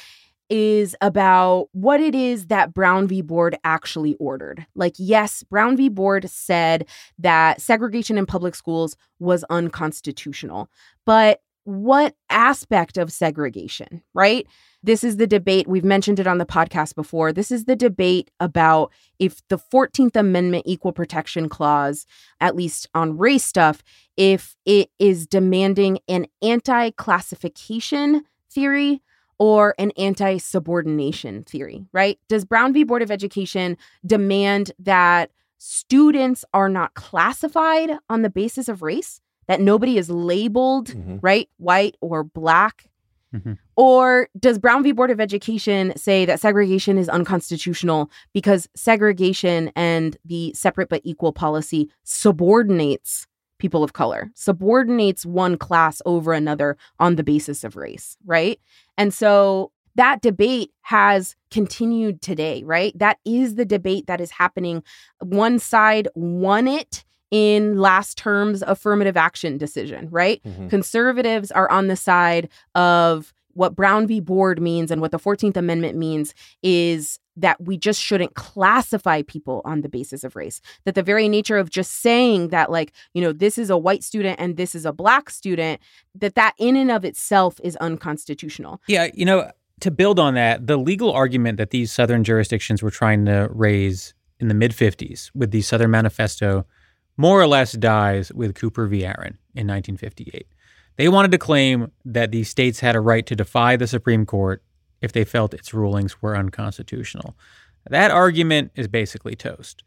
is 0.50 0.96
about 1.02 1.70
what 1.72 2.02
it 2.02 2.14
is 2.14 2.48
that 2.48 2.74
Brown 2.74 3.08
v. 3.08 3.22
Board 3.22 3.58
actually 3.64 4.16
ordered. 4.16 4.66
Like, 4.76 4.94
yes, 4.98 5.44
Brown 5.44 5.78
v. 5.78 5.88
Board 5.90 6.30
said 6.30 6.88
that 7.20 7.62
segregation 7.62 8.18
in 8.18 8.26
public 8.26 8.54
schools 8.54 8.96
was 9.20 9.44
unconstitutional, 9.50 10.70
but 11.06 11.40
what 11.64 12.16
aspect 12.30 12.98
of 12.98 13.12
segregation, 13.12 14.02
right? 14.14 14.48
This 14.84 15.04
is 15.04 15.18
the 15.18 15.28
debate. 15.28 15.68
We've 15.68 15.84
mentioned 15.84 16.20
it 16.20 16.26
on 16.26 16.40
the 16.40 16.46
podcast 16.46 16.96
before. 16.96 17.32
This 17.32 17.52
is 17.52 17.66
the 17.66 17.76
debate 17.76 18.32
about 18.40 18.92
if 19.20 19.42
the 19.48 19.60
14th 19.60 20.16
Amendment 20.16 20.64
Equal 20.66 20.92
Protection 20.92 21.50
Clause, 21.50 22.06
at 22.40 22.56
least 22.56 22.90
on 22.96 23.18
race 23.18 23.46
stuff, 23.46 23.84
if 24.18 24.56
it 24.66 24.90
is 24.98 25.28
demanding 25.28 26.00
an 26.08 26.26
anti 26.42 26.90
classification 26.92 28.24
theory 28.50 29.02
or 29.38 29.76
an 29.78 29.92
anti 29.98 30.38
subordination 30.38 31.44
theory, 31.44 31.86
right? 31.94 32.20
Does 32.28 32.44
Brown 32.44 32.74
v. 32.74 32.84
Board 32.84 33.04
of 33.04 33.12
Education 33.12 33.78
demand 34.06 34.72
that 34.80 35.32
students 35.60 36.44
are 36.56 36.70
not 36.70 36.96
classified 36.96 37.92
on 38.10 38.24
the 38.24 38.30
basis 38.32 38.68
of 38.68 38.82
race? 38.82 39.21
That 39.48 39.62
nobody 39.62 39.98
is 39.98 40.10
labeled, 40.10 40.90
Mhm. 40.90 41.20
right, 41.22 41.50
white 41.58 41.96
or 42.02 42.24
black? 42.24 42.86
Mhm. 43.34 43.58
Or 43.76 44.28
does 44.40 44.60
Brown 44.60 44.84
v. 44.84 44.92
Board 44.92 45.10
of 45.10 45.22
Education 45.22 45.94
say 45.96 46.26
that 46.26 46.40
segregation 46.40 46.98
is 46.98 47.08
unconstitutional 47.08 48.12
because 48.34 48.68
segregation 48.76 49.72
and 49.76 50.18
the 50.26 50.54
separate 50.54 50.90
but 50.90 51.02
equal 51.06 51.32
policy 51.32 51.90
subordinates 52.04 53.28
people 53.58 53.84
of 53.84 53.94
color, 53.94 54.32
subordinates 54.34 55.26
one 55.26 55.56
class 55.56 56.02
over 56.06 56.34
another 56.34 56.76
on 57.00 57.16
the 57.16 57.24
basis 57.24 57.64
of 57.64 57.76
race, 57.76 58.18
right? 58.26 58.60
And 58.98 59.14
so 59.14 59.72
that 59.96 60.22
debate 60.22 60.72
has 60.82 61.36
continued 61.52 62.22
today, 62.22 62.64
right? 62.64 62.98
That 62.98 63.20
is 63.24 63.56
the 63.56 63.66
debate 63.66 64.08
that 64.08 64.20
is 64.20 64.32
happening. 64.32 64.82
One 65.20 65.60
side 65.60 66.08
won 66.16 66.68
it 66.68 67.06
in 67.32 67.78
last 67.80 68.18
term's 68.18 68.62
affirmative 68.62 69.18
action 69.18 69.58
decision, 69.58 70.10
right? 70.12 70.42
Mhm. 70.44 70.70
Conservatives 70.70 71.52
are 71.52 71.72
on 71.72 71.88
the 71.88 71.96
side 71.96 72.50
of 72.76 73.34
what 73.54 73.76
Brown 73.76 74.08
v. 74.08 74.20
Board 74.20 74.62
means 74.62 74.92
and 74.92 75.02
what 75.02 75.12
the 75.12 75.20
14th 75.20 75.58
Amendment 75.58 75.98
means 75.98 76.34
is 76.64 77.20
that 77.36 77.62
we 77.62 77.78
just 77.78 78.02
shouldn't 78.02 78.36
classify 78.36 79.22
people 79.22 79.62
on 79.66 79.82
the 79.82 79.90
basis 79.90 80.24
of 80.24 80.36
race. 80.36 80.62
That 80.86 80.96
the 80.96 81.04
very 81.04 81.28
nature 81.30 81.58
of 81.58 81.70
just 81.70 82.02
saying 82.02 82.50
that, 82.50 82.70
like, 82.70 82.92
you 83.14 83.22
know, 83.22 83.32
this 83.34 83.58
is 83.58 83.70
a 83.70 83.78
white 83.78 84.04
student 84.04 84.40
and 84.40 84.58
this 84.58 84.76
is 84.76 84.86
a 84.86 84.94
black 84.94 85.30
student, 85.30 85.80
that 86.16 86.36
that 86.36 86.54
in 86.58 86.76
and 86.76 86.92
of 86.92 87.04
itself 87.06 87.60
is 87.64 87.76
unconstitutional. 87.78 88.82
Yeah, 88.88 89.08
you 89.14 89.26
know, 89.26 89.50
to 89.80 89.92
build 89.92 90.20
on 90.20 90.34
that, 90.36 90.68
the 90.68 90.78
legal 90.78 91.12
argument 91.12 91.58
that 91.58 91.72
these 91.72 91.92
southern 91.92 92.24
jurisdictions 92.24 92.84
were 92.84 92.92
trying 92.92 93.26
to 93.26 93.50
raise 93.52 94.14
in 94.40 94.48
the 94.48 94.54
mid 94.54 94.72
50s 94.72 95.32
with 95.34 95.52
the 95.52 95.62
Southern 95.62 95.92
Manifesto 95.92 96.66
more 97.18 97.40
or 97.40 97.48
less 97.48 97.74
dies 97.74 98.32
with 98.34 98.56
Cooper 98.56 98.88
v. 98.88 99.06
Aaron 99.06 99.38
in 99.54 99.68
1958. 99.68 100.48
They 100.98 101.10
wanted 101.10 101.32
to 101.32 101.38
claim 101.38 101.92
that 102.06 102.32
the 102.32 102.44
states 102.44 102.80
had 102.80 102.96
a 102.96 103.02
right 103.02 103.26
to 103.26 103.36
defy 103.36 103.76
the 103.76 103.88
Supreme 103.88 104.26
Court 104.26 104.64
if 105.02 105.12
they 105.12 105.24
felt 105.24 105.54
its 105.54 105.74
rulings 105.74 106.22
were 106.22 106.38
unconstitutional. 106.38 107.36
That 107.90 108.12
argument 108.12 108.72
is 108.76 108.88
basically 108.88 109.36
toast. 109.36 109.84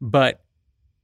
But 0.00 0.42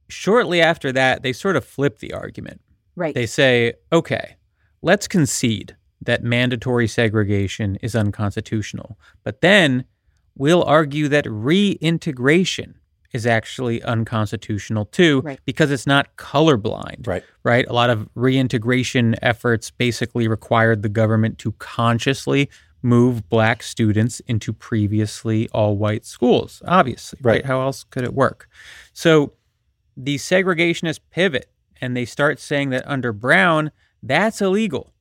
shortly 0.09 0.61
after 0.61 0.91
that, 0.91 1.23
they 1.23 1.33
sort 1.33 1.55
of 1.55 1.65
flip 1.65 1.99
the 1.99 2.13
argument. 2.13 2.61
Right. 2.95 3.13
They 3.13 3.25
say, 3.25 3.73
okay, 3.91 4.35
let's 4.81 5.07
concede 5.07 5.75
that 6.01 6.23
mandatory 6.23 6.87
segregation 6.87 7.77
is 7.81 7.95
unconstitutional, 7.95 8.97
but 9.23 9.41
then 9.41 9.85
we'll 10.35 10.63
argue 10.63 11.07
that 11.07 11.25
reintegration 11.29 12.75
is 13.13 13.25
actually 13.27 13.81
unconstitutional 13.83 14.85
too 14.85 15.21
Right. 15.21 15.39
because 15.45 15.69
it's 15.71 15.85
not 15.87 16.15
colorblind 16.17 17.05
Right. 17.07 17.23
right? 17.43 17.65
A 17.67 17.73
lot 17.73 17.89
of 17.89 18.07
reintegration 18.15 19.15
efforts 19.21 19.69
basically 19.71 20.27
required 20.27 20.81
the 20.81 20.89
government 20.89 21.37
to 21.39 21.51
consciously 21.53 22.49
move 22.81 23.29
black 23.29 23.61
students 23.61 24.21
into 24.21 24.51
previously 24.53 25.47
all 25.49 25.77
white 25.77 26.05
schools, 26.05 26.61
obviously, 26.65 27.19
right. 27.21 27.33
Right. 27.33 27.45
How 27.45 27.61
else 27.61 27.83
could 27.83 28.03
it 28.03 28.13
work? 28.13 28.47
So 28.93 29.33
the 29.95 30.15
segregationists 30.15 30.99
pivot 31.11 31.47
and 31.79 31.95
they 31.95 32.05
start 32.05 32.39
saying 32.39 32.69
that 32.71 32.87
under 32.87 33.11
Brown, 33.13 33.71
that's 34.01 34.41
illegal. 34.41 34.93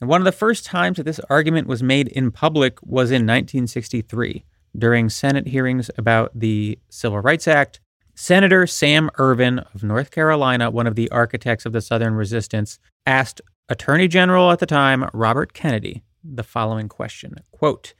And 0.00 0.10
one 0.10 0.20
of 0.20 0.24
the 0.26 0.32
first 0.32 0.66
times 0.66 0.98
that 0.98 1.04
this 1.04 1.18
argument 1.30 1.66
was 1.66 1.82
made 1.82 2.08
in 2.08 2.30
public 2.30 2.78
was 2.82 3.10
in 3.10 3.22
1963 3.26 4.44
during 4.78 5.08
Senate 5.08 5.48
hearings 5.48 5.90
about 5.96 6.30
the 6.34 6.78
Civil 6.88 7.20
Rights 7.20 7.48
Act. 7.48 7.80
Senator 8.14 8.66
Sam 8.66 9.10
Ervin 9.18 9.58
of 9.74 9.82
North 9.82 10.10
Carolina, 10.10 10.70
one 10.70 10.86
of 10.86 10.94
the 10.94 11.10
architects 11.10 11.66
of 11.66 11.72
the 11.72 11.82
Southern 11.82 12.14
resistance, 12.14 12.78
asked 13.04 13.42
Attorney 13.68 14.08
General 14.08 14.50
at 14.50 14.58
the 14.58 14.66
time, 14.66 15.08
Robert 15.12 15.52
Kennedy, 15.52 16.02
the 16.24 16.42
following 16.42 16.88
question 16.88 17.36
quote, 17.50 17.94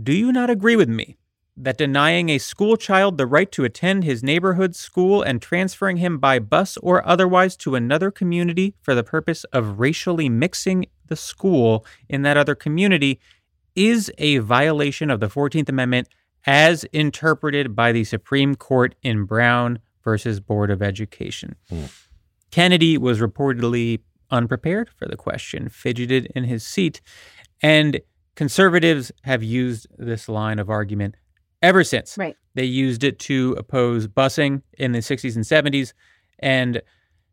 Do 0.00 0.12
you 0.12 0.32
not 0.32 0.50
agree 0.50 0.76
with 0.76 0.88
me 0.88 1.16
that 1.56 1.78
denying 1.78 2.28
a 2.28 2.38
school 2.38 2.76
child 2.76 3.16
the 3.16 3.26
right 3.26 3.50
to 3.50 3.64
attend 3.64 4.04
his 4.04 4.22
neighborhood 4.22 4.76
school 4.76 5.22
and 5.22 5.40
transferring 5.40 5.96
him 5.96 6.18
by 6.18 6.38
bus 6.38 6.76
or 6.78 7.06
otherwise 7.08 7.56
to 7.56 7.74
another 7.74 8.10
community 8.10 8.74
for 8.82 8.94
the 8.94 9.02
purpose 9.02 9.44
of 9.44 9.80
racially 9.80 10.28
mixing 10.28 10.86
the 11.08 11.16
school 11.16 11.86
in 12.08 12.22
that 12.22 12.36
other 12.36 12.54
community 12.54 13.18
is 13.76 14.10
a 14.18 14.38
violation 14.38 15.10
of 15.10 15.20
the 15.20 15.28
14th 15.28 15.68
Amendment 15.68 16.08
as 16.46 16.84
interpreted 16.84 17.76
by 17.76 17.92
the 17.92 18.04
Supreme 18.04 18.54
Court 18.54 18.94
in 19.02 19.24
Brown 19.24 19.78
versus 20.02 20.40
Board 20.40 20.70
of 20.70 20.82
Education. 20.82 21.56
Hmm. 21.68 21.84
Kennedy 22.50 22.96
was 22.96 23.20
reportedly 23.20 24.00
unprepared 24.30 24.88
for 24.96 25.06
the 25.06 25.16
question, 25.16 25.68
fidgeted 25.68 26.32
in 26.34 26.44
his 26.44 26.64
seat, 26.64 27.00
and 27.60 28.00
conservatives 28.34 29.12
have 29.22 29.42
used 29.42 29.86
this 29.98 30.28
line 30.28 30.58
of 30.58 30.70
argument 30.70 31.16
ever 31.62 31.82
since. 31.82 32.16
Right. 32.16 32.36
They 32.54 32.64
used 32.64 33.04
it 33.04 33.18
to 33.20 33.54
oppose 33.58 34.06
busing 34.06 34.62
in 34.78 34.92
the 34.92 35.00
60s 35.00 35.36
and 35.36 35.44
70s, 35.44 35.92
and 36.38 36.80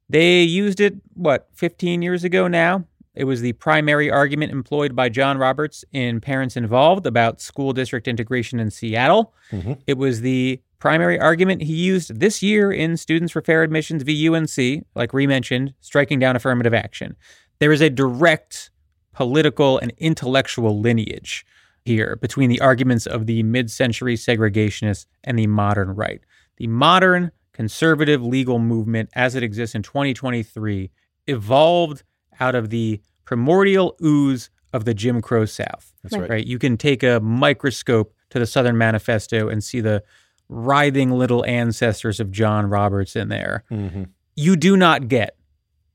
they 0.10 0.42
used 0.42 0.80
it, 0.80 0.96
what, 1.14 1.48
15 1.54 2.02
years 2.02 2.24
ago 2.24 2.48
now 2.48 2.86
It 3.16 3.26
was 3.26 3.42
the 3.42 3.54
primary 3.54 4.10
argument 4.10 4.52
employed 4.52 4.96
by 4.96 5.10
John 5.10 5.38
Roberts 5.38 5.86
in 5.92 6.20
Parents 6.20 6.58
Involved 6.58 7.06
about 7.06 7.42
school 7.42 7.72
district 7.74 8.08
integration 8.08 8.60
in 8.60 8.72
Seattle. 8.72 9.34
Mhm. 9.52 9.80
It 9.86 9.98
was 9.98 10.22
the 10.22 10.62
primary 10.80 11.20
argument 11.20 11.62
he 11.62 11.76
used 11.76 12.20
this 12.20 12.42
year 12.42 12.72
in 12.72 12.98
Students 12.98 13.32
for 13.32 13.42
Fair 13.42 13.64
Admissions 13.64 14.04
v. 14.04 14.28
UNC, 14.28 14.84
like 14.96 15.14
we 15.14 15.28
mentioned, 15.28 15.74
striking 15.80 16.20
down 16.20 16.36
affirmative 16.36 16.74
action. 16.74 17.16
There 17.60 17.72
is 17.72 17.82
a 17.82 17.90
direct 17.90 18.72
political 19.14 19.78
and 19.78 19.94
intellectual 20.00 20.80
lineage 20.80 21.46
here 21.86 22.18
between 22.20 22.50
the 22.50 22.60
arguments 22.62 23.06
of 23.06 23.28
the 23.28 23.44
mid 23.44 23.70
century 23.70 24.16
segregationists 24.16 25.06
and 25.24 25.38
the 25.38 25.48
modern 25.48 25.92
right. 25.92 26.22
The 26.58 26.68
modern 26.68 27.32
conservative 27.54 28.24
legal 28.24 28.58
movement, 28.58 29.10
as 29.14 29.36
it 29.36 29.44
exists 29.44 29.76
in 29.76 29.84
2023, 29.84 30.90
evolved 31.28 32.04
out 32.40 32.56
of 32.56 32.70
the 32.70 33.02
primordial 33.26 33.96
ooze 34.04 34.50
of 34.74 34.86
the 34.86 34.94
Jim 34.94 35.22
Crow 35.22 35.46
South. 35.46 35.94
That's 36.04 36.18
right. 36.18 36.30
Right? 36.30 36.46
You 36.48 36.60
can 36.60 36.78
take 36.78 37.04
a 37.04 37.20
microscope 37.20 38.14
to 38.32 38.40
the 38.40 38.46
Southern 38.48 38.78
Manifesto 38.78 39.48
and 39.48 39.64
see 39.64 39.80
the 39.82 40.04
writhing 40.50 41.12
little 41.12 41.46
ancestors 41.46 42.20
of 42.20 42.32
John 42.32 42.68
Roberts 42.70 43.16
in 43.16 43.30
there. 43.30 43.64
Mhm. 43.72 44.10
You 44.36 44.56
do 44.56 44.76
not 44.76 45.08
get 45.08 45.38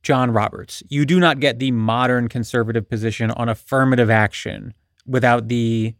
John 0.02 0.30
Roberts. 0.30 0.82
You 0.88 1.04
do 1.04 1.18
not 1.20 1.40
get 1.40 1.58
the 1.58 1.72
modern 1.72 2.28
conservative 2.28 2.88
position 2.88 3.30
on 3.32 3.48
affirmative 3.48 4.10
action 4.10 4.74
without 5.06 5.48
the 5.48 5.94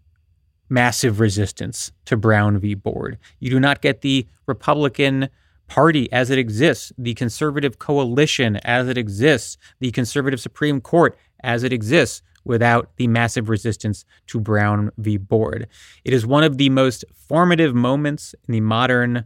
massive 0.71 1.19
resistance 1.19 1.93
to 2.05 2.17
Brown 2.17 2.59
v. 2.59 2.75
Board. 2.75 3.19
You 3.41 3.51
do 3.51 3.59
not 3.59 3.81
get 3.83 4.03
the 4.03 4.27
Republican 4.47 5.29
Party 5.69 6.11
as 6.13 6.31
it 6.31 6.39
exists, 6.39 6.93
the 6.99 7.15
conservative 7.15 7.79
coalition 7.79 8.57
as 8.65 8.89
it 8.89 8.99
exists, 8.99 9.57
the 9.81 9.91
conservative 9.93 10.41
Supreme 10.41 10.81
Court 10.81 11.17
as 11.45 11.63
it 11.63 11.73
exists 11.73 12.23
without 12.45 12.91
the 12.97 13.07
massive 13.07 13.49
resistance 13.49 14.05
to 14.27 14.41
Brown 14.41 14.91
v. 14.99 15.19
Board. 15.19 15.69
It 16.05 16.15
is 16.15 16.27
one 16.27 16.43
of 16.45 16.57
the 16.57 16.71
most 16.71 17.05
formative 17.15 17.75
moments 17.75 18.35
in 18.49 18.53
the 18.53 18.61
modern 18.63 19.25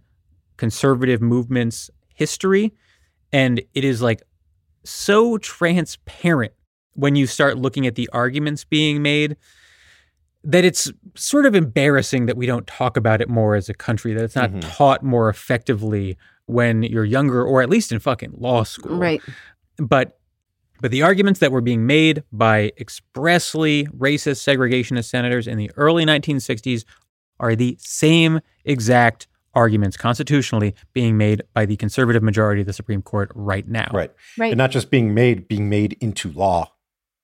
conservative 0.57 1.23
movement's 1.23 1.91
history. 2.15 2.75
And 3.33 3.63
it 3.75 3.85
is 3.85 4.03
like 4.03 4.23
so 4.85 5.39
transparent 5.39 6.53
when 6.95 7.15
you 7.17 7.27
start 7.27 7.57
looking 7.57 7.87
at 7.87 7.95
the 7.95 8.11
arguments 8.13 8.65
being 8.65 9.01
made 9.01 9.37
that 10.45 10.65
it's 10.65 10.91
sort 11.15 11.47
of 11.47 11.55
embarrassing 11.55 12.27
that 12.27 12.37
we 12.37 12.47
don't 12.47 12.67
talk 12.67 12.97
about 12.97 13.21
it 13.21 13.29
more 13.29 13.55
as 13.55 13.69
a 13.69 13.75
country, 13.75 14.13
that 14.13 14.25
it's 14.25 14.35
not 14.35 14.51
Mhm. 14.51 14.61
taught 14.77 15.05
more 15.05 15.29
effectively 15.29 16.19
when 16.47 16.83
you're 16.83 17.05
younger 17.05 17.45
or 17.45 17.63
at 17.63 17.71
least 17.71 17.93
in 17.93 17.99
fucking 17.99 18.35
law 18.37 18.63
school. 18.63 18.97
Right. 18.97 19.23
But 19.79 20.19
but 20.81 20.91
the 20.91 21.03
arguments 21.03 21.39
that 21.39 21.53
were 21.53 21.61
being 21.61 21.87
made 21.87 22.25
by 22.33 22.73
expressly 22.77 23.87
racist 23.97 24.43
segregationist 24.43 25.05
senators 25.05 25.47
in 25.47 25.57
the 25.57 25.71
early 25.77 26.05
1960s 26.05 26.85
are 27.39 27.55
the 27.55 27.77
same 27.81 28.41
exact 28.65 29.29
arguments 29.55 29.97
constitutionally 29.97 30.75
being 30.93 31.17
made 31.17 31.43
by 31.55 31.67
the 31.67 31.77
conservative 31.77 32.23
majority 32.23 32.63
of 32.63 32.67
the 32.67 32.73
Supreme 32.73 33.01
Court 33.01 33.31
right 33.35 33.69
now. 33.69 33.91
Right. 33.93 34.11
Right. 34.37 34.53
And 34.53 34.59
not 34.59 34.73
just 34.73 34.91
being 34.91 35.15
made, 35.15 35.47
being 35.47 35.69
made 35.69 35.97
into 36.01 36.33
law 36.33 36.73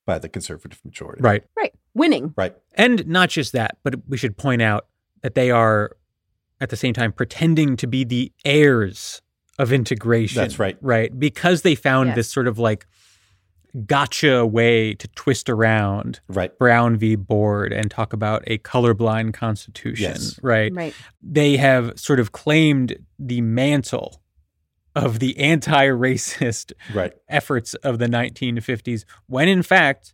by 0.05 0.19
the 0.19 0.29
conservative 0.29 0.79
majority. 0.85 1.21
Right. 1.21 1.43
Right. 1.57 1.73
Winning. 1.93 2.33
Right. 2.37 2.55
And 2.75 3.05
not 3.07 3.29
just 3.29 3.51
that, 3.53 3.77
but 3.83 3.95
we 4.07 4.15
should 4.15 4.37
point 4.37 4.61
out 4.61 4.87
that 5.21 5.35
they 5.35 5.51
are 5.51 5.97
at 6.61 6.69
the 6.69 6.75
same 6.75 6.93
time 6.93 7.11
pretending 7.11 7.75
to 7.77 7.87
be 7.87 8.03
the 8.03 8.31
heirs 8.45 9.21
of 9.57 9.71
integration. 9.73 10.41
That's 10.41 10.59
right. 10.59 10.77
Right. 10.81 11.17
Because 11.17 11.61
they 11.63 11.75
found 11.75 12.07
Yes. 12.09 12.15
this 12.15 12.31
sort 12.31 12.47
of 12.47 12.57
like 12.59 12.85
gotcha 13.85 14.45
way 14.45 14.95
to 14.95 15.07
twist 15.09 15.49
around 15.49 16.19
Right. 16.27 16.57
Brown 16.57 16.97
v. 16.97 17.15
Board 17.15 17.71
and 17.71 17.91
talk 17.91 18.13
about 18.13 18.43
a 18.47 18.57
colorblind 18.59 19.33
constitution. 19.33 20.11
Yes. 20.11 20.39
Right. 20.41 20.73
Right. 20.73 20.95
They 21.21 21.57
have 21.57 21.99
sort 21.99 22.19
of 22.19 22.31
claimed 22.31 22.97
the 23.19 23.41
mantle 23.41 24.21
of 24.95 25.19
the 25.19 25.37
anti 25.37 25.85
racist 25.87 26.73
Right. 26.93 27.13
efforts 27.27 27.73
of 27.75 27.99
the 27.99 28.07
1950s, 28.07 29.05
when 29.27 29.47
in 29.47 29.61
fact, 29.61 30.13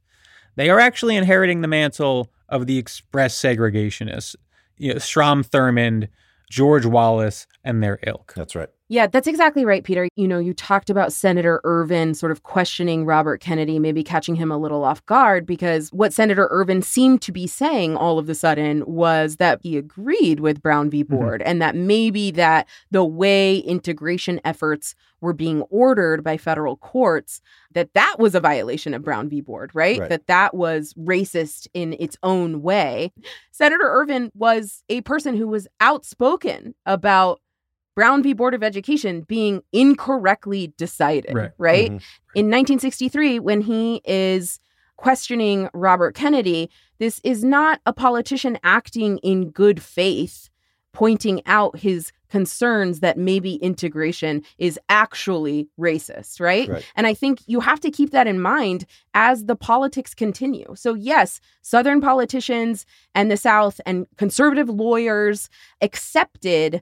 they 0.58 0.70
are 0.70 0.80
actually 0.80 1.16
inheriting 1.16 1.62
the 1.62 1.68
mantle 1.68 2.32
of 2.50 2.68
the 2.68 2.78
express 2.78 3.39
segregationists, 3.41 4.36
you 4.78 4.91
know, 4.93 5.00
Strom 5.00 5.43
Thurmond, 5.43 6.10
George 6.50 6.86
Wallace, 6.86 7.48
and 7.64 7.82
their 7.84 8.00
ilk. 8.06 8.34
That's 8.36 8.56
right. 8.56 8.70
Yeah, 8.88 9.07
that's 9.07 9.27
exactly 9.27 9.65
right, 9.65 9.83
Peter. 9.83 10.07
You 10.15 10.27
know, 10.27 10.38
you 10.38 10.53
talked 10.53 10.91
about 10.91 11.11
Senator 11.11 11.59
Ervin 11.63 12.13
sort 12.13 12.31
of 12.31 12.43
questioning 12.43 13.03
Robert 13.03 13.41
Kennedy, 13.41 13.79
maybe 13.79 14.03
catching 14.03 14.36
him 14.36 14.51
a 14.51 14.59
little 14.59 14.83
off 14.83 15.03
guard, 15.07 15.47
because 15.47 15.89
what 15.89 16.13
Senator 16.13 16.47
Ervin 16.51 16.83
seemed 16.83 17.23
to 17.23 17.31
be 17.31 17.47
saying 17.47 17.97
all 17.97 18.19
of 18.19 18.29
a 18.29 18.36
sudden 18.36 18.83
was 18.86 19.38
that 19.38 19.59
he 19.63 19.75
agreed 19.75 20.39
with 20.39 20.61
Brown 20.61 20.91
v. 20.91 21.03
Mm-hmm. 21.03 21.15
Board 21.15 21.41
and 21.41 21.61
that 21.61 21.75
maybe 21.75 22.29
that 22.31 22.67
the 22.91 23.03
way 23.03 23.57
integration 23.57 24.39
efforts 24.45 24.93
were 25.19 25.33
being 25.33 25.63
ordered 25.63 26.23
by 26.23 26.38
federal 26.38 26.77
courts, 26.77 27.41
that 27.71 27.91
that 27.93 28.17
was 28.19 28.36
a 28.36 28.39
violation 28.39 28.93
of 28.93 29.03
Brown 29.03 29.29
v. 29.29 29.41
Board, 29.41 29.71
right? 29.73 29.99
Right. 29.99 30.09
That 30.09 30.27
that 30.27 30.53
was 30.53 30.93
racist 30.93 31.67
in 31.73 31.95
its 31.99 32.17
own 32.21 32.61
way. 32.61 33.11
Senator 33.51 33.88
Ervin 33.88 34.31
was 34.36 34.83
a 34.89 35.01
person 35.01 35.36
who 35.36 35.47
was 35.47 35.67
outspoken 35.79 36.75
about 36.86 37.41
Brown 37.96 38.22
v. 38.22 38.34
Board 38.34 38.54
of 38.54 38.62
Education 38.62 39.22
being 39.22 39.62
incorrectly 39.72 40.74
decided, 40.78 41.34
Right. 41.34 41.52
right? 41.58 41.91
Mhm. 41.91 42.02
In 42.36 42.50
1963, 42.50 43.39
when 43.39 43.62
he 43.62 44.02
is 44.06 44.60
questioning 44.98 45.70
Robert 45.74 46.14
Kennedy, 46.16 46.70
this 47.00 47.20
is 47.24 47.43
not 47.43 47.82
a 47.86 47.93
politician 47.93 48.58
acting 48.64 49.18
in 49.20 49.50
good 49.50 49.82
faith, 49.82 50.50
pointing 50.93 51.41
out 51.46 51.78
his 51.80 52.12
concerns 52.30 53.00
that 53.02 53.18
maybe 53.18 53.56
integration 53.56 54.41
is 54.58 54.78
actually 54.89 55.70
racist, 55.80 56.39
right? 56.41 56.68
Right. 56.68 56.86
And 56.96 57.08
I 57.08 57.14
think 57.14 57.39
you 57.48 57.60
have 57.62 57.80
to 57.82 57.91
keep 57.91 58.12
that 58.12 58.28
in 58.28 58.41
mind 58.41 58.86
as 59.14 59.46
the 59.46 59.56
politics 59.56 60.14
continue. 60.14 60.74
So, 60.76 60.93
yes, 60.93 61.39
Southern 61.62 62.02
politicians 62.02 62.86
and 63.14 63.30
the 63.32 63.38
South 63.38 63.80
and 63.86 64.06
conservative 64.18 64.70
lawyers 64.70 65.50
accepted 65.82 66.82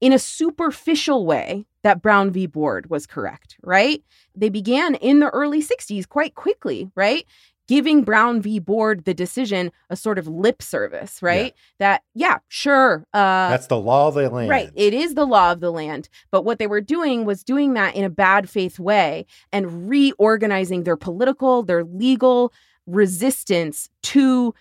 in 0.00 0.12
a 0.12 0.18
superficial 0.18 1.26
way 1.26 1.66
that 1.82 2.02
Brown 2.02 2.30
v. 2.30 2.46
Board 2.46 2.90
was 2.90 3.06
correct, 3.06 3.56
right? 3.62 4.02
They 4.34 4.48
began 4.48 4.94
in 4.96 5.20
the 5.20 5.30
early 5.30 5.62
60s 5.62 6.08
quite 6.08 6.34
quickly, 6.34 6.90
right? 6.94 7.24
Giving 7.66 8.02
Brown 8.02 8.40
v. 8.40 8.58
Board 8.60 9.04
the 9.04 9.12
decision 9.12 9.70
a 9.90 9.96
sort 9.96 10.18
of 10.18 10.26
lip 10.26 10.62
service, 10.62 11.20
right? 11.20 11.54
That, 11.78 12.02
yeah, 12.14 12.38
sure. 12.48 13.04
Uh, 13.12 13.50
That's 13.50 13.66
the 13.66 13.78
law 13.78 14.08
of 14.08 14.14
the 14.14 14.30
land. 14.30 14.48
Right. 14.48 14.70
It 14.74 14.94
is 14.94 15.14
the 15.14 15.26
law 15.26 15.52
of 15.52 15.60
the 15.60 15.70
land. 15.70 16.08
But 16.30 16.44
what 16.44 16.58
they 16.58 16.66
were 16.66 16.80
doing 16.80 17.24
was 17.24 17.44
doing 17.44 17.74
that 17.74 17.94
in 17.94 18.04
a 18.04 18.10
bad 18.10 18.48
faith 18.48 18.78
way 18.78 19.26
and 19.52 19.88
reorganizing 19.88 20.84
their 20.84 20.96
political, 20.96 21.62
their 21.62 21.84
legal 21.84 22.52
resistance 22.86 23.90
to 24.02 24.54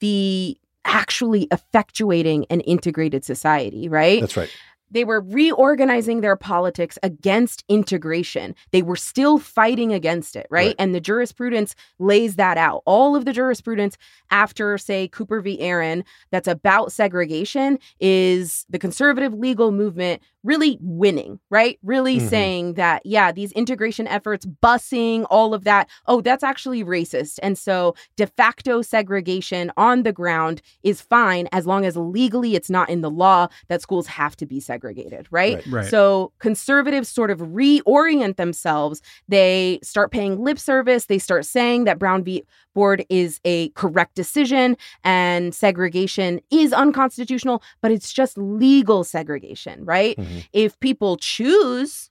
the 0.00 0.56
actually 0.86 1.46
effectuating 1.48 2.44
an 2.50 2.60
integrated 2.60 3.24
society, 3.24 3.88
right? 3.88 4.20
That's 4.20 4.36
right. 4.36 4.50
They 4.94 5.04
were 5.04 5.20
reorganizing 5.20 6.22
their 6.22 6.36
politics 6.36 6.98
against 7.02 7.64
integration. 7.68 8.54
They 8.70 8.80
were 8.80 8.96
still 8.96 9.38
fighting 9.38 9.92
against 9.92 10.36
it, 10.36 10.46
right? 10.50 10.68
Right. 10.68 10.76
And 10.78 10.94
the 10.94 11.00
jurisprudence 11.00 11.74
lays 11.98 12.36
that 12.36 12.56
out. 12.56 12.82
All 12.86 13.14
of 13.14 13.26
the 13.26 13.32
jurisprudence 13.32 13.98
after, 14.30 14.78
say, 14.78 15.08
Cooper 15.08 15.40
v. 15.42 15.60
Aaron, 15.60 16.04
that's 16.30 16.48
about 16.48 16.92
segregation, 16.92 17.78
is 18.00 18.64
the 18.70 18.78
conservative 18.78 19.34
legal 19.34 19.72
movement 19.72 20.22
really 20.44 20.78
winning, 20.82 21.40
right? 21.50 21.78
Really 21.82 22.18
Mhm. 22.18 22.28
saying 22.28 22.74
that, 22.74 23.00
yeah, 23.06 23.32
these 23.32 23.50
integration 23.52 24.06
efforts, 24.06 24.44
busing, 24.44 25.26
all 25.30 25.54
of 25.54 25.64
that, 25.64 25.88
oh, 26.06 26.20
that's 26.20 26.44
actually 26.44 26.84
racist. 26.84 27.38
And 27.42 27.56
so 27.56 27.94
de 28.16 28.26
facto 28.26 28.82
segregation 28.82 29.72
on 29.78 30.02
the 30.02 30.12
ground 30.12 30.60
is 30.82 31.00
fine 31.00 31.48
as 31.50 31.66
long 31.66 31.86
as 31.86 31.96
legally 31.96 32.54
it's 32.54 32.68
not 32.68 32.90
in 32.90 33.00
the 33.00 33.10
law 33.10 33.48
that 33.68 33.80
schools 33.80 34.06
have 34.06 34.36
to 34.36 34.44
be 34.44 34.60
segregated, 34.60 34.83
right? 35.30 35.54
Right. 35.56 35.66
Right. 35.66 35.86
So 35.86 36.32
conservatives 36.38 37.08
sort 37.08 37.30
of 37.30 37.38
reorient 37.40 38.36
themselves. 38.36 39.00
They 39.28 39.78
start 39.82 40.10
paying 40.10 40.42
lip 40.42 40.58
service. 40.58 41.06
They 41.06 41.18
start 41.18 41.44
saying 41.44 41.84
that 41.84 41.98
Brown 41.98 42.24
v. 42.24 42.44
Board 42.74 43.04
is 43.08 43.40
a 43.44 43.68
correct 43.70 44.16
decision 44.16 44.76
and 45.04 45.54
segregation 45.54 46.40
is 46.50 46.72
unconstitutional, 46.72 47.62
but 47.80 47.92
it's 47.92 48.12
just 48.12 48.36
legal 48.36 49.04
segregation, 49.04 49.84
right? 49.84 50.16
Mhm. 50.16 50.44
If 50.52 50.78
people 50.80 51.16
choose 51.16 52.10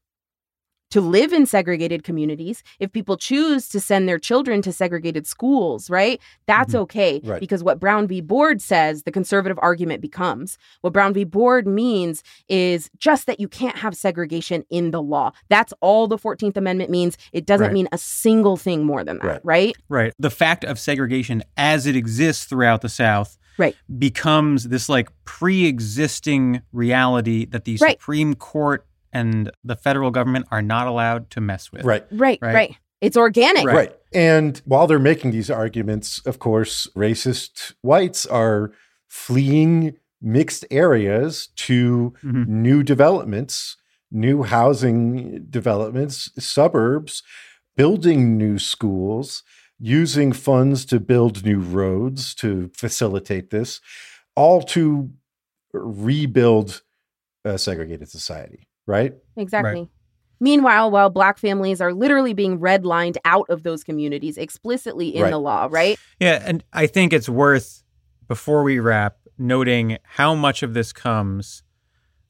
to 0.93 1.01
live 1.01 1.33
in 1.33 1.47
segregated 1.47 2.03
communities, 2.03 2.61
if 2.79 2.91
people 2.91 3.17
choose 3.17 3.67
to 3.67 3.79
send 3.79 4.07
their 4.07 4.19
children 4.19 4.61
to 4.61 4.71
segregated 4.71 5.25
schools, 5.25 5.89
right? 5.89 6.21
That's 6.45 6.73
mm-hmm. 6.73 6.83
okay. 6.83 7.19
Right. 7.23 7.39
Because 7.39 7.63
what 7.63 7.79
Brown 7.79 8.07
v. 8.07 8.21
Board 8.21 8.61
says, 8.61 9.01
the 9.01 9.11
conservative 9.11 9.57
argument 9.59 10.01
becomes 10.01 10.59
what 10.81 10.93
Brown 10.93 11.11
v. 11.11 11.23
Board 11.23 11.65
means 11.65 12.21
is 12.47 12.91
just 12.99 13.25
that 13.25 13.39
you 13.39 13.47
can't 13.47 13.75
have 13.75 13.95
segregation 13.97 14.65
in 14.69 14.91
the 14.91 15.01
law. 15.01 15.31
That's 15.49 15.73
all 15.81 16.07
the 16.07 16.19
14th 16.19 16.57
Amendment 16.57 16.91
means. 16.91 17.17
It 17.31 17.47
doesn't 17.47 17.63
Right. 17.67 17.73
mean 17.73 17.87
a 17.91 17.97
single 17.97 18.55
thing 18.55 18.85
more 18.85 19.03
than 19.03 19.17
that, 19.23 19.25
Right. 19.25 19.41
right? 19.43 19.75
Right. 19.89 20.13
The 20.19 20.29
fact 20.29 20.63
of 20.63 20.77
segregation 20.77 21.41
as 21.57 21.87
it 21.87 21.95
exists 21.95 22.45
throughout 22.45 22.81
the 22.81 22.89
South 22.89 23.35
Right. 23.57 23.75
becomes 23.97 24.65
this 24.65 24.89
like 24.89 25.09
pre-existing 25.25 26.61
reality 26.71 27.45
that 27.45 27.65
the 27.65 27.77
Right. 27.81 27.99
Supreme 27.99 28.35
Court 28.35 28.85
and 29.13 29.51
the 29.63 29.75
federal 29.75 30.11
government 30.11 30.47
are 30.51 30.61
not 30.61 30.87
allowed 30.87 31.29
to 31.31 31.41
mess 31.41 31.71
with. 31.71 31.85
Right. 31.85 32.05
Right, 32.11 32.39
Right. 32.41 32.53
right. 32.53 32.77
It's 32.99 33.17
organic. 33.17 33.65
Right. 33.65 33.93
And 34.13 34.61
while 34.65 34.87
they're 34.87 34.99
making 34.99 35.31
these 35.31 35.49
arguments, 35.49 36.19
of 36.25 36.39
course, 36.39 36.87
racist 36.95 37.73
whites 37.81 38.25
are 38.25 38.71
fleeing 39.09 39.95
mixed 40.21 40.65
areas 40.71 41.47
to 41.57 42.13
Mhm. 42.23 42.47
new 42.47 42.81
developments, 42.83 43.75
new 44.09 44.43
housing 44.43 45.45
developments, 45.49 46.29
suburbs, 46.39 47.23
building 47.75 48.37
new 48.37 48.57
schools, 48.57 49.43
using 49.79 50.31
funds 50.31 50.85
to 50.85 50.99
build 50.99 51.43
new 51.43 51.59
roads 51.59 52.33
to 52.35 52.69
facilitate 52.73 53.49
this, 53.49 53.81
all 54.35 54.61
to 54.61 55.09
rebuild 55.73 56.83
a 57.43 57.57
segregated 57.57 58.07
society, 58.09 58.67
right? 58.85 59.13
Exactly. 59.35 59.89
Meanwhile, 60.39 60.91
while 60.91 61.09
black 61.09 61.37
families 61.37 61.79
are 61.79 61.93
literally 61.93 62.33
being 62.33 62.59
redlined 62.59 63.15
out 63.23 63.45
of 63.49 63.63
those 63.63 63.83
communities 63.83 64.37
explicitly 64.37 65.15
in 65.15 65.23
Right. 65.23 65.29
the 65.29 65.37
law, 65.37 65.67
right? 65.71 65.97
Yeah, 66.19 66.41
and 66.45 66.63
I 66.73 66.87
think 66.87 67.13
it's 67.13 67.29
worth 67.29 67.83
before 68.27 68.63
we 68.63 68.79
wrap 68.79 69.17
noting 69.37 69.97
how 70.03 70.35
much 70.35 70.61
of 70.63 70.73
this 70.73 70.91
comes 70.91 71.63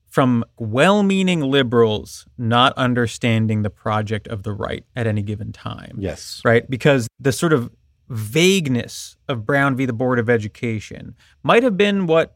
from 0.05 0.45
well-meaning 0.59 1.41
liberals 1.41 2.27
not 2.37 2.71
understanding 2.77 3.63
the 3.63 3.69
project 3.71 4.27
of 4.27 4.43
the 4.43 4.53
right 4.53 4.85
at 4.95 5.07
any 5.07 5.23
given 5.23 5.51
time. 5.51 5.95
Yes. 5.97 6.39
right? 6.45 6.69
Because 6.69 7.07
the 7.19 7.31
sort 7.31 7.51
of 7.51 7.71
vagueness 8.09 9.17
of 9.27 9.45
Brown 9.45 9.75
v. 9.75 9.85
the 9.85 9.93
Board 9.93 10.19
of 10.19 10.29
Education 10.29 11.15
might 11.41 11.63
have 11.63 11.77
been 11.77 12.05
what 12.05 12.35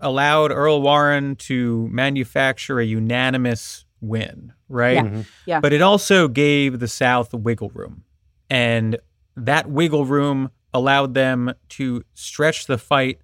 allowed 0.00 0.50
Earl 0.52 0.82
Warren 0.82 1.36
to 1.36 1.88
manufacture 1.90 2.80
a 2.80 2.84
unanimous 2.84 3.84
win, 4.00 4.52
right? 4.68 4.94
Yeah. 4.94 5.02
Mhm. 5.02 5.26
Yeah. 5.46 5.60
But 5.60 5.72
it 5.72 5.82
also 5.82 6.28
gave 6.28 6.78
the 6.78 6.88
South 6.88 7.34
wiggle 7.34 7.70
room. 7.74 8.04
And 8.50 8.98
that 9.36 9.68
wiggle 9.70 10.04
room 10.04 10.50
allowed 10.72 11.14
them 11.14 11.52
to 11.70 12.04
stretch 12.14 12.66
the 12.66 12.78
fight 12.78 13.20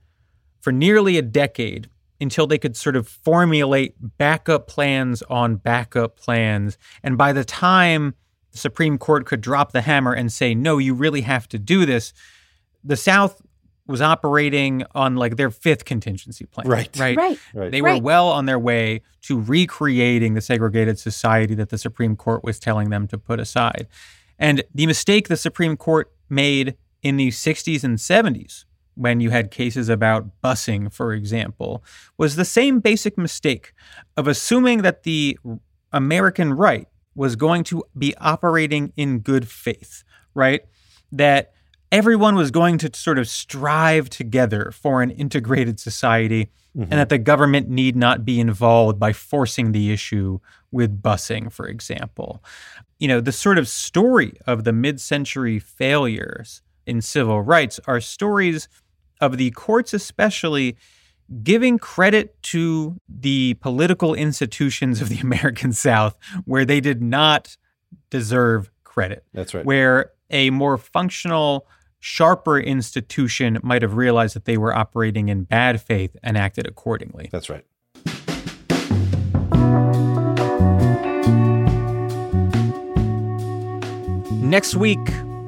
for 0.60 0.72
nearly 0.72 1.18
a 1.18 1.22
decade 1.22 1.88
until 2.20 2.46
they 2.46 2.58
could 2.58 2.76
sort 2.76 2.96
of 2.96 3.06
formulate 3.06 3.94
backup 4.18 4.66
plans 4.66 5.22
on 5.24 5.56
backup 5.56 6.16
plans. 6.16 6.78
And 7.02 7.18
by 7.18 7.32
the 7.32 7.44
time 7.44 8.14
the 8.52 8.58
Supreme 8.58 8.98
Court 8.98 9.26
could 9.26 9.40
drop 9.40 9.72
the 9.72 9.82
hammer 9.82 10.12
and 10.12 10.32
say, 10.32 10.54
no, 10.54 10.78
you 10.78 10.94
really 10.94 11.22
have 11.22 11.48
to 11.48 11.58
do 11.58 11.84
this, 11.84 12.12
the 12.82 12.96
South 12.96 13.42
was 13.86 14.00
operating 14.00 14.82
on 14.94 15.16
like 15.16 15.36
their 15.36 15.50
fifth 15.50 15.84
contingency 15.84 16.46
plan. 16.46 16.66
Right. 16.66 16.96
Right. 16.98 17.16
Right. 17.16 17.38
Right. 17.52 17.70
They 17.70 17.82
were 17.82 17.98
well 17.98 18.28
on 18.28 18.46
their 18.46 18.58
way 18.58 19.02
to 19.22 19.38
recreating 19.40 20.34
the 20.34 20.40
segregated 20.40 20.98
society 20.98 21.54
that 21.54 21.68
the 21.68 21.78
Supreme 21.78 22.16
Court 22.16 22.42
was 22.42 22.58
telling 22.58 22.90
them 22.90 23.06
to 23.08 23.18
put 23.18 23.40
aside. 23.40 23.86
And 24.38 24.62
the 24.74 24.86
mistake 24.86 25.28
the 25.28 25.36
Supreme 25.36 25.76
Court 25.76 26.10
made 26.28 26.76
in 27.02 27.16
the 27.16 27.28
60s 27.28 27.84
and 27.84 27.98
70s, 27.98 28.64
when 28.94 29.20
you 29.20 29.30
had 29.30 29.50
cases 29.50 29.88
about 29.88 30.40
busing, 30.42 30.92
for 30.92 31.12
example, 31.12 31.84
was 32.16 32.36
the 32.36 32.44
same 32.44 32.80
basic 32.80 33.18
mistake 33.18 33.72
of 34.16 34.28
assuming 34.28 34.82
that 34.82 35.02
the 35.02 35.38
American 35.92 36.54
right 36.54 36.88
was 37.14 37.36
going 37.36 37.64
to 37.64 37.82
be 37.96 38.16
operating 38.18 38.92
in 38.96 39.18
good 39.18 39.48
faith, 39.48 40.04
right? 40.34 40.62
That 41.12 41.53
everyone 41.94 42.34
was 42.34 42.50
going 42.50 42.76
to 42.76 42.90
sort 42.92 43.20
of 43.20 43.28
strive 43.28 44.10
together 44.10 44.72
for 44.72 45.00
an 45.00 45.12
integrated 45.12 45.78
society 45.78 46.50
and 46.74 46.86
mm-hmm. 46.86 46.90
that 46.90 47.08
the 47.08 47.18
government 47.18 47.68
need 47.68 47.94
not 47.94 48.24
be 48.24 48.40
involved 48.40 48.98
by 48.98 49.12
forcing 49.12 49.70
the 49.70 49.92
issue 49.92 50.40
with 50.72 51.00
busing, 51.00 51.52
for 51.52 51.68
example. 51.68 52.42
You 52.98 53.06
know, 53.06 53.20
the 53.20 53.30
sort 53.30 53.58
of 53.58 53.68
story 53.68 54.32
of 54.44 54.64
the 54.64 54.72
mid 54.72 55.00
century 55.00 55.60
failures 55.60 56.62
in 56.84 57.00
civil 57.00 57.42
rights 57.42 57.78
are 57.86 58.00
stories 58.00 58.68
of 59.20 59.36
the 59.36 59.52
courts, 59.52 59.94
especially 59.94 60.76
giving 61.44 61.78
credit 61.78 62.42
to 62.42 63.00
the 63.08 63.54
political 63.60 64.14
institutions 64.14 65.00
of 65.00 65.10
the 65.10 65.18
American 65.22 65.72
South 65.72 66.16
where 66.44 66.64
they 66.64 66.80
did 66.80 67.00
not 67.00 67.56
deserve 68.10 68.68
credit 68.82 69.24
That's 69.32 69.54
right. 69.54 69.64
where 69.64 70.10
a 70.30 70.50
more 70.50 70.76
functional, 70.76 71.66
sharper 72.04 72.58
institution 72.58 73.58
might 73.62 73.80
have 73.80 73.94
realized 73.94 74.36
that 74.36 74.44
they 74.44 74.58
were 74.58 74.74
operating 74.76 75.30
in 75.30 75.42
bad 75.44 75.80
faith 75.80 76.14
and 76.22 76.36
acted 76.36 76.66
accordingly. 76.66 77.30
That's 77.32 77.48
right. 77.48 77.64
Next 84.42 84.74
week, 84.74 84.98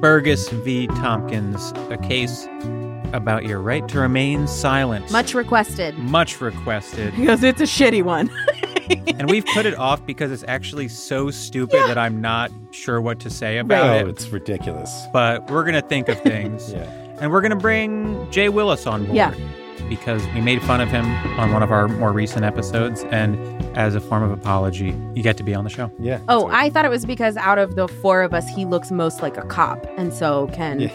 Berghuis 0.01 0.49
v. 0.63 0.87
Thompkins, 0.87 1.73
a 1.91 1.97
case 1.97 2.47
about 3.13 3.45
your 3.45 3.61
right 3.61 3.87
to 3.89 3.99
remain 3.99 4.47
silent. 4.47 5.11
Much 5.11 5.35
requested. 5.35 5.95
much 5.99 6.41
requested. 6.41 7.15
Because 7.15 7.43
it's 7.43 7.61
a 7.61 7.65
shitty 7.65 8.01
one. 8.01 8.31
and 9.19 9.29
we've 9.29 9.45
put 9.53 9.65
it 9.65 9.75
off 9.75 10.05
because 10.05 10.31
it's 10.31 10.43
actually 10.47 10.87
so 10.87 11.29
stupid 11.31 11.79
that 11.87 11.97
I'm 11.97 12.21
not 12.21 12.51
sure 12.71 12.99
what 13.01 13.19
to 13.21 13.29
say 13.29 13.57
about 13.57 13.89
Oh, 13.89 13.93
it. 13.99 14.07
it's 14.07 14.27
ridiculous. 14.29 14.91
But 15.13 15.49
we're 15.49 15.63
going 15.63 15.75
to 15.81 15.87
think 15.87 16.09
of 16.09 16.19
things. 16.21 16.71
Yeah. 16.77 17.03
And 17.19 17.31
we're 17.31 17.41
going 17.41 17.49
to 17.51 17.55
bring 17.57 18.29
Jay 18.29 18.47
Willis 18.49 18.85
on 18.85 19.05
board. 19.05 19.15
Yeah. 19.15 19.33
Because 19.89 20.25
we 20.33 20.41
made 20.41 20.61
fun 20.63 20.81
of 20.81 20.89
him 20.89 21.05
on 21.39 21.51
one 21.53 21.63
of 21.63 21.71
our 21.71 21.87
more 21.87 22.11
recent 22.11 22.43
episodes. 22.43 23.03
And 23.05 23.37
as 23.77 23.95
a 23.95 24.01
form 24.01 24.23
of 24.23 24.31
apology, 24.31 24.95
you 25.13 25.21
get 25.21 25.37
to 25.37 25.43
be 25.43 25.53
on 25.53 25.63
the 25.63 25.69
show. 25.69 25.91
Yeah. 25.99 26.19
Oh, 26.27 26.47
right. 26.47 26.65
I 26.65 26.69
thought 26.69 26.85
it 26.85 26.89
was 26.89 27.05
because 27.05 27.37
out 27.37 27.59
of 27.59 27.75
the 27.75 27.87
four 27.87 28.23
of 28.23 28.33
us, 28.33 28.47
he 28.49 28.65
looks 28.65 28.91
most 28.91 29.21
like 29.21 29.37
a 29.37 29.43
cop, 29.43 29.85
and 29.97 30.11
so 30.13 30.47
can 30.53 30.79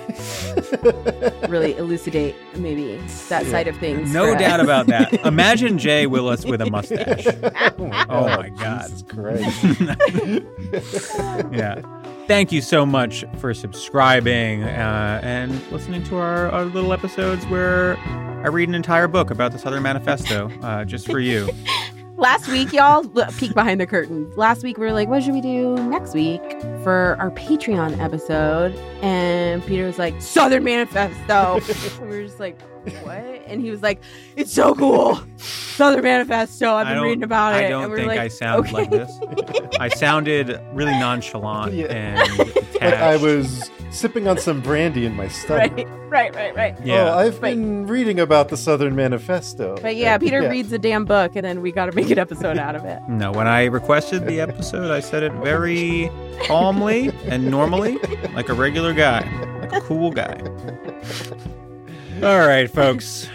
really 1.48 1.76
elucidate 1.76 2.34
maybe 2.56 2.96
that 3.28 3.46
side 3.46 3.68
of 3.68 3.76
things. 3.78 4.12
No 4.12 4.26
for 4.26 4.34
us. 4.34 4.40
doubt 4.40 4.60
about 4.60 4.86
that. 4.88 5.14
Imagine 5.26 5.78
Jay 5.78 6.06
Willis 6.06 6.44
with 6.44 6.60
a 6.60 6.70
mustache. 6.70 7.26
oh 7.26 7.72
Oh 7.78 8.26
my 8.26 8.50
oh, 8.52 8.58
God. 8.58 8.90
Jesus 8.90 9.02
Christ. 9.02 9.64
yeah. 11.52 11.80
Thank 12.32 12.50
you 12.50 12.62
so 12.62 12.86
much 12.86 13.26
for 13.36 13.52
subscribing 13.52 14.62
uh, 14.62 15.20
and 15.22 15.52
listening 15.70 16.02
to 16.04 16.16
our, 16.16 16.50
our 16.50 16.64
little 16.64 16.94
episodes 16.94 17.44
where 17.48 17.98
I 17.98 18.48
read 18.48 18.70
an 18.70 18.74
entire 18.74 19.06
book 19.06 19.30
about 19.30 19.52
the 19.52 19.58
Southern 19.58 19.82
Manifesto 19.82 20.50
uh, 20.62 20.86
just 20.86 21.10
for 21.10 21.18
you. 21.18 21.50
Last 22.22 22.46
week, 22.46 22.72
y'all, 22.72 23.02
peek 23.36 23.52
behind 23.52 23.80
the 23.80 23.86
curtain. 23.86 24.30
Last 24.36 24.62
week, 24.62 24.78
we 24.78 24.86
were 24.86 24.92
like, 24.92 25.08
what 25.08 25.24
should 25.24 25.34
we 25.34 25.40
do 25.40 25.74
next 25.88 26.14
week 26.14 26.40
for 26.84 27.16
our 27.18 27.32
Patreon 27.32 27.98
episode? 27.98 28.76
And 29.02 29.60
Peter 29.66 29.84
was 29.86 29.98
like, 29.98 30.22
Southern 30.22 30.62
Manifesto. 30.62 31.58
we 32.00 32.06
were 32.06 32.22
just 32.22 32.38
like, 32.38 32.60
what? 33.02 33.16
And 33.48 33.60
he 33.60 33.72
was 33.72 33.82
like, 33.82 34.00
it's 34.36 34.52
so 34.52 34.72
cool. 34.72 35.20
Southern 35.36 36.04
Manifesto. 36.04 36.72
I've 36.72 36.86
been 36.86 37.02
reading 37.02 37.24
about 37.24 37.54
it. 37.54 37.64
I 37.66 37.68
don't 37.68 37.82
and 37.82 37.90
we're 37.90 37.96
think 37.96 38.08
like, 38.10 38.20
I 38.20 38.28
sound 38.28 38.66
okay. 38.66 38.72
like 38.72 38.90
this. 38.92 39.18
I 39.80 39.88
sounded 39.88 40.60
really 40.74 40.92
nonchalant 40.92 41.74
Yeah. 41.74 41.86
and 41.86 42.38
detached. 42.38 42.80
like 42.82 42.94
I 42.94 43.16
was 43.16 43.68
sipping 43.92 44.26
on 44.26 44.38
some 44.38 44.60
brandy 44.60 45.04
in 45.06 45.14
my 45.14 45.28
study. 45.42 45.84
Right, 45.84 46.34
right, 46.34 46.34
right, 46.34 46.54
right. 46.56 46.76
Yeah. 46.84 47.12
Oh, 47.14 47.18
I've 47.18 47.34
Right. 47.42 47.54
been 47.54 47.86
reading 47.86 48.18
about 48.20 48.48
the 48.48 48.56
Southern 48.56 48.94
Manifesto. 48.96 49.76
But 49.80 49.96
yeah, 49.96 50.18
Peter 50.18 50.42
Yeah. 50.42 50.48
reads 50.48 50.72
a 50.72 50.78
damn 50.78 51.04
book, 51.04 51.36
and 51.36 51.44
then 51.44 51.60
we 51.62 51.72
got 51.72 51.86
to 51.86 51.92
make 51.96 52.10
an 52.10 52.18
episode 52.18 52.58
out 52.58 52.74
of 52.74 52.84
it. 52.84 52.98
No, 53.08 53.30
when 53.32 53.46
I 53.46 53.64
requested 53.66 54.26
the 54.26 54.40
episode, 54.40 54.90
I 54.90 55.00
said 55.00 55.22
it 55.22 55.32
very 55.34 56.10
calmly 56.42 57.12
and 57.26 57.50
normally, 57.50 57.98
like 58.34 58.48
a 58.48 58.54
regular 58.54 58.92
guy, 58.94 59.20
like 59.60 59.72
a 59.72 59.80
cool 59.82 60.10
guy. 60.10 60.40
All 62.22 62.46
right, 62.46 62.70
folks. 62.70 63.28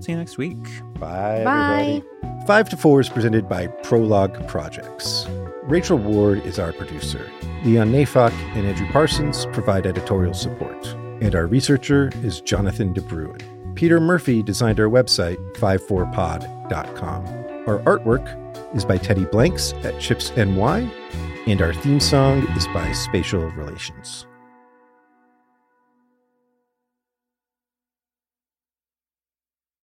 See 0.00 0.12
you 0.12 0.18
next 0.18 0.38
week. 0.38 0.56
Bye, 0.98 1.42
Bye. 1.44 1.80
everybody. 2.02 2.44
Five 2.46 2.68
to 2.70 2.76
Four 2.76 3.00
is 3.00 3.08
presented 3.08 3.48
by 3.48 3.66
Prologue 3.66 4.46
Projects. 4.48 5.26
Rachel 5.68 5.98
Ward 5.98 6.46
is 6.46 6.58
our 6.58 6.72
producer. 6.72 7.30
Leon 7.62 7.92
Neyfakh 7.92 8.32
and 8.56 8.66
Andrew 8.66 8.90
Parsons 8.90 9.44
provide 9.52 9.86
editorial 9.86 10.32
support. 10.32 10.86
And 11.20 11.34
our 11.34 11.46
researcher 11.46 12.10
is 12.22 12.40
Jonathan 12.40 12.94
DeBruin. 12.94 13.74
Peter 13.74 14.00
Murphy 14.00 14.42
designed 14.42 14.80
our 14.80 14.88
website, 14.88 15.36
54pod.com. 15.56 17.26
Our 17.68 17.80
artwork 17.80 18.74
is 18.74 18.86
by 18.86 18.96
Teddy 18.96 19.26
Blanks 19.26 19.74
at 19.84 20.00
Chips 20.00 20.34
NY. 20.38 20.90
And 21.46 21.60
our 21.60 21.74
theme 21.74 22.00
song 22.00 22.48
is 22.56 22.66
by 22.68 22.90
Spatial 22.92 23.50
Relations. 23.50 24.26